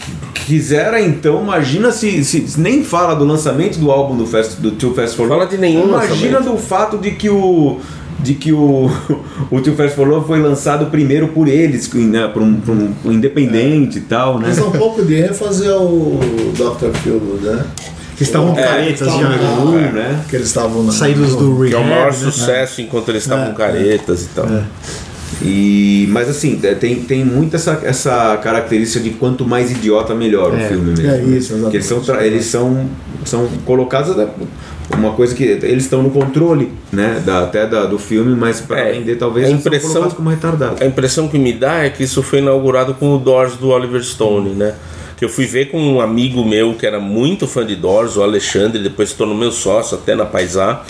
quisera 0.49 0.99
então, 0.99 1.43
imagina 1.43 1.91
se, 1.91 2.23
se, 2.23 2.47
se 2.47 2.59
nem 2.59 2.83
fala 2.83 3.13
do 3.13 3.23
lançamento 3.23 3.77
do 3.77 3.91
álbum 3.91 4.17
do, 4.17 4.25
Fast, 4.25 4.59
do 4.59 4.71
Too 4.71 4.95
Fast 4.95 5.15
for 5.15 5.27
Fala 5.27 5.43
Love. 5.43 5.55
de 5.55 5.61
nenhum 5.61 5.87
Imagina 5.89 6.39
lançamento. 6.39 6.43
do 6.43 6.57
fato 6.57 6.97
de 6.97 7.11
que 7.11 7.29
o 7.29 7.79
de 8.17 8.33
que 8.33 8.51
o, 8.51 8.89
o 9.51 9.61
Too 9.61 9.75
Fast 9.75 9.95
for 9.95 10.07
Love 10.07 10.25
foi 10.25 10.41
lançado 10.41 10.87
primeiro 10.87 11.27
por 11.27 11.47
eles, 11.47 11.87
né, 11.93 12.27
por, 12.33 12.41
um, 12.41 12.55
por 12.55 12.75
um 12.75 13.11
independente 13.11 13.99
e 13.99 14.01
tal, 14.01 14.39
né? 14.39 14.47
Mas 14.47 14.57
dá 14.57 14.65
um 14.65 14.71
pouco 14.71 15.05
de 15.05 15.21
ênfase 15.21 15.69
ao 15.69 15.87
Dr. 15.87 16.97
Feelgood, 17.03 17.45
né? 17.45 17.65
Que 18.17 18.23
estavam 18.23 18.55
caretas 18.55 19.07
estavam 19.07 19.21
já. 19.21 19.29
lá, 19.29 19.65
né? 19.71 19.91
né? 19.93 20.25
Que 20.27 20.35
eles 20.35 20.47
estavam 20.47 20.91
Saídos 20.91 21.35
do 21.35 21.63
Que 21.63 21.75
é 21.75 21.77
o 21.77 21.81
rehab, 21.81 21.89
maior 21.89 22.11
né? 22.11 22.11
sucesso 22.11 22.81
enquanto 22.81 23.09
eles 23.09 23.21
estavam 23.21 23.53
caretas 23.53 24.23
e 24.23 24.27
tal. 24.29 24.47
E, 25.41 26.07
mas 26.09 26.27
assim, 26.29 26.59
é, 26.63 26.73
tem, 26.73 26.95
tem 27.01 27.23
muito 27.23 27.55
essa, 27.55 27.79
essa 27.83 28.37
característica 28.37 28.99
de 29.03 29.11
quanto 29.11 29.45
mais 29.45 29.71
idiota, 29.71 30.13
melhor 30.15 30.53
É, 30.53 30.65
o 30.65 30.67
filme 30.67 30.91
mesmo. 30.91 31.07
é 31.07 31.17
né? 31.17 31.37
isso, 31.37 31.53
Porque 31.59 31.77
eles 31.77 31.85
são, 31.85 31.97
exatamente. 31.99 32.27
eles 32.33 32.45
são, 32.45 32.85
são 33.25 33.47
colocados 33.65 34.15
né, 34.15 34.27
uma 34.97 35.11
coisa 35.11 35.35
que 35.35 35.43
eles 35.43 35.83
estão 35.83 36.01
no 36.01 36.09
controle, 36.09 36.71
né? 36.91 37.21
Da, 37.23 37.43
até 37.43 37.67
da, 37.67 37.85
do 37.85 37.99
filme, 37.99 38.35
mas 38.35 38.59
para 38.59 38.79
É, 38.79 38.93
vender 38.93 39.17
talvez 39.17 39.45
a 39.47 39.49
eles 39.51 39.61
são 39.63 39.71
impressão- 39.71 40.09
como 40.09 40.29
retardados. 40.29 40.81
A 40.81 40.85
impressão 40.85 41.27
que 41.27 41.37
me 41.37 41.53
dá 41.53 41.83
é 41.85 41.89
que 41.89 42.03
isso 42.03 42.23
foi 42.23 42.39
inaugurado 42.39 42.95
com 42.95 43.13
o 43.13 43.19
Doors 43.19 43.53
do 43.55 43.69
Oliver 43.69 44.03
Stone, 44.03 44.49
né? 44.55 44.73
Que 45.15 45.23
eu 45.25 45.29
fui 45.29 45.45
ver 45.45 45.69
com 45.69 45.79
um 45.79 46.01
amigo 46.01 46.43
meu 46.43 46.73
que 46.73 46.85
era 46.87 46.99
muito 46.99 47.45
fã 47.45 47.63
de 47.65 47.75
Doors, 47.75 48.17
o 48.17 48.23
Alexandre, 48.23 48.81
depois 48.81 49.09
se 49.09 49.15
tornou 49.15 49.37
meu 49.37 49.51
sócio 49.51 49.95
até 49.97 50.15
na 50.15 50.25
Paisá. 50.25 50.81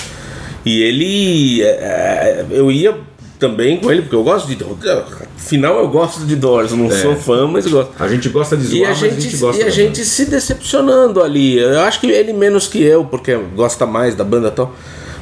E 0.66 0.82
ele. 0.82 1.62
é, 1.62 1.66
é, 1.68 2.46
eu 2.52 2.72
ia 2.72 2.96
também 3.40 3.78
com 3.80 3.90
ele, 3.90 4.02
porque 4.02 4.16
eu 4.16 4.24
gosto 4.24 4.48
de. 4.54 4.58
Afinal, 5.38 5.80
eu 5.80 5.88
gosto 5.88 6.26
de 6.26 6.36
Doors, 6.36 6.74
não 6.74 6.92
sou 6.92 7.16
fã, 7.16 7.48
mas 7.48 7.66
gosto. 7.66 7.92
A 7.98 8.08
gente 8.08 8.28
gosta 8.30 8.58
de 8.58 8.66
E 8.76 8.80
zoar, 8.80 8.86
a, 8.86 8.90
mas 8.90 9.00
gente, 9.00 9.18
a 9.18 9.20
gente 9.22 9.38
gosta 9.38 9.58
e 9.60 9.62
a 9.62 9.66
da 9.66 9.72
gente 9.72 10.06
se 10.06 10.26
decepcionando 10.26 11.24
ali. 11.24 11.58
Eu 11.58 11.80
acho 11.82 12.00
que 12.02 12.08
ele 12.08 12.34
menos 12.34 12.68
que 12.68 12.84
eu, 12.84 13.06
porque 13.06 13.36
gosta 13.56 13.86
mais 13.86 14.14
da 14.14 14.24
banda 14.24 14.50
e 14.50 14.52
tal. 14.52 14.76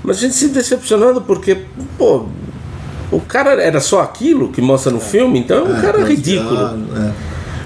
Mas 0.04 0.18
a 0.18 0.22
gente 0.22 0.34
se 0.36 0.48
decepcionando 0.50 1.22
porque, 1.22 1.58
pô, 1.98 2.26
o 3.12 3.20
cara 3.22 3.62
era 3.62 3.80
só 3.80 4.02
aquilo 4.02 4.50
que 4.52 4.62
mostra 4.62 4.92
no 4.92 5.00
filme, 5.00 5.40
então 5.40 5.58
é 5.60 5.62
um 5.78 5.82
cara 5.82 6.04
ridículo. 6.04 6.58
Ah, 6.96 7.12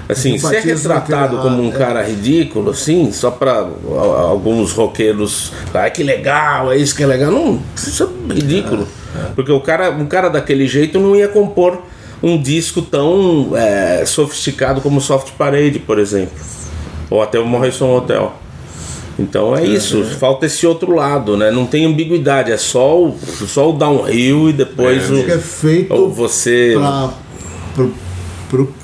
Assim, 0.08 0.36
ser 0.36 0.60
Simpatismo 0.60 0.74
retratado 0.92 1.38
como 1.38 1.62
um 1.62 1.68
é. 1.72 1.78
cara 1.78 2.02
ridículo, 2.02 2.72
assim, 2.72 3.10
só 3.12 3.30
pra 3.30 3.52
a- 3.60 4.20
alguns 4.28 4.72
roqueiros. 4.72 5.52
Ah, 5.72 5.88
que 5.88 6.02
legal, 6.02 6.70
é 6.70 6.76
isso 6.76 6.94
que 6.94 7.02
é 7.02 7.06
legal. 7.06 7.30
Não, 7.30 7.62
isso 7.74 8.12
é 8.30 8.34
ridículo. 8.34 8.86
Porque 9.34 9.52
o 9.52 9.60
cara, 9.60 9.90
um 9.90 10.06
cara 10.06 10.28
daquele 10.28 10.66
jeito 10.66 10.98
não 10.98 11.14
ia 11.16 11.28
compor 11.28 11.82
um 12.22 12.40
disco 12.40 12.80
tão 12.82 13.50
é, 13.56 14.04
sofisticado 14.06 14.80
como 14.80 15.00
Soft 15.00 15.32
Parade, 15.32 15.78
por 15.78 15.98
exemplo. 15.98 16.38
Ou 17.10 17.22
até 17.22 17.38
o 17.38 17.46
Morrison 17.46 17.94
Hotel. 17.94 18.34
Então 19.18 19.54
é 19.54 19.64
isso, 19.64 20.02
falta 20.18 20.46
esse 20.46 20.66
outro 20.66 20.94
lado, 20.94 21.36
né? 21.36 21.50
Não 21.50 21.66
tem 21.66 21.84
ambiguidade, 21.84 22.50
é 22.50 22.56
só 22.56 22.98
o, 22.98 23.18
só 23.46 23.70
o 23.70 23.72
downhill 23.74 24.48
e 24.48 24.52
depois 24.52 25.04
Acho 25.04 25.24
que 25.24 25.30
é 25.30 25.36
o, 25.36 25.40
feito 25.40 25.94
o 25.94 26.08
você. 26.08 26.72
pra, 26.74 27.12
pro, 27.74 27.92
pro, 28.48 28.74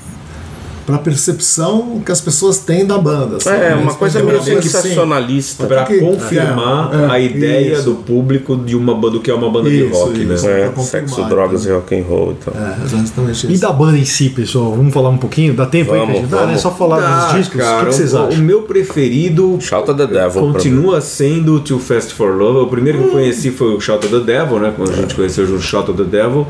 pra 0.89 0.97
percepção 0.97 2.01
que 2.03 2.11
as 2.11 2.19
pessoas 2.19 2.57
têm 2.57 2.83
da 2.83 2.97
banda. 2.97 3.39
sabe? 3.39 3.63
É, 3.63 3.75
uma 3.75 3.93
coisa 3.93 4.23
meio 4.23 4.41
sensacionalista. 4.41 5.67
Para 5.67 5.85
confirmar 5.85 6.89
é, 6.93 7.03
é, 7.03 7.11
a 7.11 7.19
ideia 7.19 7.73
isso. 7.75 7.83
do 7.83 7.95
público 7.95 8.55
de 8.55 8.75
uma 8.75 8.95
banda 8.95 9.11
do 9.11 9.19
que 9.19 9.29
é 9.29 9.33
uma 9.33 9.49
banda 9.51 9.69
de 9.69 9.85
Isso, 9.85 9.93
rock, 9.93 10.19
isso. 10.19 10.47
né? 10.47 10.71
É, 10.75 10.81
sexo, 10.81 11.23
drogas 11.25 11.61
então. 11.61 11.75
e 11.75 11.79
rock 11.79 11.95
and 11.95 12.03
roll. 12.03 12.31
Então. 12.39 12.53
É, 12.55 12.83
exatamente 12.85 13.47
E 13.47 13.53
isso. 13.53 13.61
da 13.61 13.71
banda 13.71 13.97
em 13.99 14.05
si, 14.05 14.29
pessoal? 14.29 14.71
Vamos 14.75 14.91
falar 14.93 15.09
um 15.09 15.17
pouquinho? 15.17 15.53
Dá 15.53 15.65
tempo 15.67 15.91
aí 15.93 15.99
Vamos, 15.99 16.13
pra 16.13 16.21
gente? 16.21 16.31
Dá, 16.31 16.37
né? 16.37 16.45
vamos. 16.47 16.61
Só 16.61 16.71
falar 16.71 17.27
dos 17.27 17.35
discos? 17.37 17.61
o 17.61 17.79
que 17.85 17.85
vocês 17.85 18.13
o, 18.13 18.17
acham? 18.17 18.39
o 18.39 18.43
meu 18.43 18.63
preferido 18.63 19.57
Shout 19.61 19.93
the 19.93 20.07
Devil. 20.07 20.41
continua 20.41 21.01
sendo 21.01 21.59
Too 21.59 21.79
Fast 21.79 22.13
for 22.13 22.35
Love. 22.35 22.59
O 22.59 22.67
primeiro 22.67 22.97
que 22.99 23.05
eu 23.05 23.11
conheci 23.11 23.51
foi 23.51 23.75
o 23.75 23.79
Shout 23.79 24.07
the 24.07 24.19
Devil, 24.19 24.59
né? 24.59 24.73
Quando 24.75 24.91
a 24.91 24.95
gente 24.95 25.13
conheceu 25.13 25.45
o 25.45 25.59
Shout 25.61 25.91
of 25.91 26.03
the 26.03 26.09
Devil. 26.09 26.47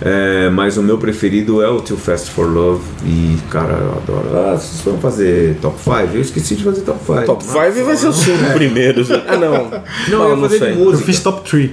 É, 0.00 0.48
mas 0.50 0.76
o 0.76 0.82
meu 0.82 0.98
preferido 0.98 1.62
é 1.62 1.68
o 1.68 1.80
Too 1.80 1.96
Fast 1.96 2.30
for 2.30 2.46
Love. 2.46 2.82
E, 3.04 3.36
cara, 3.50 3.81
eu 3.82 3.92
adoro. 3.92 4.36
Ah, 4.36 4.52
vocês 4.56 4.80
vão 4.82 4.98
fazer 4.98 5.56
top 5.60 5.78
5? 5.80 5.92
Eu 6.14 6.20
esqueci 6.20 6.56
de 6.56 6.64
fazer 6.64 6.80
top 6.82 6.98
5. 7.04 7.22
Top 7.24 7.44
5 7.44 7.52
vai 7.84 7.96
ser 7.96 8.08
os 8.08 8.16
cinco 8.16 8.52
primeiros. 8.54 9.08
Ah, 9.28 9.36
não. 9.36 9.70
Não, 10.08 10.28
eu 10.28 10.36
ia 10.36 10.48
fazer 10.48 10.58
de 10.58 10.78
Eu 10.78 10.84
música. 10.84 11.06
fiz 11.06 11.20
top 11.20 11.48
3. 11.48 11.70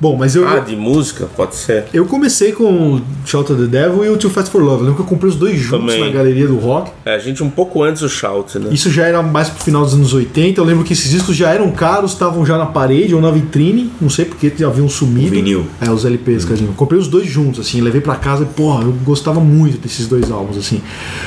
Bom, 0.00 0.16
mas 0.16 0.36
eu, 0.36 0.46
Ah, 0.48 0.60
de 0.60 0.76
música? 0.76 1.26
Pode 1.36 1.56
ser. 1.56 1.86
eu 1.92 2.04
comecei 2.06 2.52
com 2.52 3.00
Shout 3.24 3.52
of 3.52 3.60
the 3.62 3.66
Devil 3.68 4.04
e 4.04 4.08
o 4.10 4.16
Too 4.16 4.30
Fast 4.30 4.50
for 4.50 4.62
Love. 4.62 4.80
Eu 4.82 4.88
lembro 4.90 4.94
que 4.96 5.00
eu 5.02 5.06
comprei 5.06 5.28
os 5.30 5.36
dois 5.36 5.58
juntos 5.58 5.92
Também. 5.94 6.04
na 6.04 6.10
galeria 6.16 6.46
do 6.46 6.56
rock. 6.56 6.90
É, 7.04 7.14
a 7.14 7.18
gente 7.18 7.42
um 7.42 7.50
pouco 7.50 7.82
antes 7.82 8.02
do 8.02 8.08
Shout, 8.08 8.58
né? 8.58 8.68
Isso 8.70 8.90
já 8.90 9.04
era 9.06 9.22
mais 9.22 9.48
pro 9.48 9.62
final 9.64 9.82
dos 9.84 9.94
anos 9.94 10.12
80. 10.14 10.60
Eu 10.60 10.64
lembro 10.64 10.84
que 10.84 10.92
esses 10.92 11.10
discos 11.10 11.34
já 11.36 11.50
eram 11.52 11.70
caros, 11.72 12.12
estavam 12.12 12.44
já 12.46 12.56
na 12.56 12.66
parede 12.66 13.14
ou 13.14 13.20
na 13.20 13.30
vitrine. 13.30 13.90
Não 14.00 14.08
sei 14.08 14.24
porque 14.24 14.52
já 14.56 14.68
haviam 14.68 14.88
sumido. 14.88 15.30
Vinil. 15.30 15.66
É, 15.80 15.90
os 15.90 16.04
LPs, 16.04 16.44
gente. 16.44 16.72
Comprei 16.76 16.98
os 17.00 17.08
dois 17.08 17.26
juntos, 17.28 17.60
assim, 17.60 17.80
levei 17.80 18.00
pra 18.00 18.14
casa 18.16 18.44
e, 18.44 18.46
porra, 18.46 18.84
eu 18.84 18.92
gostava 19.04 19.40
muito 19.40 19.78
desses 19.78 20.06
dois 20.06 20.30
álbuns, 20.30 20.56
assim. 20.58 20.80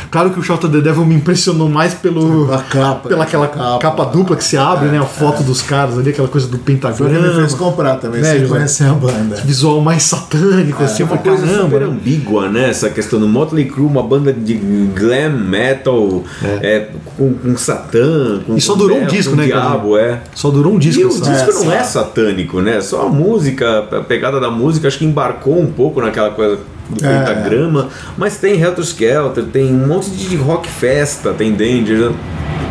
Claro 0.09 0.29
que 0.31 0.39
o 0.39 0.43
Shout 0.43 0.65
of 0.65 0.73
the 0.75 0.81
Devil 0.81 1.05
me 1.05 1.15
impressionou 1.15 1.67
mais 1.69 1.93
pelo. 1.93 2.51
A 2.53 2.59
capa. 2.59 3.09
Pela 3.09 3.23
aquela 3.23 3.47
capa, 3.47 3.79
Capa. 3.79 4.05
dupla 4.05 4.35
que 4.35 4.43
se 4.43 4.57
abre, 4.57 4.89
né? 4.89 4.97
A 4.99 5.05
foto 5.05 5.43
dos 5.43 5.61
caras 5.61 5.97
ali, 5.97 6.09
aquela 6.09 6.27
coisa 6.27 6.47
do 6.47 6.55
o 6.55 6.59
que 6.59 6.71
me 6.71 6.77
pentagrama. 6.79 7.33
fez 7.35 7.53
comprar 7.53 7.95
também, 7.97 8.21
Né, 8.21 8.39
José? 8.61 8.83
conhecer 8.83 8.83
a 8.85 8.93
banda. 8.93 9.35
Visual 9.43 9.81
mais 9.81 10.03
satânico, 10.03 10.83
assim, 10.83 11.03
É 11.03 11.05
uma 11.05 11.17
coisa 11.17 11.45
caramba. 11.45 11.63
super 11.63 11.79
né? 11.81 11.85
ambígua, 11.87 12.49
né? 12.49 12.69
Essa 12.69 12.89
questão 12.89 13.19
do 13.19 13.27
Motley 13.27 13.65
Crue, 13.65 13.85
uma 13.85 14.03
banda 14.03 14.31
de 14.33 14.53
glam 14.53 15.29
metal 15.31 16.23
é, 16.61 16.87
com, 17.17 17.33
com 17.33 17.57
Satã, 17.57 18.39
com 18.45 18.55
E 18.55 18.61
só 18.61 18.75
durou 18.75 18.97
um 18.99 19.05
disco, 19.07 19.35
né, 19.35 19.45
diabo, 19.45 19.97
é. 19.97 20.21
Só 20.35 20.49
durou 20.49 20.73
um 20.73 20.79
disco. 20.79 21.01
E 21.01 21.05
o 21.05 21.09
essa- 21.09 21.31
disco 21.31 21.65
não 21.65 21.71
é 21.71 21.75
essa- 21.77 21.99
satânico, 22.01 22.61
né? 22.61 22.81
Só 22.81 23.07
a 23.07 23.09
música, 23.09 23.79
a 23.91 24.01
pegada 24.01 24.39
da 24.39 24.49
música, 24.49 24.87
acho 24.87 24.97
que 24.97 25.05
embarcou 25.05 25.59
um 25.59 25.71
pouco 25.71 26.01
naquela 26.01 26.29
coisa 26.31 26.59
do 26.89 27.05
É. 27.05 27.19
pentagrama, 27.19 27.87
mas 28.17 28.37
tem 28.37 28.59
Helter 28.59 28.83
Skelter, 28.83 29.45
tem 29.45 29.73
um 29.73 29.87
monte 29.87 30.09
de 30.09 30.35
rock 30.35 30.67
festa, 30.67 31.31
tem 31.33 31.53
Danger, 31.53 32.09
né? 32.09 32.15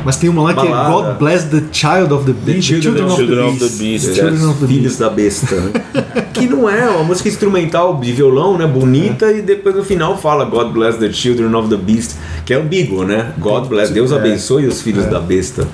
Mas 0.04 0.16
tem 0.16 0.30
uma 0.30 0.42
lá 0.42 0.54
que 0.54 0.66
é 0.66 0.70
Balada. 0.70 0.90
God 0.90 1.18
Bless 1.18 1.46
the 1.46 1.62
Child 1.72 2.14
of 2.14 2.24
the 2.24 2.32
Beast. 2.32 2.68
Children 2.68 3.04
of 3.04 3.16
Children 3.16 3.46
of 3.48 3.58
the 3.58 3.68
Beast, 3.82 4.08
É, 4.08 4.14
Children 4.14 4.48
of 4.48 4.60
the 4.60 4.66
Filhos 4.66 4.96
da 4.96 5.10
Besta, 5.10 5.56
né? 5.56 5.72
que 6.32 6.46
não 6.46 6.68
é 6.68 6.88
uma 6.88 7.04
música 7.04 7.28
instrumental 7.28 7.98
de 7.98 8.12
violão, 8.12 8.56
né? 8.56 8.66
Bonita, 8.66 9.30
e 9.30 9.42
depois 9.42 9.74
no 9.74 9.84
final 9.84 10.16
fala 10.16 10.44
God 10.44 10.72
bless 10.72 10.98
the 10.98 11.12
children 11.12 11.54
of 11.54 11.68
the 11.68 11.76
beast, 11.76 12.16
que 12.44 12.54
é 12.54 12.56
ambíguo, 12.56 13.04
né? 13.04 13.32
God 13.38 13.68
bless, 13.68 13.92
Deus 13.92 14.12
abençoe 14.12 14.66
os 14.66 14.80
filhos 14.80 15.06
da 15.06 15.20
besta. 15.20 15.66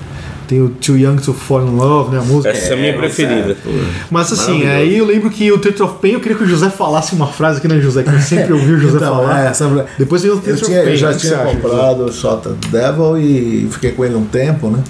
Tem 0.49 0.61
o 0.63 0.69
Too 0.69 0.97
Young 0.97 1.17
to 1.17 1.33
Fall 1.33 1.67
in 1.67 1.77
Love, 1.77 2.15
né? 2.15 2.19
A 2.21 2.25
música. 2.25 2.51
Essa 2.51 2.71
é 2.71 2.73
a 2.75 2.77
minha 2.77 2.97
preferida. 2.97 3.47
certo. 3.47 3.69
Mas 4.11 4.33
assim, 4.33 4.67
aí 4.67 4.97
eu 4.99 5.05
lembro 5.05 5.29
que 5.31 5.51
o 5.51 5.59
Theatre 5.59 5.83
of 5.83 5.95
Pain, 6.01 6.13
eu 6.13 6.21
queria 6.21 6.37
que 6.37 6.45
o 6.45 6.47
José 6.47 6.71
falasse 6.71 7.15
uma 7.15 7.27
frase 7.27 7.59
aqui, 7.59 7.67
né, 7.69 7.81
José? 7.81 8.03
Que 8.03 8.11
eu 8.13 8.21
sempre 8.21 8.53
ouvi 8.53 8.73
o 8.73 8.79
José 8.79 8.97
Então, 8.97 9.17
falar. 9.17 9.47
é, 9.47 9.53
sabe, 9.53 9.83
Depois 9.99 10.23
tem 10.23 10.31
o 10.31 10.35
eu, 10.35 10.41
Theatre 10.41 10.65
tinha, 10.65 10.79
of 10.79 10.85
Pain. 10.87 10.93
eu 10.93 10.97
já 10.99 11.13
você 11.13 11.19
tinha 11.29 11.39
comprado 11.39 12.05
o 12.05 12.13
Shot 12.13 12.49
Devil 12.71 13.19
e 13.19 13.69
fiquei 13.73 13.93
com 13.93 14.05
ele 14.05 14.15
um 14.15 14.25
tempo, 14.25 14.69
né? 14.69 14.83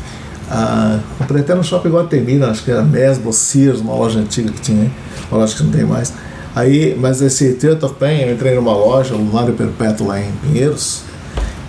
Ah, 0.51 0.99
comprei 1.19 1.41
até 1.43 1.55
no 1.55 1.65
Shopping 1.65 1.89
Guatemi, 1.91 2.43
acho 2.43 2.63
que 2.63 2.71
era 2.71 2.83
Mesbo, 2.83 3.33
Sears, 3.33 3.81
uma 3.81 3.95
loja 3.95 4.19
antiga 4.21 4.51
que 4.53 4.61
tinha, 4.61 4.91
uma 5.31 5.41
loja 5.41 5.57
que 5.57 5.63
não 5.65 5.73
tem 5.73 5.85
mais. 5.85 6.13
Aí, 6.55 6.97
mas 6.99 7.21
esse 7.21 7.55
Theatre 7.55 7.85
of 7.85 7.95
Pain, 7.97 8.21
eu 8.23 8.33
entrei 8.35 8.55
numa 8.55 8.73
loja, 8.73 9.15
o 9.15 9.25
Mário 9.25 9.55
Perpétuo 9.55 10.07
lá 10.07 10.21
em 10.21 10.31
Pinheiros, 10.43 11.03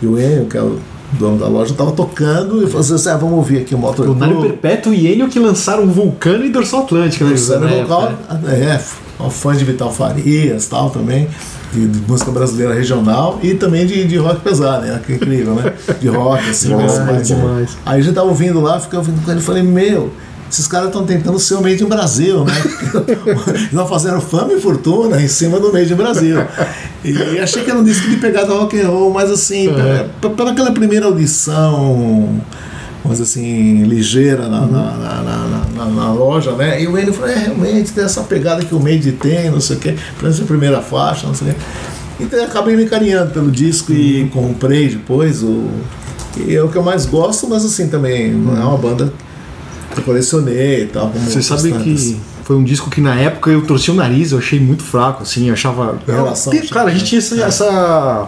e 0.02 0.06
o 0.06 0.20
Enio, 0.20 0.46
que 0.46 0.58
é 0.58 0.62
o 0.62 0.78
dono 1.18 1.38
da 1.38 1.48
loja, 1.48 1.74
tava 1.74 1.92
tocando 1.92 2.64
e 2.64 2.68
falou 2.68 2.82
assim, 2.96 3.10
ah, 3.10 3.18
vamos 3.18 3.36
ouvir 3.36 3.58
aqui 3.60 3.76
o 3.76 3.78
Motor 3.78 4.10
O 4.10 4.16
Nário 4.16 4.36
Club. 4.38 4.48
Perpétuo 4.52 4.94
e 4.94 5.08
Enio 5.12 5.28
que 5.28 5.40
lançaram 5.40 5.84
o 5.84 5.88
Vulcano 5.88 6.46
e 6.46 6.50
Dorsal 6.50 6.82
Atlântica, 6.82 7.26
né, 7.26 7.32
José? 7.32 7.56
Luciano 7.58 7.78
Na 7.78 7.84
Vocal, 7.84 8.04
época. 8.30 8.52
é, 8.52 8.82
um 9.24 9.30
fã 9.30 9.56
de 9.56 9.66
Vital 9.66 9.92
Farias 9.92 10.68
tal 10.68 10.90
também. 10.90 11.28
de, 11.74 11.86
de 11.88 12.00
música 12.10 12.32
brasileira 12.32 12.74
regional 12.74 13.40
e 13.44 13.54
também 13.54 13.86
de, 13.86 14.06
de 14.06 14.16
rock 14.18 14.40
pesado, 14.42 14.86
né? 14.86 15.02
Que 15.06 15.14
incrível, 15.14 15.54
né? 15.56 15.74
De 16.00 16.08
rock, 16.08 16.50
assim, 16.50 16.74
mais, 16.74 16.94
Demais, 16.94 17.12
mais- 17.12 17.28
demais. 17.28 17.78
Aí 17.86 18.00
a 18.00 18.04
gente 18.04 18.14
tava 18.16 18.28
ouvindo 18.30 18.62
lá, 18.62 18.80
fiquei 18.80 18.98
ouvindo 18.98 19.24
com 19.26 19.30
ele 19.32 19.40
e 19.42 19.44
falei, 19.44 19.64
meu, 19.64 20.10
esses 20.50 20.68
caras 20.68 20.88
estão 20.88 21.06
tentando 21.06 21.38
ser 21.40 21.56
o 21.56 21.62
Made 21.62 21.84
in 21.84 21.88
Brasil, 21.88 22.46
né? 22.46 22.54
Eles 23.48 23.72
não 23.74 23.88
fazendo 23.88 24.22
fama 24.22 24.54
e 24.54 24.62
fortuna 24.62 25.22
em 25.22 25.28
cima 25.28 25.60
do 25.60 25.72
Made 25.74 25.92
in 25.92 25.96
Brasil. 25.96 26.38
E 27.04 27.40
achei 27.40 27.64
que 27.64 27.70
era 27.70 27.80
um 27.80 27.84
disco 27.84 28.10
de 28.10 28.18
pegada 28.18 28.54
rock 28.54 28.80
and 28.80 28.88
roll, 28.88 29.12
mas 29.12 29.30
assim, 29.30 29.70
pela, 30.22 30.34
pela 30.36 30.52
aquela 30.52 30.72
primeira 30.72 31.06
audição, 31.06 32.42
vamos 33.04 33.18
dizer 33.20 33.24
assim, 33.24 33.84
ligeira 33.84 34.48
na, 34.48 34.62
na, 34.62 34.92
na, 34.92 35.22
na- 35.76 35.86
na- 35.86 36.14
loja, 36.14 36.52
né? 36.54 36.82
E 36.82 36.88
o 36.88 36.94
Wayne 36.94 37.12
falou, 37.14 37.30
é, 37.30 37.36
realmente 37.36 37.92
tem 37.92 38.04
essa 38.04 38.22
pegada 38.24 38.64
que 38.66 38.74
o 38.74 38.80
Made 38.80 39.12
tem, 39.14 39.50
não 39.52 39.62
sei 39.62 39.76
o 39.76 39.80
quê, 39.80 39.96
pra 40.18 40.30
essa 40.30 40.44
primeira 40.44 40.82
faixa, 40.82 41.28
não 41.28 41.34
sei 41.36 41.50
o 41.50 41.54
quê. 41.54 41.58
Então 42.20 42.40
eu 42.40 42.46
acabei 42.46 42.76
me 42.76 42.86
carinhando 42.88 43.32
pelo 43.32 43.52
disco 43.52 43.92
e 43.94 44.28
comprei 44.34 44.90
depois 44.90 45.44
o. 45.44 45.66
E 46.38 46.56
é 46.56 46.62
o 46.64 46.68
que 46.68 46.76
eu 46.76 46.84
mais 46.84 47.06
gosto, 47.06 47.48
mas 47.48 47.64
assim 47.64 47.88
também 47.88 48.32
não 48.32 48.56
é 48.60 48.66
uma 48.66 48.78
banda 48.78 49.14
eu 50.00 50.04
colecionei 50.04 50.84
e 50.84 50.86
tal. 50.88 51.10
como 51.10 51.26
Você 51.26 51.42
sabe 51.42 51.72
que 51.72 51.78
tantas. 51.94 52.16
foi 52.44 52.56
um 52.56 52.64
disco 52.64 52.90
que 52.90 53.02
na 53.02 53.16
época 53.16 53.50
eu 53.52 53.62
torci 53.64 53.92
o 53.92 53.94
nariz, 53.94 54.32
eu 54.32 54.38
achei 54.40 54.60
muito 54.60 54.84
fraco, 54.84 55.24
assim, 55.24 55.48
eu 55.48 55.54
achava. 55.54 55.98
Em 56.08 56.12
relação 56.12 56.52
Porque, 56.54 56.68
cara, 56.68 56.90
a 56.90 56.92
gente 56.94 57.06
tinha 57.06 57.20
essa, 57.20 57.36
É. 57.36 57.42
essa- 57.42 58.28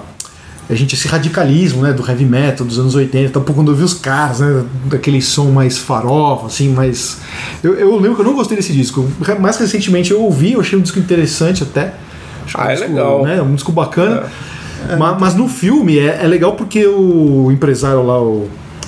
A 0.71 0.75
gente 0.75 0.93
esse 0.93 1.07
radicalismo, 1.07 1.81
né, 1.81 1.91
do 1.91 2.07
heavy 2.07 2.25
metal 2.25 2.63
dos 2.63 2.77
anos 2.77 2.93
80, 2.93 3.25
então, 3.29 3.41
pô, 3.41 3.53
quando 3.53 3.71
eu 3.71 3.75
vi 3.75 3.83
os 3.83 3.95
caras, 3.95 4.39
né, 4.39 4.63
daquele 4.85 5.19
som 5.19 5.45
mais 5.45 5.79
farofa, 5.79 6.45
assim, 6.45 6.69
mais. 6.69 7.17
Eu, 7.63 7.73
eu 7.73 7.95
lembro 7.95 8.13
que 8.13 8.21
eu 8.21 8.25
não 8.25 8.35
gostei 8.35 8.55
desse 8.55 8.71
disco. 8.71 9.09
Mais 9.39 9.57
recentemente 9.57 10.11
eu 10.11 10.21
ouvi, 10.21 10.51
eu 10.53 10.59
achei 10.61 10.77
um 10.77 10.81
disco 10.83 10.99
interessante 10.99 11.63
até. 11.63 11.95
Acho 12.45 12.55
que 12.55 12.61
Ah, 12.61 12.65
um 12.65 12.69
é 12.69 12.75
disco, 12.75 12.87
legal. 12.91 13.23
Né, 13.25 13.41
um 13.41 13.55
disco 13.55 13.71
bacana. 13.71 14.27
Ma- 14.99 15.17
Mas, 15.19 15.33
no 15.33 15.47
filme 15.49 15.97
é, 15.97 16.19
é 16.23 16.27
legal 16.27 16.53
porque 16.53 16.85
o 16.85 17.49
empresário 17.51 18.05
lá, 18.05 18.21
o. 18.21 18.47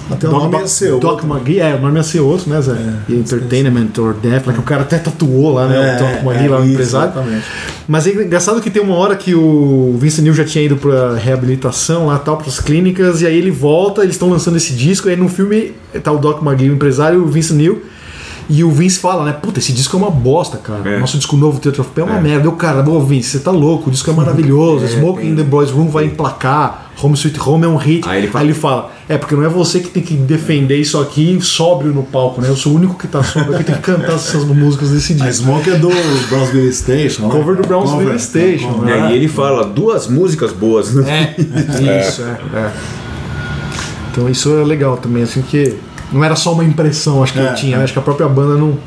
Até 0.09 0.27
o 0.27 0.31
nome 0.31 0.51
Ma- 0.51 0.59
ia 0.61 0.67
ser 0.67 0.91
Doc 0.99 1.03
outro. 1.23 1.27
McGee, 1.33 1.59
é, 1.59 1.75
o 1.75 1.81
nome 1.81 1.97
ia 1.97 2.03
ser 2.03 2.19
outro, 2.19 2.49
né, 2.49 2.61
Zé? 2.61 2.75
E 3.07 3.15
Entertainment 3.15 3.87
or 3.99 4.13
Death, 4.13 4.45
lá 4.47 4.53
que 4.53 4.59
o 4.59 4.63
cara 4.63 4.81
até 4.81 4.97
tatuou 4.97 5.53
lá, 5.53 5.67
né? 5.67 5.95
o 5.95 5.99
Doc 5.99 6.23
McGee 6.33 6.47
lá, 6.49 6.57
o 6.57 6.61
É, 6.61 6.65
isso, 6.65 6.73
empresário. 6.73 7.11
Exatamente. 7.11 7.45
Mas 7.87 8.07
é 8.07 8.11
engraçado 8.11 8.59
que 8.61 8.69
tem 8.69 8.81
uma 8.81 8.95
hora 8.95 9.15
que 9.15 9.33
o 9.35 9.95
Vince 9.99 10.21
Neil 10.21 10.33
já 10.33 10.43
tinha 10.45 10.63
ido 10.65 10.75
pra 10.77 11.15
reabilitação 11.15 12.07
lá 12.07 12.17
tal, 12.19 12.37
pras 12.37 12.59
clínicas, 12.59 13.21
e 13.21 13.27
aí 13.27 13.37
ele 13.37 13.51
volta, 13.51 14.01
eles 14.03 14.15
estão 14.15 14.29
lançando 14.29 14.57
esse 14.57 14.73
disco, 14.73 15.07
e 15.07 15.11
aí 15.11 15.17
no 15.17 15.27
filme 15.29 15.73
tá 16.03 16.11
o 16.11 16.17
Doc 16.17 16.41
McGee, 16.41 16.69
o 16.69 16.73
empresário, 16.73 17.19
e 17.19 17.21
o 17.23 17.27
Vince 17.27 17.53
Neil. 17.53 17.81
E 18.53 18.65
o 18.65 18.69
Vince 18.71 18.99
fala, 18.99 19.23
né? 19.23 19.31
Puta, 19.31 19.59
esse 19.59 19.71
disco 19.71 19.95
é 19.95 19.99
uma 19.99 20.11
bosta, 20.11 20.57
cara. 20.57 20.81
É. 20.89 20.99
Nosso 20.99 21.15
disco 21.17 21.37
novo, 21.37 21.57
Theatre 21.59 21.79
of 21.79 21.89
Pain, 21.91 22.03
é 22.03 22.05
uma 22.11 22.19
merda. 22.19 22.45
Eu, 22.47 22.51
cara, 22.51 22.87
ô 22.89 22.99
Vince, 22.99 23.29
você 23.29 23.39
tá 23.39 23.49
louco, 23.51 23.87
o 23.89 23.91
disco 23.91 24.09
é 24.09 24.13
maravilhoso. 24.13 24.83
Smoking 24.91 25.27
in 25.29 25.35
the 25.37 25.43
Boys 25.43 25.71
Room 25.71 25.87
vai 25.87 26.03
emplacar. 26.05 26.91
Home 27.01 27.15
Sweet 27.15 27.39
Home 27.39 27.63
é 27.63 27.67
um 27.69 27.77
hit. 27.77 28.07
Aí 28.07 28.17
ele 28.19 28.27
fala- 28.27 28.41
Aí 28.43 28.47
ele 28.47 28.53
fala, 28.53 28.91
é 29.07 29.17
porque 29.17 29.33
não 29.35 29.43
é 29.45 29.47
você 29.49 29.79
que 29.79 29.87
tem 29.89 30.03
que 30.03 30.13
defender 30.15 30.75
isso 30.75 30.99
aqui 30.99 31.39
sóbrio 31.41 31.93
no 31.93 32.03
palco, 32.03 32.41
né? 32.41 32.49
Eu 32.49 32.55
sou 32.57 32.73
o 32.73 32.75
único 32.75 32.95
que 32.95 33.07
tá 33.07 33.23
sóbrio 33.23 33.57
que 33.57 33.63
tem 33.63 33.75
que 33.75 33.81
cantar 33.81 34.15
essas 34.15 34.43
músicas 34.43 34.89
desse 34.91 35.13
A 35.13 35.27
disco. 35.27 35.43
Smoke 35.45 35.69
é 35.69 35.75
do 35.77 35.89
Brownsville 36.29 36.73
Station. 36.73 37.27
né? 37.27 37.29
Cover 37.31 37.55
do 37.55 37.65
Brownsville 37.67 38.03
Cover, 38.03 38.19
Station, 38.19 38.73
cover. 38.73 38.85
né? 38.85 38.99
E 38.99 39.03
aí 39.03 39.15
ele 39.15 39.27
fala 39.29 39.65
duas 39.65 40.07
músicas 40.07 40.51
boas. 40.51 40.93
né? 40.93 41.33
É, 41.39 41.41
isso, 42.07 42.21
é, 42.53 42.57
é. 42.57 42.71
Então 44.11 44.29
isso 44.29 44.53
é 44.57 44.63
legal 44.63 44.97
também, 44.97 45.23
assim, 45.23 45.41
que 45.41 45.75
não 46.11 46.23
era 46.23 46.35
só 46.35 46.53
uma 46.53 46.63
impressão, 46.63 47.23
acho 47.23 47.33
que 47.33 47.39
É, 47.39 47.49
eu 47.51 47.55
tinha, 47.55 47.77
é. 47.77 47.83
acho 47.83 47.93
que 47.93 47.99
a 47.99 48.01
própria 48.01 48.27
banda 48.27 48.55
não. 48.57 48.77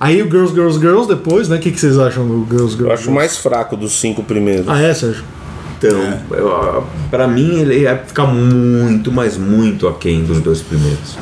Aí 0.00 0.20
o 0.22 0.26
Girls, 0.30 0.52
Girls, 0.52 0.78
Girls 0.78 1.08
depois, 1.08 1.48
né? 1.48 1.56
O 1.56 1.60
que, 1.60 1.70
que 1.70 1.78
vocês 1.80 1.98
acham 1.98 2.26
do 2.26 2.44
Girls, 2.50 2.72
Girls? 2.76 2.80
Eu 2.82 2.92
acho 2.92 3.02
Girls? 3.04 3.10
mais 3.10 3.36
fraco 3.38 3.76
dos 3.76 3.92
cinco 3.92 4.22
primeiros. 4.22 4.68
Ah, 4.68 4.80
é, 4.80 4.92
Sérgio? 4.92 5.24
Então, 5.78 5.98
eu- 6.30 6.84
pra 7.10 7.28
mim 7.28 7.58
ele 7.60 7.80
ia 7.80 7.96
ficar 8.06 8.26
muito, 8.26 9.12
mas 9.12 9.36
muito 9.36 9.86
aquém 9.86 10.24
dos 10.24 10.40
dois 10.40 10.60
primeiros. 10.62 11.16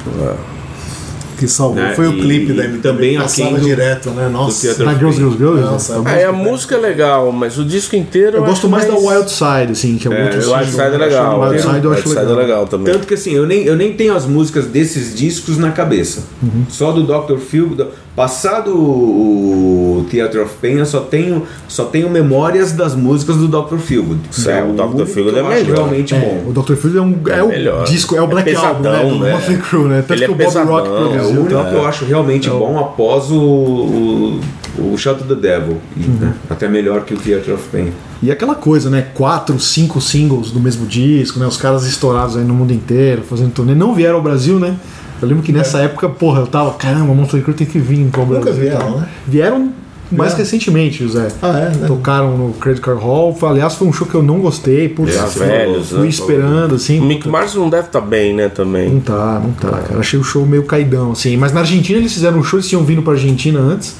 Que 1.42 1.48
salvou. 1.48 1.74
Né? 1.82 1.92
Foi 1.96 2.06
o 2.06 2.12
E- 2.12 2.20
clipe 2.20 2.52
da 2.52 2.62
e 2.62 2.66
MTV. 2.66 2.82
também 2.82 3.18
passava 3.18 3.58
do- 3.58 3.64
direto, 3.64 4.10
né? 4.10 4.28
Nossa. 4.28 4.70
Of 4.70 4.78
Girls, 4.96 5.16
Girls, 5.18 5.36
Girls? 5.38 5.60
Nossa, 5.60 5.94
eu, 5.94 6.06
é 6.06 6.22
É, 6.22 6.24
a 6.26 6.32
música 6.32 6.76
é 6.76 6.78
legal, 6.78 7.32
mas 7.32 7.58
o 7.58 7.64
disco 7.64 7.96
inteiro. 7.96 8.36
eu 8.36 8.44
gosto 8.44 8.52
acho 8.66 8.68
mais 8.68 8.86
da 8.86 8.94
Wild 8.94 9.28
Side, 9.28 9.72
assim, 9.72 9.98
que 9.98 10.06
é 10.06 10.12
É, 10.12 10.24
outro. 10.24 10.52
Wild 10.52 10.70
Side 10.70 10.82
é 10.82 10.88
legal. 10.98 11.40
Wild 11.40 11.60
Side 11.60 11.84
eu 11.84 11.92
acho 11.92 12.02
Side 12.08 12.14
legal. 12.20 12.32
é 12.38 12.42
legal 12.42 12.66
também. 12.68 12.92
Tanto 12.94 13.08
que 13.08 13.14
assim, 13.14 13.32
eu 13.32 13.44
nem, 13.44 13.64
eu 13.64 13.74
nem 13.74 13.92
tenho 13.92 14.14
as 14.14 14.24
músicas 14.24 14.66
desses 14.66 15.12
discos 15.16 15.58
na 15.58 15.72
cabeça. 15.72 16.22
Uhum. 16.40 16.64
Só 16.68 16.92
do 16.92 17.02
Dr. 17.02 17.38
Phil. 17.38 17.66
do- 17.70 17.88
Passado 18.14 18.70
o 18.76 20.06
Theatre 20.10 20.38
of 20.40 20.54
Pain, 20.60 20.78
eu 20.78 20.86
só 20.86 21.00
tenho, 21.00 21.44
só 21.66 21.84
tenho 21.86 22.10
memórias 22.10 22.72
das 22.72 22.94
músicas 22.94 23.36
do 23.36 23.48
Dr. 23.48 23.76
Phil. 23.78 24.16
É, 24.46 24.62
o 24.62 24.72
Dr. 24.74 25.06
Feelgood 25.06 25.38
é 25.38 25.42
melhor. 25.42 25.76
realmente 25.76 26.14
É, 26.14 26.18
bom. 26.20 26.50
o 26.50 26.52
Dr. 26.62 26.74
Phil 26.74 26.98
é, 26.98 27.00
um, 27.00 27.18
é, 27.28 27.42
o 27.42 27.48
melhor. 27.48 27.84
disco, 27.84 28.14
é 28.14 28.20
o 28.20 28.24
É 28.24 28.26
Black 28.26 28.54
Album, 28.54 28.82
né? 28.82 28.90
pesadão, 28.90 29.18
Do 29.18 29.24
né? 29.24 29.32
Motley 29.32 29.56
Crue, 29.58 29.84
né? 29.88 30.04
Tanto 30.06 30.12
Ele 30.12 30.24
é 30.24 30.26
que 30.26 30.32
o 30.32 30.36
Bob 30.36 30.44
pesadão, 30.46 30.72
Rock 30.72 30.88
É 30.88 30.90
o 30.90 30.94
produziu. 30.96 31.40
único 31.40 31.48
que 31.70 31.74
eu 31.74 31.86
acho 31.86 32.04
realmente 32.04 32.50
bom 32.50 32.78
após 32.78 33.30
o, 33.30 33.40
o, 33.40 34.40
o 34.78 34.94
the 34.96 35.34
Devil. 35.34 35.78
Uhum. 35.96 36.16
né, 36.20 36.34
até 36.50 36.68
melhor 36.68 37.04
que 37.04 37.14
o 37.14 37.16
Theatre 37.16 37.52
of 37.52 37.62
Pain. 37.70 37.92
E 38.22 38.30
aquela 38.30 38.54
coisa, 38.54 38.90
né? 38.90 39.06
Quatro, 39.14 39.58
cinco 39.58 40.00
singles 40.00 40.50
do 40.50 40.60
mesmo 40.60 40.86
disco, 40.86 41.38
né? 41.38 41.46
Os 41.46 41.56
caras 41.56 41.84
estourados 41.86 42.36
aí 42.36 42.44
no 42.44 42.54
mundo 42.54 42.72
inteiro, 42.72 43.22
fazendo 43.22 43.52
turnê. 43.52 43.74
Não 43.74 43.94
vieram 43.94 44.16
ao 44.16 44.22
Brasil, 44.22 44.58
né? 44.60 44.76
Eu 45.22 45.28
lembro 45.28 45.42
que 45.42 45.52
nessa 45.52 45.78
época, 45.78 46.08
porra, 46.08 46.40
eu 46.40 46.46
tava, 46.46 46.72
caramba, 46.74 47.14
Motley 47.14 47.42
Crue 47.42 47.54
tem 47.54 47.66
que 47.66 47.78
vir 47.78 48.04
pro 48.10 48.24
Brasil. 48.26 48.44
Nunca 48.52 48.60
vieram, 48.60 48.78
e 48.78 48.82
tal. 48.90 48.98
né? 49.00 49.08
Vieram 49.26 49.72
mais 50.10 50.32
Vieram. 50.32 50.36
recentemente, 50.36 51.02
José. 51.04 51.28
Ah, 51.40 51.58
é? 51.58 51.76
Né? 51.76 51.86
Tocaram 51.86 52.36
no 52.36 52.52
Credit 52.54 52.82
Card 52.82 53.00
Hall. 53.02 53.34
Foi- 53.34 53.48
Aliás, 53.48 53.74
foi 53.74 53.88
um 53.88 53.92
show 53.92 54.06
que 54.06 54.14
eu 54.14 54.22
não 54.22 54.40
gostei. 54.40 54.88
Putz, 54.88 55.14
Já 55.14 55.26
fui- 55.26 55.46
velhos, 55.46 55.88
fui 55.90 56.00
né? 56.00 56.08
esperando, 56.08 56.74
assim. 56.74 56.98
O 57.00 57.04
Mick 57.04 57.26
Mars 57.28 57.54
não 57.54 57.70
deve 57.70 57.86
estar 57.86 58.00
bem, 58.02 58.34
né, 58.34 58.44
Não 58.44 58.50
também. 58.50 59.00
tá, 59.00 59.40
não 59.42 59.52
tá, 59.52 59.70
cara. 59.78 60.00
Achei 60.00 60.18
o 60.18 60.24
show 60.24 60.44
meio 60.44 60.64
caidão, 60.64 61.12
assim. 61.12 61.36
Mas 61.36 61.52
na 61.52 61.60
Argentina 61.60 61.98
eles 61.98 62.12
fizeram 62.12 62.38
um 62.38 62.42
show, 62.44 62.58
eles 62.58 62.68
tinham 62.68 62.84
vindo 62.84 63.00
pra 63.02 63.14
Argentina 63.14 63.58
antes. 63.58 63.94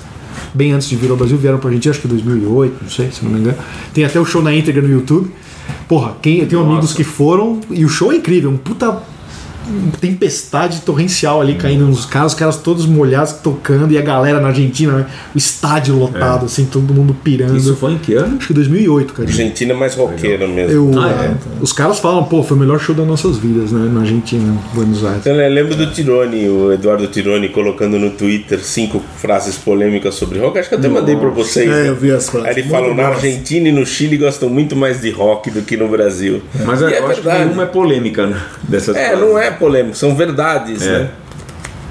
Bem 0.55 0.73
antes 0.73 0.89
de 0.89 0.97
vir 0.97 1.11
ao 1.11 1.16
Brasil, 1.16 1.39
vieram 1.39 1.59
pra 1.59 1.68
Argentina, 1.68 1.93
acho 1.93 2.01
que 2.01 2.07
em 2.07 2.11
2008, 2.11 2.75
não 2.83 2.91
sei, 2.91 3.11
se 3.11 3.25
não 3.25 3.31
me 3.33 3.41
engano. 3.41 3.57
Tem 3.95 4.05
até 4.05 4.18
o 4.20 4.25
show 4.25 4.43
na 4.43 4.53
íntegra 4.55 4.83
no 4.83 4.91
YouTube. 4.91 5.31
Porra, 5.89 6.14
quem, 6.20 6.41
eu 6.41 6.47
tenho 6.47 6.61
Nossa. 6.62 6.73
amigos 6.73 6.93
que 6.93 7.05
foram 7.05 7.59
e 7.70 7.85
o 7.85 7.89
show 7.89 8.12
é 8.12 8.16
incrível, 8.16 8.51
um 8.51 8.57
puta 8.57 8.99
tempestade 10.01 10.81
torrencial 10.81 11.41
ali 11.41 11.55
caindo 11.55 11.87
nos 11.87 12.05
caras, 12.07 12.33
os 12.33 12.39
caras 12.39 12.57
todos 12.57 12.87
molhados 12.87 13.33
tocando 13.35 13.93
e 13.93 13.99
a 13.99 14.03
galera 14.03 14.41
na 14.41 14.49
Argentina, 14.49 14.93
né? 14.93 15.07
o 15.35 15.39
estádio 15.39 15.97
lotado, 15.97 16.47
assim, 16.47 16.65
todo 16.65 16.93
mundo 16.93 17.15
pirando. 17.23 17.57
Isso 17.57 17.77
foi 17.77 17.93
em 17.93 17.99
que 17.99 18.15
ano? 18.15 18.37
Acho 18.39 18.49
que 18.49 18.55
2008, 18.55 19.13
cara. 19.13 19.29
Argentina 19.29 19.73
é 19.73 19.77
mais 19.77 19.95
roqueira 19.95 20.47
mesmo. 20.47 20.93
Eu, 20.95 21.01
Ah, 21.01 21.11
é? 21.11 21.35
Os 21.61 21.73
caras 21.73 21.99
falam, 21.99 22.25
pô, 22.25 22.43
foi 22.43 22.57
o 22.57 22.61
melhor 22.61 22.79
show 22.81 22.95
das 22.95 23.07
nossas 23.07 23.39
vidas, 23.39 23.73
né? 23.73 23.89
Na 23.93 24.01
Argentina, 24.01 24.43
em 24.43 24.75
Buenos 24.75 25.05
Aires. 25.05 25.25
Eu 25.27 25.35
lembro 25.35 25.75
do 25.75 25.87
Tirone, 25.91 26.49
o 26.49 26.73
Eduardo 26.73 27.07
Tirone, 27.07 27.49
colocando 27.49 27.99
no 27.99 28.11
Twitter 28.11 28.61
cinco 28.61 29.01
frases 29.17 29.57
polêmicas 29.57 30.15
sobre 30.15 30.39
rock. 30.39 30.59
Acho 30.59 30.69
que 30.69 30.75
eu 30.75 30.79
até 30.79 30.89
mandei 30.89 31.17
pra 31.17 31.29
vocês. 31.31 31.69
É, 31.71 31.83
né? 31.85 31.89
eu 31.89 31.97
vi 31.97 32.11
as 32.11 32.29
frases. 32.29 32.49
Aí 32.49 32.59
ele 32.59 32.69
falou: 32.69 32.95
na. 32.95 33.13
Argentina 33.13 33.69
e 33.69 33.73
no 33.73 33.85
Chile 33.87 34.17
gostam 34.17 34.49
muito 34.49 34.75
mais 34.75 35.01
de 35.01 35.11
rock 35.11 35.51
do 35.51 35.63
que 35.63 35.77
no 35.77 35.87
Brasil. 35.89 36.43
Mas 36.65 36.81
E 36.81 36.85
eu 36.85 36.89
é 36.89 36.99
acho 36.99 37.07
que 37.09 37.15
verdade. 37.23 37.45
nenhuma 37.45 37.63
é 37.65 37.67
polêmica 37.67 38.27
né, 38.27 38.41
dessas 38.63 38.97
É, 38.97 39.09
frases. 39.11 39.21
não 39.29 39.39
é 39.39 39.51
polêmico, 39.59 39.97
são 39.97 40.15
verdades, 40.15 40.83
É. 40.83 40.99
né? 40.99 41.09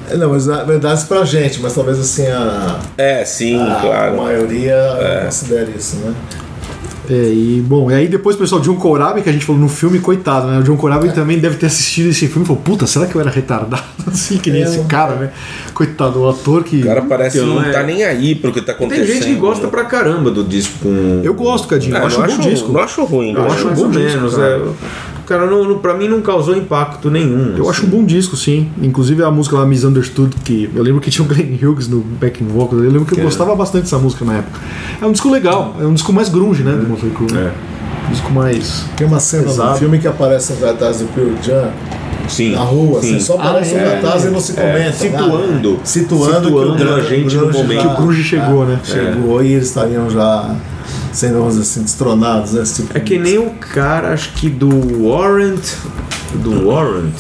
É, 0.10 0.18
Não, 0.18 0.30
mas 0.30 0.46
na 0.46 0.64
verdade 0.64 1.06
pra 1.06 1.24
gente, 1.24 1.62
mas 1.62 1.74
talvez 1.74 1.98
assim 2.00 2.28
a, 2.28 2.80
É, 2.98 3.24
sim, 3.24 3.58
a 3.62 3.76
claro. 3.76 4.18
maioria 4.18 4.76
considere 5.26 5.72
isso, 5.78 5.96
né? 5.98 6.14
É, 7.10 7.14
e 7.14 7.62
bom, 7.66 7.90
e 7.92 7.94
aí 7.96 8.08
depois 8.08 8.36
o 8.36 8.40
pessoal, 8.40 8.62
John 8.62 8.76
Corabi, 8.76 9.22
que 9.22 9.30
a 9.30 9.34
gente 9.34 9.44
falou 9.44 9.60
no 9.60 9.68
filme, 9.68 10.00
coitado, 10.00 10.48
né? 10.48 10.60
O 10.60 10.64
John 10.64 10.78
Corabi 10.78 11.12
também 11.12 11.40
deve 11.40 11.58
ter 11.58 11.66
assistido 11.66 12.10
esse 12.10 12.28
filme 12.28 12.44
e 12.44 12.48
falou, 12.48 12.62
puta, 12.62 12.86
será 12.88 13.06
que 13.06 13.16
eu 13.16 13.20
era 13.22 13.30
retardado? 13.30 13.84
Assim, 14.08 14.38
que 14.38 14.50
nem 14.52 14.62
É, 14.62 14.66
esse 14.66 14.80
cara, 14.84 15.16
né? 15.16 15.30
Coitado, 15.74 16.22
o 16.22 16.30
ator 16.30 16.64
que. 16.64 16.82
O 16.82 16.86
cara 16.86 17.02
parece 17.02 17.38
que 17.40 17.44
Então, 17.44 17.56
não 17.56 17.64
é. 17.64 17.72
tá 17.72 17.84
nem 17.84 18.04
aí 18.04 18.36
pro 18.36 18.52
que 18.54 18.62
tá 18.62 18.74
Tem 18.74 18.86
acontecendo. 18.86 19.08
gente 19.08 19.26
que 19.26 19.36
gosta 19.36 19.66
né? 19.66 19.72
pra 19.72 19.84
caramba 19.86 20.30
do 20.32 20.44
disco 20.44 20.74
com. 20.84 21.22
Eu 21.24 21.34
gosto, 21.34 21.68
Cadinho. 21.68 21.96
É, 21.98 22.00
eu 22.02 22.06
acho 22.06 22.22
um 22.22 22.28
bom 22.28 22.38
disco. 22.38 22.72
Não 22.72 22.80
acho 22.82 23.04
ruim. 23.04 23.34
Eu 23.34 23.42
né? 23.42 23.48
acho 23.48 23.64
um 23.64 23.68
mais 23.68 23.80
bom 23.80 23.88
menos. 23.90 24.38
É. 24.38 24.60
Cara, 25.32 25.46
não, 25.50 25.64
não, 25.64 25.78
pra 25.80 25.94
mim 25.94 26.10
não 26.10 26.20
causou 26.22 26.56
impacto 26.58 27.10
nenhum. 27.10 27.56
Eu 27.56 27.70
acho 27.70 27.86
um 27.86 27.90
bom 27.90 28.04
disco, 28.04 28.36
sim. 28.36 28.70
Inclusive 28.82 29.24
a 29.24 29.32
música 29.32 29.56
lá, 29.58 29.66
Misunderstood, 29.66 30.36
que 30.44 30.70
eu 30.76 30.84
lembro 30.84 31.00
que 31.00 31.10
tinha 31.10 31.24
o 31.24 31.28
Glenn 31.28 31.58
Hughes 31.62 31.88
no 31.88 32.02
backing 32.02 32.46
vocal. 32.48 32.80
Eu 32.80 32.90
lembro 32.92 33.06
que 33.06 33.14
eu 33.14 33.16
Que 33.16 33.22
é- 33.22 33.24
gostava 33.24 33.56
bastante 33.56 33.84
dessa 33.84 33.98
música 33.98 34.26
na 34.26 34.40
época. 34.40 34.60
É 35.02 35.06
um 35.06 35.12
disco 35.14 35.30
legal, 35.32 35.76
é 35.80 35.86
um 35.86 35.94
disco 35.94 36.12
mais 36.12 36.28
grunge, 36.28 36.64
né? 36.64 36.74
Do 36.74 36.88
Motley 36.88 37.12
Crue. 37.12 37.32
né? 37.32 37.52
É. 37.54 38.08
Um 38.08 38.12
disco 38.12 38.32
mais. 38.34 38.86
Tem 38.98 39.08
uma 39.08 39.20
cena 39.22 39.44
Pesado. 39.44 39.72
no 39.72 39.78
filme 39.78 40.00
que 40.00 40.08
aparece 40.08 40.52
cartaz 40.54 41.00
do 41.00 41.06
Pearl 41.14 41.30
Jam 41.42 41.70
Sim. 42.28 42.52
na 42.54 42.62
rua, 42.62 43.02
sim. 43.02 43.16
assim, 43.16 43.20
só 43.22 43.36
aparece 43.36 43.76
Ah, 43.76 43.78
é, 43.78 43.88
um 43.88 44.02
cartaz 44.02 44.26
e 44.26 44.30
não 44.30 44.40
se 44.42 44.54
comenta. 44.54 44.80
nada. 44.80 44.92
Situando. 44.94 45.80
Situando, 45.84 46.26
que 46.26 46.34
o 46.34 46.60
Situando 46.60 46.76
grunge- 46.76 47.00
a 47.00 47.04
gente 47.04 47.36
no 47.38 47.52
momento. 47.54 47.74
já- 47.74 47.82
Que 47.82 47.88
o 47.88 47.96
grunge 48.04 48.24
chegou, 48.24 48.66
né? 48.66 48.80
Chegou 48.84 49.42
e 49.44 49.54
eles 49.54 49.68
estariam 49.68 50.10
já 50.10 50.54
sendo, 51.14 51.34
vamos 51.40 51.56
dizer 51.56 51.62
assim, 51.64 51.84
destronados, 51.84 52.54
né? 52.54 52.64
Tipo 52.64 52.98
É 52.98 53.00
que 53.00 53.18
nem 53.18 53.38
o 53.38 53.52
cara, 53.52 54.14
acho 54.14 54.34
que 54.34 54.50
do 54.50 55.06
Warrant. 55.08 55.64
Do 56.36 56.68
Warrant, 56.70 57.14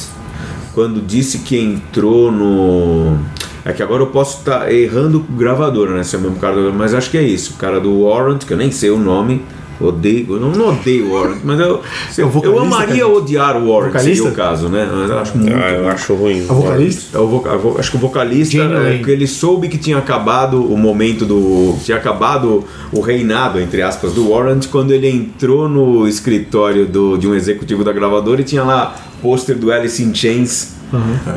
quando 0.74 1.02
disse 1.02 1.40
que 1.40 1.58
entrou 1.58 2.32
no. 2.32 3.18
É 3.64 3.72
que 3.74 3.84
agora 3.84 4.02
eu 4.02 4.08
posso 4.08 4.40
estar 4.40 4.72
errando 4.74 5.20
o 5.20 5.34
gravador, 5.34 5.90
né? 5.90 6.04
Se 6.04 6.16
é 6.16 6.20
o 6.20 6.22
mesmo 6.22 6.38
cara, 6.38 6.56
do- 6.56 6.74
mas 6.74 6.94
acho 6.94 7.10
que 7.12 7.18
é 7.18 7.22
isso. 7.24 7.54
O 7.54 7.58
cara 7.58 7.80
do 7.80 8.02
Warrant, 8.02 8.44
que 8.46 8.54
eu 8.54 8.58
nem 8.58 8.72
sei 8.72 8.90
o 8.90 8.98
nome, 8.98 9.44
Odeio, 9.88 10.26
eu 10.36 10.40
não, 10.40 10.52
não 10.52 10.70
odeio 10.70 11.08
o 11.08 11.14
Warrant, 11.14 11.40
mas 11.44 11.60
eu, 11.60 11.82
eu, 12.18 12.30
vocalista, 12.30 12.62
amaria 12.66 13.04
cara? 13.04 13.08
odiar 13.10 13.58
o 13.58 13.70
Warrant, 13.72 13.92
seria 14.00 14.16
Vocalista? 14.16 14.30
o 14.30 14.32
caso, 14.32 14.70
né? 14.70 14.90
Mas 14.92 15.10
eu 15.10 15.20
acho 15.20 15.38
muito. 15.38 15.54
Ah, 15.56 15.70
eu 15.72 15.88
acho 15.90 16.14
ruim. 16.14 16.46
A 16.50 16.54
vocalista? 16.54 17.18
É 17.18 17.22
o 17.22 17.28
voca- 17.28 17.58
vo- 17.58 17.76
acho 17.80 17.92
que 17.92 17.98
o 17.98 18.00
vocalista, 18.00 18.58
é, 18.58 19.02
que 19.04 19.12
ele 19.12 19.28
soube 19.28 19.68
que 19.70 19.78
tinha 19.78 19.98
acabado 19.98 20.64
o 20.64 20.78
momento 20.78 21.26
do. 21.26 21.76
tinha 21.84 21.98
acabado 21.98 22.64
o 22.92 23.00
reinado, 23.02 23.60
entre 23.60 23.82
aspas, 23.82 24.14
do 24.14 24.30
Warrant, 24.30 24.68
quando 24.68 24.92
ele 24.92 25.10
entrou 25.10 25.68
no 25.70 26.08
escritório 26.08 26.86
do, 26.86 27.18
de 27.18 27.28
um 27.28 27.36
executivo 27.36 27.84
da 27.84 27.92
gravadora 27.92 28.42
e 28.42 28.44
tinha 28.44 28.64
lá 28.64 28.96
pôster 29.22 29.58
do 29.58 29.72
Alice 29.72 30.02
in 30.04 30.14
Chains. 30.14 30.80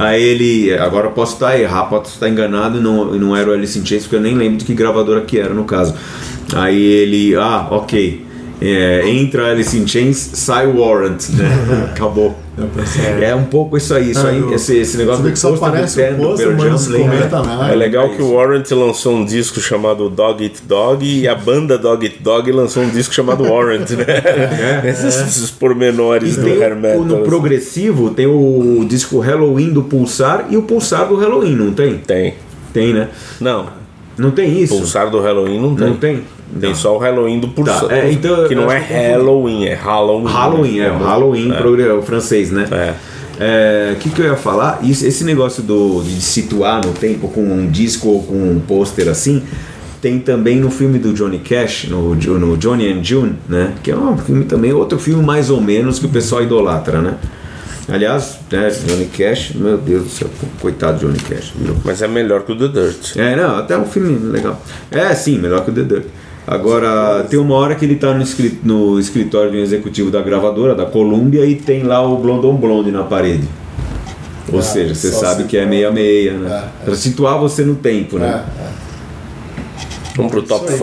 Aí 0.01 0.21
ele. 0.21 0.75
Agora 0.77 1.07
eu 1.07 1.13
posso 1.13 1.35
estar 1.35 1.57
errado, 1.59 1.89
posso 1.91 2.15
estar 2.15 2.29
enganado, 2.29 2.79
e 2.79 2.81
não, 2.83 3.05
não 3.15 3.37
era 3.37 3.51
o 3.51 3.53
Alice 3.53 3.79
in 3.79 3.87
Chains, 3.87 4.03
porque 4.03 4.17
eu 4.17 4.21
nem 4.21 4.35
lembro 4.35 4.59
de 4.59 4.65
que 4.65 4.75
gravadora 4.75 5.21
que 5.21 5.39
era 5.39 5.55
no 5.55 5.63
caso. 5.65 5.95
Aí 6.55 6.77
ele. 6.83 7.37
Ah, 7.37 7.69
ok. 7.71 8.25
É, 8.61 9.03
entra 9.09 9.51
Alice 9.51 9.77
in 9.77 9.87
Chains, 9.87 10.17
sai 10.35 10.67
Warrant, 10.67 11.29
né? 11.31 11.89
Acabou. 11.93 12.35
É 13.21 13.35
um 13.35 13.45
pouco 13.45 13.77
isso 13.77 13.93
aí, 13.93 14.13
isso 14.13 14.25
É, 14.25 14.31
aí, 14.31 14.39
eu- 14.39 14.55
esse, 14.55 14.77
esse 14.79 14.97
negócio 14.97 15.25
do 15.25 15.31
que 15.33 15.39
só 15.39 15.51
do 15.51 15.57
aparece 15.57 15.97
do 16.13 16.37
Jam, 16.37 16.55
comenta 17.03 17.43
nada. 17.43 17.73
É 17.73 17.75
legal 17.75 18.11
que 18.11 18.23
o 18.23 18.33
Warrant 18.35 18.71
lançou 18.71 19.17
um 19.17 19.25
disco 19.25 19.61
chamado 19.61 20.09
Dog 20.09 20.43
Eat 20.45 20.63
Dog 20.65 21.05
e 21.05 21.27
a 21.27 21.35
banda 21.35 21.77
Dog 21.77 22.07
Eat 22.07 22.23
Dog 22.23 22.51
lançou 22.53 22.85
um 22.85 22.89
disco 22.91 23.13
chamado 23.13 23.43
Warrant, 23.43 23.91
né? 23.91 24.83
Esses, 24.89 25.21
esses 25.21 25.51
pormenores 25.51 26.37
E 26.37 26.41
do 26.41 26.47
hair 26.47 26.73
o, 26.75 26.77
metal. 26.77 27.05
no 27.05 27.15
assim. 27.17 27.25
progressivo 27.25 28.11
tem 28.11 28.27
o 28.27 28.85
disco 28.89 29.19
Halloween 29.19 29.71
do 29.73 29.83
Pulsar 29.83 30.47
e 30.49 30.57
o 30.57 30.63
Pulsar 30.63 31.09
do 31.09 31.17
Halloween, 31.17 31.57
não 31.57 31.73
tem? 31.73 31.99
Tem. 31.99 32.35
Tem, 32.73 32.93
né? 32.95 33.09
Não, 33.41 33.67
Não 34.17 34.31
tem 34.31 34.61
isso? 34.63 34.77
Pulsar 34.77 35.11
do 35.11 35.21
Halloween 35.21 35.61
não 35.61 35.75
tem. 35.75 35.87
Não 35.89 35.97
tem? 35.97 36.23
Tem 36.61 36.75
só 36.75 36.95
o 36.97 36.99
Halloween 36.99 37.41
do 37.41 37.49
Pulsar. 37.49 37.87
Tá, 37.89 37.97
é, 37.97 38.13
então, 38.13 38.47
que 38.47 38.55
não 38.55 38.71
é. 38.71 38.79
Halloween, 38.79 39.67
é 39.67 39.75
Halloween. 39.75 40.33
Halloween, 40.33 40.79
é, 40.81 40.91
o 40.93 40.99
Halloween 40.99 41.53
É. 41.53 41.93
o 41.93 42.03
francês, 42.03 42.51
né? 42.51 42.67
É. 42.71 42.95
É, 43.41 43.93
O 43.95 43.97
que, 43.97 44.11
que 44.11 44.21
eu 44.21 44.27
ia 44.27 44.37
falar? 44.37 44.79
Isso- 44.83 45.05
esse 45.05 45.25
negócio 45.25 45.63
do, 45.63 46.03
de 46.03 46.21
situar 46.21 46.85
no 46.85 46.93
tempo 46.93 47.29
com 47.29 47.41
um 47.43 47.67
disco 47.69 48.09
ou 48.09 48.23
com 48.23 48.35
um 48.35 48.61
pôster 48.61 49.09
assim, 49.09 49.43
tem 50.01 50.21
também 50.21 50.61
no 50.61 50.71
filme 50.71 50.99
do 51.01 51.13
Johnny 51.13 51.39
Cash, 51.41 51.87
no, 51.89 52.15
no 52.15 52.57
Johnny 52.57 52.93
and 52.93 53.03
June, 53.03 53.35
né? 53.49 53.73
Que 53.83 53.91
é 53.91 53.97
um 53.97 54.17
filme 54.17 54.45
também, 54.45 54.73
outro 54.73 54.99
filme 55.01 55.25
mais 55.25 55.51
ou 55.51 55.61
menos 55.61 55.99
que 55.99 56.07
o 56.07 56.11
pessoal 56.11 56.43
idolatra, 56.43 57.01
né? 57.01 57.15
Aliás, 57.89 58.39
né, 58.51 58.71
Johnny 58.87 59.07
Cash, 59.07 59.53
meu 59.57 59.77
Deus 59.77 60.05
do 60.05 60.09
céu, 60.11 60.29
coitado 60.61 60.99
de 61.01 61.07
Johnny 61.07 61.19
Cash, 61.19 61.53
virou 61.59 61.77
Mas 61.85 62.01
é 62.01 62.09
melhor 62.09 62.43
que 62.43 62.53
o 62.53 62.57
The 62.57 62.69
Dirt. 62.69 63.17
é, 63.17 63.37
não, 63.37 63.59
até 63.59 63.77
um 63.77 63.85
filme 63.85 64.17
legal. 64.31 64.59
É, 64.91 65.13
sim, 65.15 65.39
melhor 65.39 65.65
que 65.65 65.71
o 65.71 65.75
The 65.75 65.83
Dirt. 65.83 66.05
Agora, 66.47 67.25
tem 67.29 67.39
uma 67.39 67.55
hora 67.55 67.75
que 67.75 67.85
ele 67.85 67.97
tá 67.97 68.13
no, 68.13 68.23
escri- 68.23 68.59
no 68.63 68.99
escritório 68.99 69.51
de 69.51 69.57
um 69.59 69.61
executivo 69.63 70.11
da 70.11 70.21
gravadora, 70.21 70.75
da 70.75 70.85
Columbia, 70.85 71.47
e 71.47 71.55
tem 71.55 71.83
lá 71.83 72.03
o 72.07 72.19
Blondon 72.19 72.55
Blonde 72.57 72.91
na 72.91 73.03
parede. 73.03 73.49
Ou 74.53 74.59
Ah, 74.59 74.63
seja, 74.63 74.95
você 74.95 75.11
sabe 75.11 75.45
que 75.45 75.57
é 75.57 75.65
meia-meia, 75.65 76.35
né? 76.35 76.51
É, 76.51 76.83
é. 76.83 76.85
Pra 76.85 76.95
situar 76.95 77.39
você 77.39 77.65
no 77.65 77.75
tempo, 77.77 78.19
né? 78.19 78.45
É, 78.61 78.69
Vamos 80.17 80.31
pro 80.31 80.43
top 80.43 80.67
5? 80.71 80.79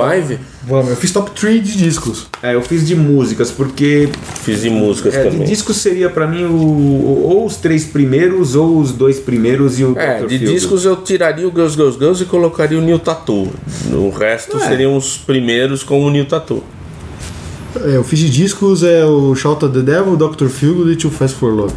Vamos, 0.63 0.91
eu 0.91 0.95
fiz 0.95 1.11
top 1.11 1.31
3 1.31 1.63
de 1.63 1.75
discos. 1.75 2.27
É, 2.43 2.53
eu 2.53 2.61
fiz 2.61 2.85
de 2.85 2.95
músicas, 2.95 3.49
porque 3.49 4.09
Fiz 4.43 4.61
de 4.61 4.69
músicas 4.69 5.15
é, 5.15 5.23
de 5.23 5.29
também. 5.31 5.47
disco 5.47 5.73
seria 5.73 6.07
pra 6.09 6.27
mim 6.27 6.43
o, 6.45 7.23
ou 7.23 7.45
os 7.47 7.55
três 7.55 7.85
primeiros, 7.85 8.55
ou 8.55 8.77
os 8.79 8.91
dois 8.91 9.19
primeiros 9.19 9.79
e 9.79 9.83
o 9.83 9.97
É, 9.97 10.19
Dr. 10.19 10.27
de 10.27 10.37
Feelgood. 10.37 10.53
discos 10.53 10.85
eu 10.85 10.95
tiraria 10.97 11.47
o 11.47 11.51
Girls 11.51 11.75
Girls 11.75 11.97
Girls 11.97 12.21
e 12.21 12.25
colocaria 12.27 12.77
o 12.77 12.81
New 12.81 12.99
Tattoo. 12.99 13.49
O 13.91 14.09
resto 14.11 14.57
É. 14.57 14.67
seriam 14.67 14.95
os 14.95 15.17
primeiros 15.17 15.81
com 15.81 15.99
o 16.05 16.09
New 16.11 16.25
Tattoo. 16.25 16.63
É, 17.83 17.95
eu 17.95 18.03
fiz 18.03 18.19
de 18.19 18.29
discos 18.29 18.83
é 18.83 19.03
o 19.05 19.33
Shout 19.33 19.65
at 19.65 19.71
the 19.71 19.79
Devil, 19.79 20.15
Dr. 20.15 20.47
Feelgood 20.47 20.91
e 20.91 20.95
Too 20.95 21.09
Fast 21.09 21.37
for 21.37 21.51
Love. 21.53 21.73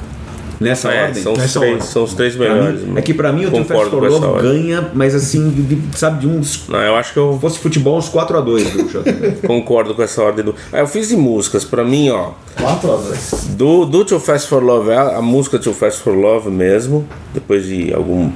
Nessa 0.61 0.91
É, 0.93 1.07
ordem. 1.07 1.23
são, 1.23 1.33
os 1.33 1.39
Nessa 1.39 1.59
três, 1.59 1.73
ordem. 1.75 1.87
são 1.89 2.05
os 2.05 2.15
três 2.15 2.37
melhores. 2.37 2.81
mim- 2.83 2.93
é 2.97 3.03
que 3.03 3.13
pra 3.13 3.33
mim 3.33 3.47
o 3.47 3.51
Love 3.51 4.25
ordem. 4.27 4.43
ganha, 4.63 4.91
mas 4.95 5.15
assim, 5.15 5.51
de- 5.51 5.63
de- 5.75 5.99
sabe, 5.99 6.21
de 6.21 6.27
uns 6.29 6.69
Não, 6.69 6.79
eu 6.81 6.95
acho 6.95 7.13
que 7.13 7.19
eu 7.19 7.33
Se 7.35 7.41
fosse 7.41 7.59
futebol, 7.59 7.99
uns 7.99 8.09
4x2 8.09 8.71
do 8.71 8.89
Shotgun. 8.89 9.33
concordo 9.47 9.95
com 9.95 10.03
essa 10.03 10.23
ordem 10.23 10.45
do. 10.45 10.55
Ah, 10.73 10.79
eu 10.79 10.87
fiz 10.87 11.09
de 11.09 11.17
músicas, 11.17 11.65
pra 11.65 11.83
mim, 11.85 12.11
ó. 12.11 12.31
4 12.61 12.93
a 12.93 12.97
2. 12.97 13.47
Do, 13.57 13.85
do 13.85 14.05
Too 14.05 14.21
Fast 14.21 14.49
for 14.49 14.63
Love, 14.63 14.93
a, 14.93 15.19
a 15.19 15.23
música 15.23 15.59
Too 15.59 15.75
Fast 15.75 16.01
for 16.01 16.15
Love 16.15 16.49
mesmo, 16.51 17.07
depois 17.33 17.67
de 17.67 17.93
algum. 17.93 18.31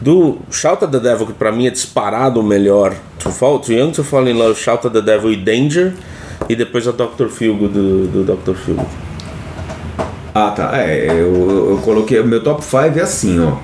Do 0.00 0.38
Shout 0.50 0.84
at 0.84 0.90
the 0.90 0.98
Devil, 0.98 1.26
que 1.26 1.32
pra 1.34 1.52
mim 1.52 1.66
é 1.66 1.70
disparado 1.70 2.40
o 2.40 2.42
melhor. 2.42 2.94
Too, 3.18 3.30
Fall, 3.30 3.58
Too 3.58 3.74
Young 3.74 3.90
to 3.92 4.02
Fall 4.02 4.26
in 4.28 4.32
Love, 4.32 4.58
Shout 4.58 4.86
at 4.86 4.92
the 4.92 5.02
Devil 5.02 5.32
e 5.32 5.36
Danger. 5.36 5.92
E 6.48 6.56
depois 6.56 6.88
a 6.88 6.90
Dr. 6.92 7.28
Feelgood 7.28 7.74
do, 7.74 8.06
do 8.06 8.24
Dr. 8.24 8.54
Feelgood. 8.54 8.88
Ah, 10.34 10.50
tá. 10.50 10.70
É, 10.78 11.06
eu, 11.10 11.70
eu 11.70 11.80
coloquei. 11.84 12.20
O 12.20 12.26
meu 12.26 12.42
top 12.42 12.64
5 12.64 12.76
é 12.98 13.02
assim, 13.02 13.40
ó. 13.40 13.56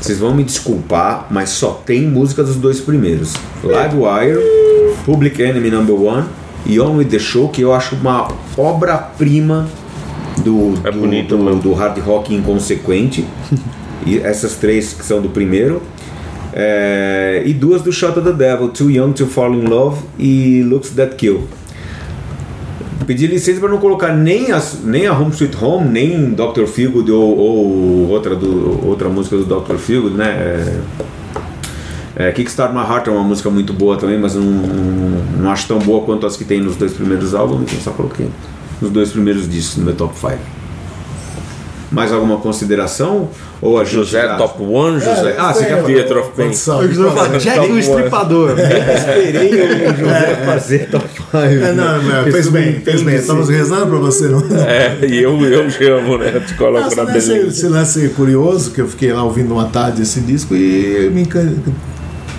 Vocês 0.00 0.18
vão 0.18 0.34
me 0.34 0.44
desculpar, 0.44 1.26
mas 1.30 1.50
só 1.50 1.82
tem 1.84 2.02
música 2.02 2.42
dos 2.42 2.56
dois 2.56 2.80
primeiros: 2.80 3.34
Live 3.62 3.96
Wire, 3.96 4.94
Public 5.04 5.42
Enemy 5.42 5.70
Number 5.70 5.94
One 5.94 6.26
e 6.66 6.80
On 6.80 6.96
With 6.96 7.06
The 7.06 7.18
Show, 7.18 7.48
que 7.48 7.62
eu 7.62 7.72
acho 7.72 7.94
uma 7.96 8.28
obra-prima 8.56 9.68
do, 10.38 10.74
É 10.84 10.90
do, 10.90 10.98
bonito 10.98 11.36
do, 11.36 11.54
do 11.56 11.72
hard 11.72 11.98
rock 11.98 12.34
inconsequente. 12.34 13.26
e 14.06 14.18
essas 14.18 14.56
três 14.56 14.92
que 14.92 15.04
são 15.04 15.20
do 15.22 15.28
primeiro. 15.30 15.82
É, 16.52 17.42
e 17.44 17.52
duas 17.52 17.82
do 17.82 17.92
Shot 17.92 18.18
of 18.18 18.22
the 18.22 18.32
Devil, 18.32 18.68
Too 18.68 18.90
Young 18.90 19.12
to 19.12 19.26
Fall 19.26 19.54
in 19.54 19.64
Love 19.64 20.02
e 20.18 20.62
Looks 20.62 20.90
That 20.90 21.16
Kill. 21.16 21.48
Pedi 23.06 23.26
licença 23.26 23.60
para 23.60 23.68
não 23.68 23.78
colocar 23.78 24.14
nem, 24.14 24.52
as, 24.52 24.80
nem 24.82 25.06
a 25.06 25.12
Home 25.12 25.30
Sweet 25.30 25.56
Home, 25.62 25.88
nem 25.88 26.30
Dr. 26.30 26.66
Feelgood 26.66 27.10
ou, 27.10 27.36
ou 27.36 28.08
outra, 28.08 28.34
do, 28.34 28.86
outra 28.86 29.08
música 29.08 29.36
do 29.36 29.44
Dr. 29.44 29.76
Feelgood, 29.76 30.16
né? 30.16 30.28
É, 32.16 32.28
é, 32.28 32.32
Kickstart 32.32 32.72
My 32.72 32.80
Heart 32.80 33.08
é 33.08 33.10
uma 33.10 33.24
música 33.24 33.50
muito 33.50 33.72
boa 33.72 33.96
também, 33.96 34.18
mas 34.18 34.34
não, 34.34 34.42
não, 34.42 35.42
não 35.42 35.50
acho 35.50 35.66
tão 35.66 35.78
boa 35.78 36.04
quanto 36.04 36.26
as 36.26 36.36
que 36.36 36.44
tem 36.44 36.60
nos 36.60 36.76
dois 36.76 36.92
primeiros 36.92 37.34
álbuns, 37.34 37.62
então 37.62 37.78
só 37.80 37.90
coloquei 37.90 38.28
nos 38.80 38.90
dois 38.90 39.10
primeiros 39.10 39.48
discos 39.48 39.78
no 39.78 39.84
meu 39.84 39.94
top 39.94 40.14
5. 40.16 40.63
Mais 41.94 42.12
alguma 42.12 42.38
consideração? 42.38 43.28
Ou 43.62 43.78
a 43.80 43.84
José 43.84 44.22
já- 44.22 44.36
Top 44.36 44.62
1, 44.62 45.00
José. 45.00 45.34
Ah, 45.38 45.52
você 45.54 45.64
quer 45.64 45.82
Theater 45.84 46.18
of 46.18 46.30
Pain. 46.36 46.50
Jack 47.38 47.70
o 47.72 47.78
Estripador. 47.78 48.54
Esperei 48.58 49.88
o 49.90 49.96
José 49.96 50.42
fazer 50.44 50.88
top 50.90 51.08
5. 51.16 51.36
É, 51.36 51.72
não, 51.72 52.02
não, 52.02 52.24
fez 52.24 52.48
bem, 52.48 52.80
fez 52.80 53.02
bem. 53.02 53.14
Estamos 53.16 53.48
rezando 53.48 53.86
pra 53.86 53.98
você, 53.98 54.28
não. 54.28 54.40
É, 54.66 54.98
e 55.06 55.22
eu, 55.22 55.40
eu 55.44 55.70
chamo, 55.70 56.18
né? 56.18 56.32
Eu 56.34 56.40
te 56.44 56.54
coloco 56.54 56.84
Nossa, 56.84 56.96
na 56.96 57.04
beleza. 57.04 57.36
esse 57.36 57.66
lance 57.68 58.08
curioso 58.10 58.70
que 58.72 58.80
eu 58.80 58.88
fiquei 58.88 59.12
lá 59.12 59.22
ouvindo 59.24 59.52
uma 59.54 59.66
tarde 59.66 60.02
esse 60.02 60.20
disco 60.20 60.54
e 60.54 61.10
me 61.12 61.22
encan- 61.22 61.54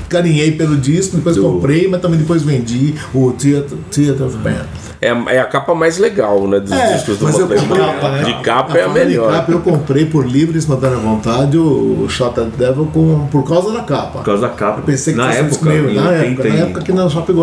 carinhei 0.09 0.51
pelo 0.51 0.75
disco, 0.77 1.15
depois 1.17 1.35
Do- 1.35 1.43
comprei, 1.43 1.87
mas 1.87 2.01
também 2.01 2.19
depois 2.19 2.43
vendi 2.43 2.95
o 3.13 3.31
Theater, 3.31 3.77
Theater 3.91 4.25
of 4.27 4.37
Pain. 4.37 4.55
É, 5.01 5.09
é 5.35 5.39
a 5.39 5.45
capa 5.45 5.75
mais 5.75 5.97
legal, 5.97 6.47
né? 6.47 6.59
Dos 6.59 6.71
É, 6.71 6.93
discos 6.93 7.17
do 7.17 7.25
mas 7.25 7.37
eu 7.37 7.47
comprei, 7.47 7.67
Crue. 7.67 8.11
né? 8.11 8.23
De 8.23 8.33
capa 8.41 8.77
é 8.77 8.81
a 8.83 8.87
falando 8.87 8.97
em 9.03 9.05
melhor. 9.07 9.31
capa, 9.31 9.51
eu 9.51 9.59
comprei 9.59 10.05
por 10.05 10.25
livre 10.25 10.55
e 10.55 10.59
espontânea 10.59 10.97
vontade 10.97 11.57
o 11.57 12.05
Shot 12.09 12.39
at 12.39 12.47
Devil 12.57 12.85
com, 12.93 13.27
por 13.29 13.43
causa 13.47 13.71
da 13.71 13.81
capa. 13.81 14.19
Por 14.19 14.23
causa 14.25 14.43
da 14.43 14.49
capa. 14.49 14.81
Pensei 14.83 15.13
que 15.13 15.19
na 15.19 15.27
fosse 15.31 15.39
época, 15.39 15.73
em 15.73 15.93
na, 15.93 16.09
80 16.09 16.25
época, 16.25 16.49
na 16.49 16.55
época 16.55 16.81
que 16.81 16.91
na 16.93 17.09
Shopping, 17.09 17.33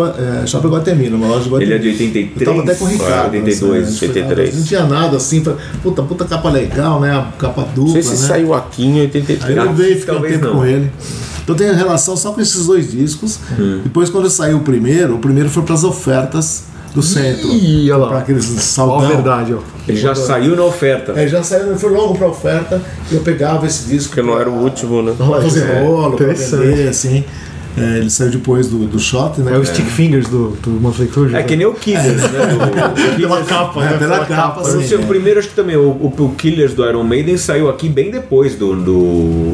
é, 0.43 0.47
Shopping 0.47 0.67
Guatemi, 0.67 1.09
numa 1.09 1.27
loja 1.27 1.43
de 1.43 1.49
Guatemi. 1.51 1.71
Ele 1.71 1.75
é 1.75 1.77
de 1.77 1.87
83, 1.89 2.41
Eu 2.41 2.45
tava 2.53 2.63
até 2.63 2.75
com 2.75 2.85
o 2.85 2.87
Ricardo. 2.87 3.33
82, 3.33 3.87
assim, 3.87 4.05
83. 4.07 4.55
Não 4.57 4.63
tinha 4.63 4.83
nada 4.85 5.17
assim, 5.17 5.43
falei, 5.43 5.59
puta, 5.81 6.01
puta 6.03 6.25
capa 6.25 6.49
legal, 6.49 6.99
né? 6.99 7.11
A 7.15 7.27
capa 7.37 7.61
dupla, 7.73 7.83
Não 7.83 7.91
sei 7.93 8.01
se 8.03 8.21
né? 8.23 8.27
saiu 8.27 8.53
aqui 8.53 8.83
em 8.85 8.93
Aí 8.95 9.01
83. 9.01 9.55
eu 9.57 9.63
levei, 9.65 9.95
fiquei 9.95 10.15
um 10.15 10.21
tempo 10.21 10.45
não. 10.45 10.55
com 10.55 10.65
ele. 10.65 10.91
Então 11.43 11.55
tem 11.55 11.73
relação 11.73 12.15
só 12.15 12.31
com 12.31 12.41
esses 12.41 12.65
dois 12.65 12.91
discos. 12.91 13.39
Hum. 13.59 13.81
Depois, 13.83 14.09
quando 14.09 14.29
saiu 14.29 14.57
o 14.57 14.61
primeiro, 14.61 15.15
o 15.15 15.19
primeiro 15.19 15.49
foi 15.49 15.63
para 15.63 15.75
as 15.75 15.83
ofertas 15.83 16.63
do 16.95 17.01
centro. 17.01 17.49
Ih, 17.49 17.91
olha 17.91 18.03
lá. 18.03 18.07
Para 18.09 18.17
aqueles 18.19 18.55
Ó, 18.55 18.59
saldão. 18.59 18.99
a 18.99 19.07
verdade, 19.07 19.53
ó. 19.53 19.59
Ele 19.87 19.97
já 19.97 20.13
saiu 20.15 20.55
na 20.55 20.63
oferta. 20.63 21.11
É, 21.15 21.27
já 21.27 21.43
saiu, 21.43 21.75
foi 21.77 21.91
logo 21.91 22.15
para 22.15 22.27
oferta 22.27 22.81
e 23.11 23.15
eu 23.15 23.21
pegava 23.21 23.65
esse 23.65 23.89
disco. 23.89 24.09
Porque 24.15 24.21
não 24.21 24.39
era 24.39 24.49
o 24.49 24.53
pra- 24.53 24.61
último, 24.61 25.01
né? 25.01 25.13
Pra 25.17 25.25
fazer 25.41 25.63
É, 25.69 25.83
rolo, 25.83 26.15
pra 26.15 26.27
vender, 26.27 26.87
assim. 26.87 27.23
É, 27.75 27.97
ele 27.97 28.09
saiu 28.11 28.29
depois 28.29 28.67
do, 28.67 28.85
do 28.85 28.99
shot, 28.99 29.41
né? 29.41 29.55
É 29.55 29.57
o 29.57 29.65
Stick 29.65 29.87
Fingers 29.87 30.27
do, 30.29 30.49
do 30.61 31.07
Crue. 31.07 31.35
É 31.35 31.41
que 31.41 31.55
nem 31.55 31.65
o 31.65 31.73
Killers, 31.73 32.21
né? 32.21 32.39
O- 32.53 33.17
Pela 33.19 33.41
capa, 33.43 33.83
É, 33.83 33.89
né? 33.89 33.97
pela 33.97 34.25
capa, 34.25 34.61
o, 34.61 34.67
assim, 34.67 34.87
seu 34.87 34.99
é. 34.99 35.05
primeiro, 35.05 35.39
acho 35.39 35.49
que 35.49 35.55
também, 35.55 35.75
o, 35.75 35.81
o, 35.89 36.13
o 36.15 36.35
Killers 36.35 36.75
do 36.75 36.85
Iron 36.87 37.03
Maiden 37.03 37.35
saiu 37.35 37.67
aqui 37.69 37.89
bem 37.89 38.11
depois 38.11 38.53
do. 38.55 38.75
do, 38.75 39.53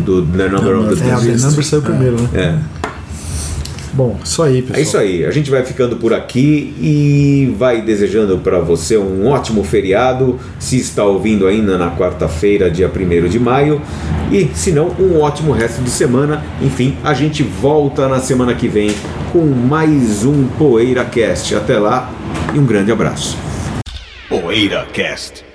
do 0.00 0.22
The 0.22 0.48
Number 0.48 0.78
of 0.78 0.96
the 0.96 1.08
É, 1.08 1.12
a 1.12 1.18
The 1.18 1.24
Beast. 1.26 1.44
Number 1.44 1.64
saiu 1.64 1.82
primeiro, 1.82 2.20
né? 2.20 2.28
É. 2.34 2.82
Bom, 3.94 4.18
isso 4.24 4.42
aí, 4.42 4.62
pessoal. 4.62 4.78
É 4.78 4.80
isso 4.80 4.96
aí, 4.96 5.24
a 5.26 5.30
gente 5.30 5.50
vai 5.50 5.62
ficando 5.64 5.96
por 5.96 6.14
aqui 6.14 6.74
e 6.80 7.54
vai 7.58 7.82
desejando 7.82 8.38
para 8.38 8.58
você 8.58 8.96
um 8.96 9.28
ótimo 9.28 9.62
feriado, 9.62 10.40
se 10.58 10.78
está 10.78 11.04
ouvindo 11.04 11.46
ainda 11.46 11.76
na 11.76 11.94
quarta-feira, 11.94 12.70
dia 12.70 12.90
1 12.90 13.28
de 13.28 13.38
maio, 13.38 13.82
e 14.30 14.48
se 14.54 14.72
não, 14.72 14.88
um 14.98 15.20
ótimo 15.20 15.52
resto 15.52 15.82
de 15.82 15.90
semana. 15.90 16.42
Enfim, 16.62 16.96
a 17.04 17.12
gente 17.12 17.42
volta 17.42 18.08
na 18.08 18.18
semana 18.18 18.54
que 18.54 18.66
vem 18.66 18.90
com 19.30 19.44
mais 19.44 20.24
um 20.24 20.46
PoeiraCast. 20.58 21.54
Até 21.54 21.78
lá, 21.78 22.10
e 22.54 22.58
um 22.58 22.64
grande 22.64 22.90
abraço. 22.90 23.36
Poeira 24.26 24.86
Cast. 24.90 25.51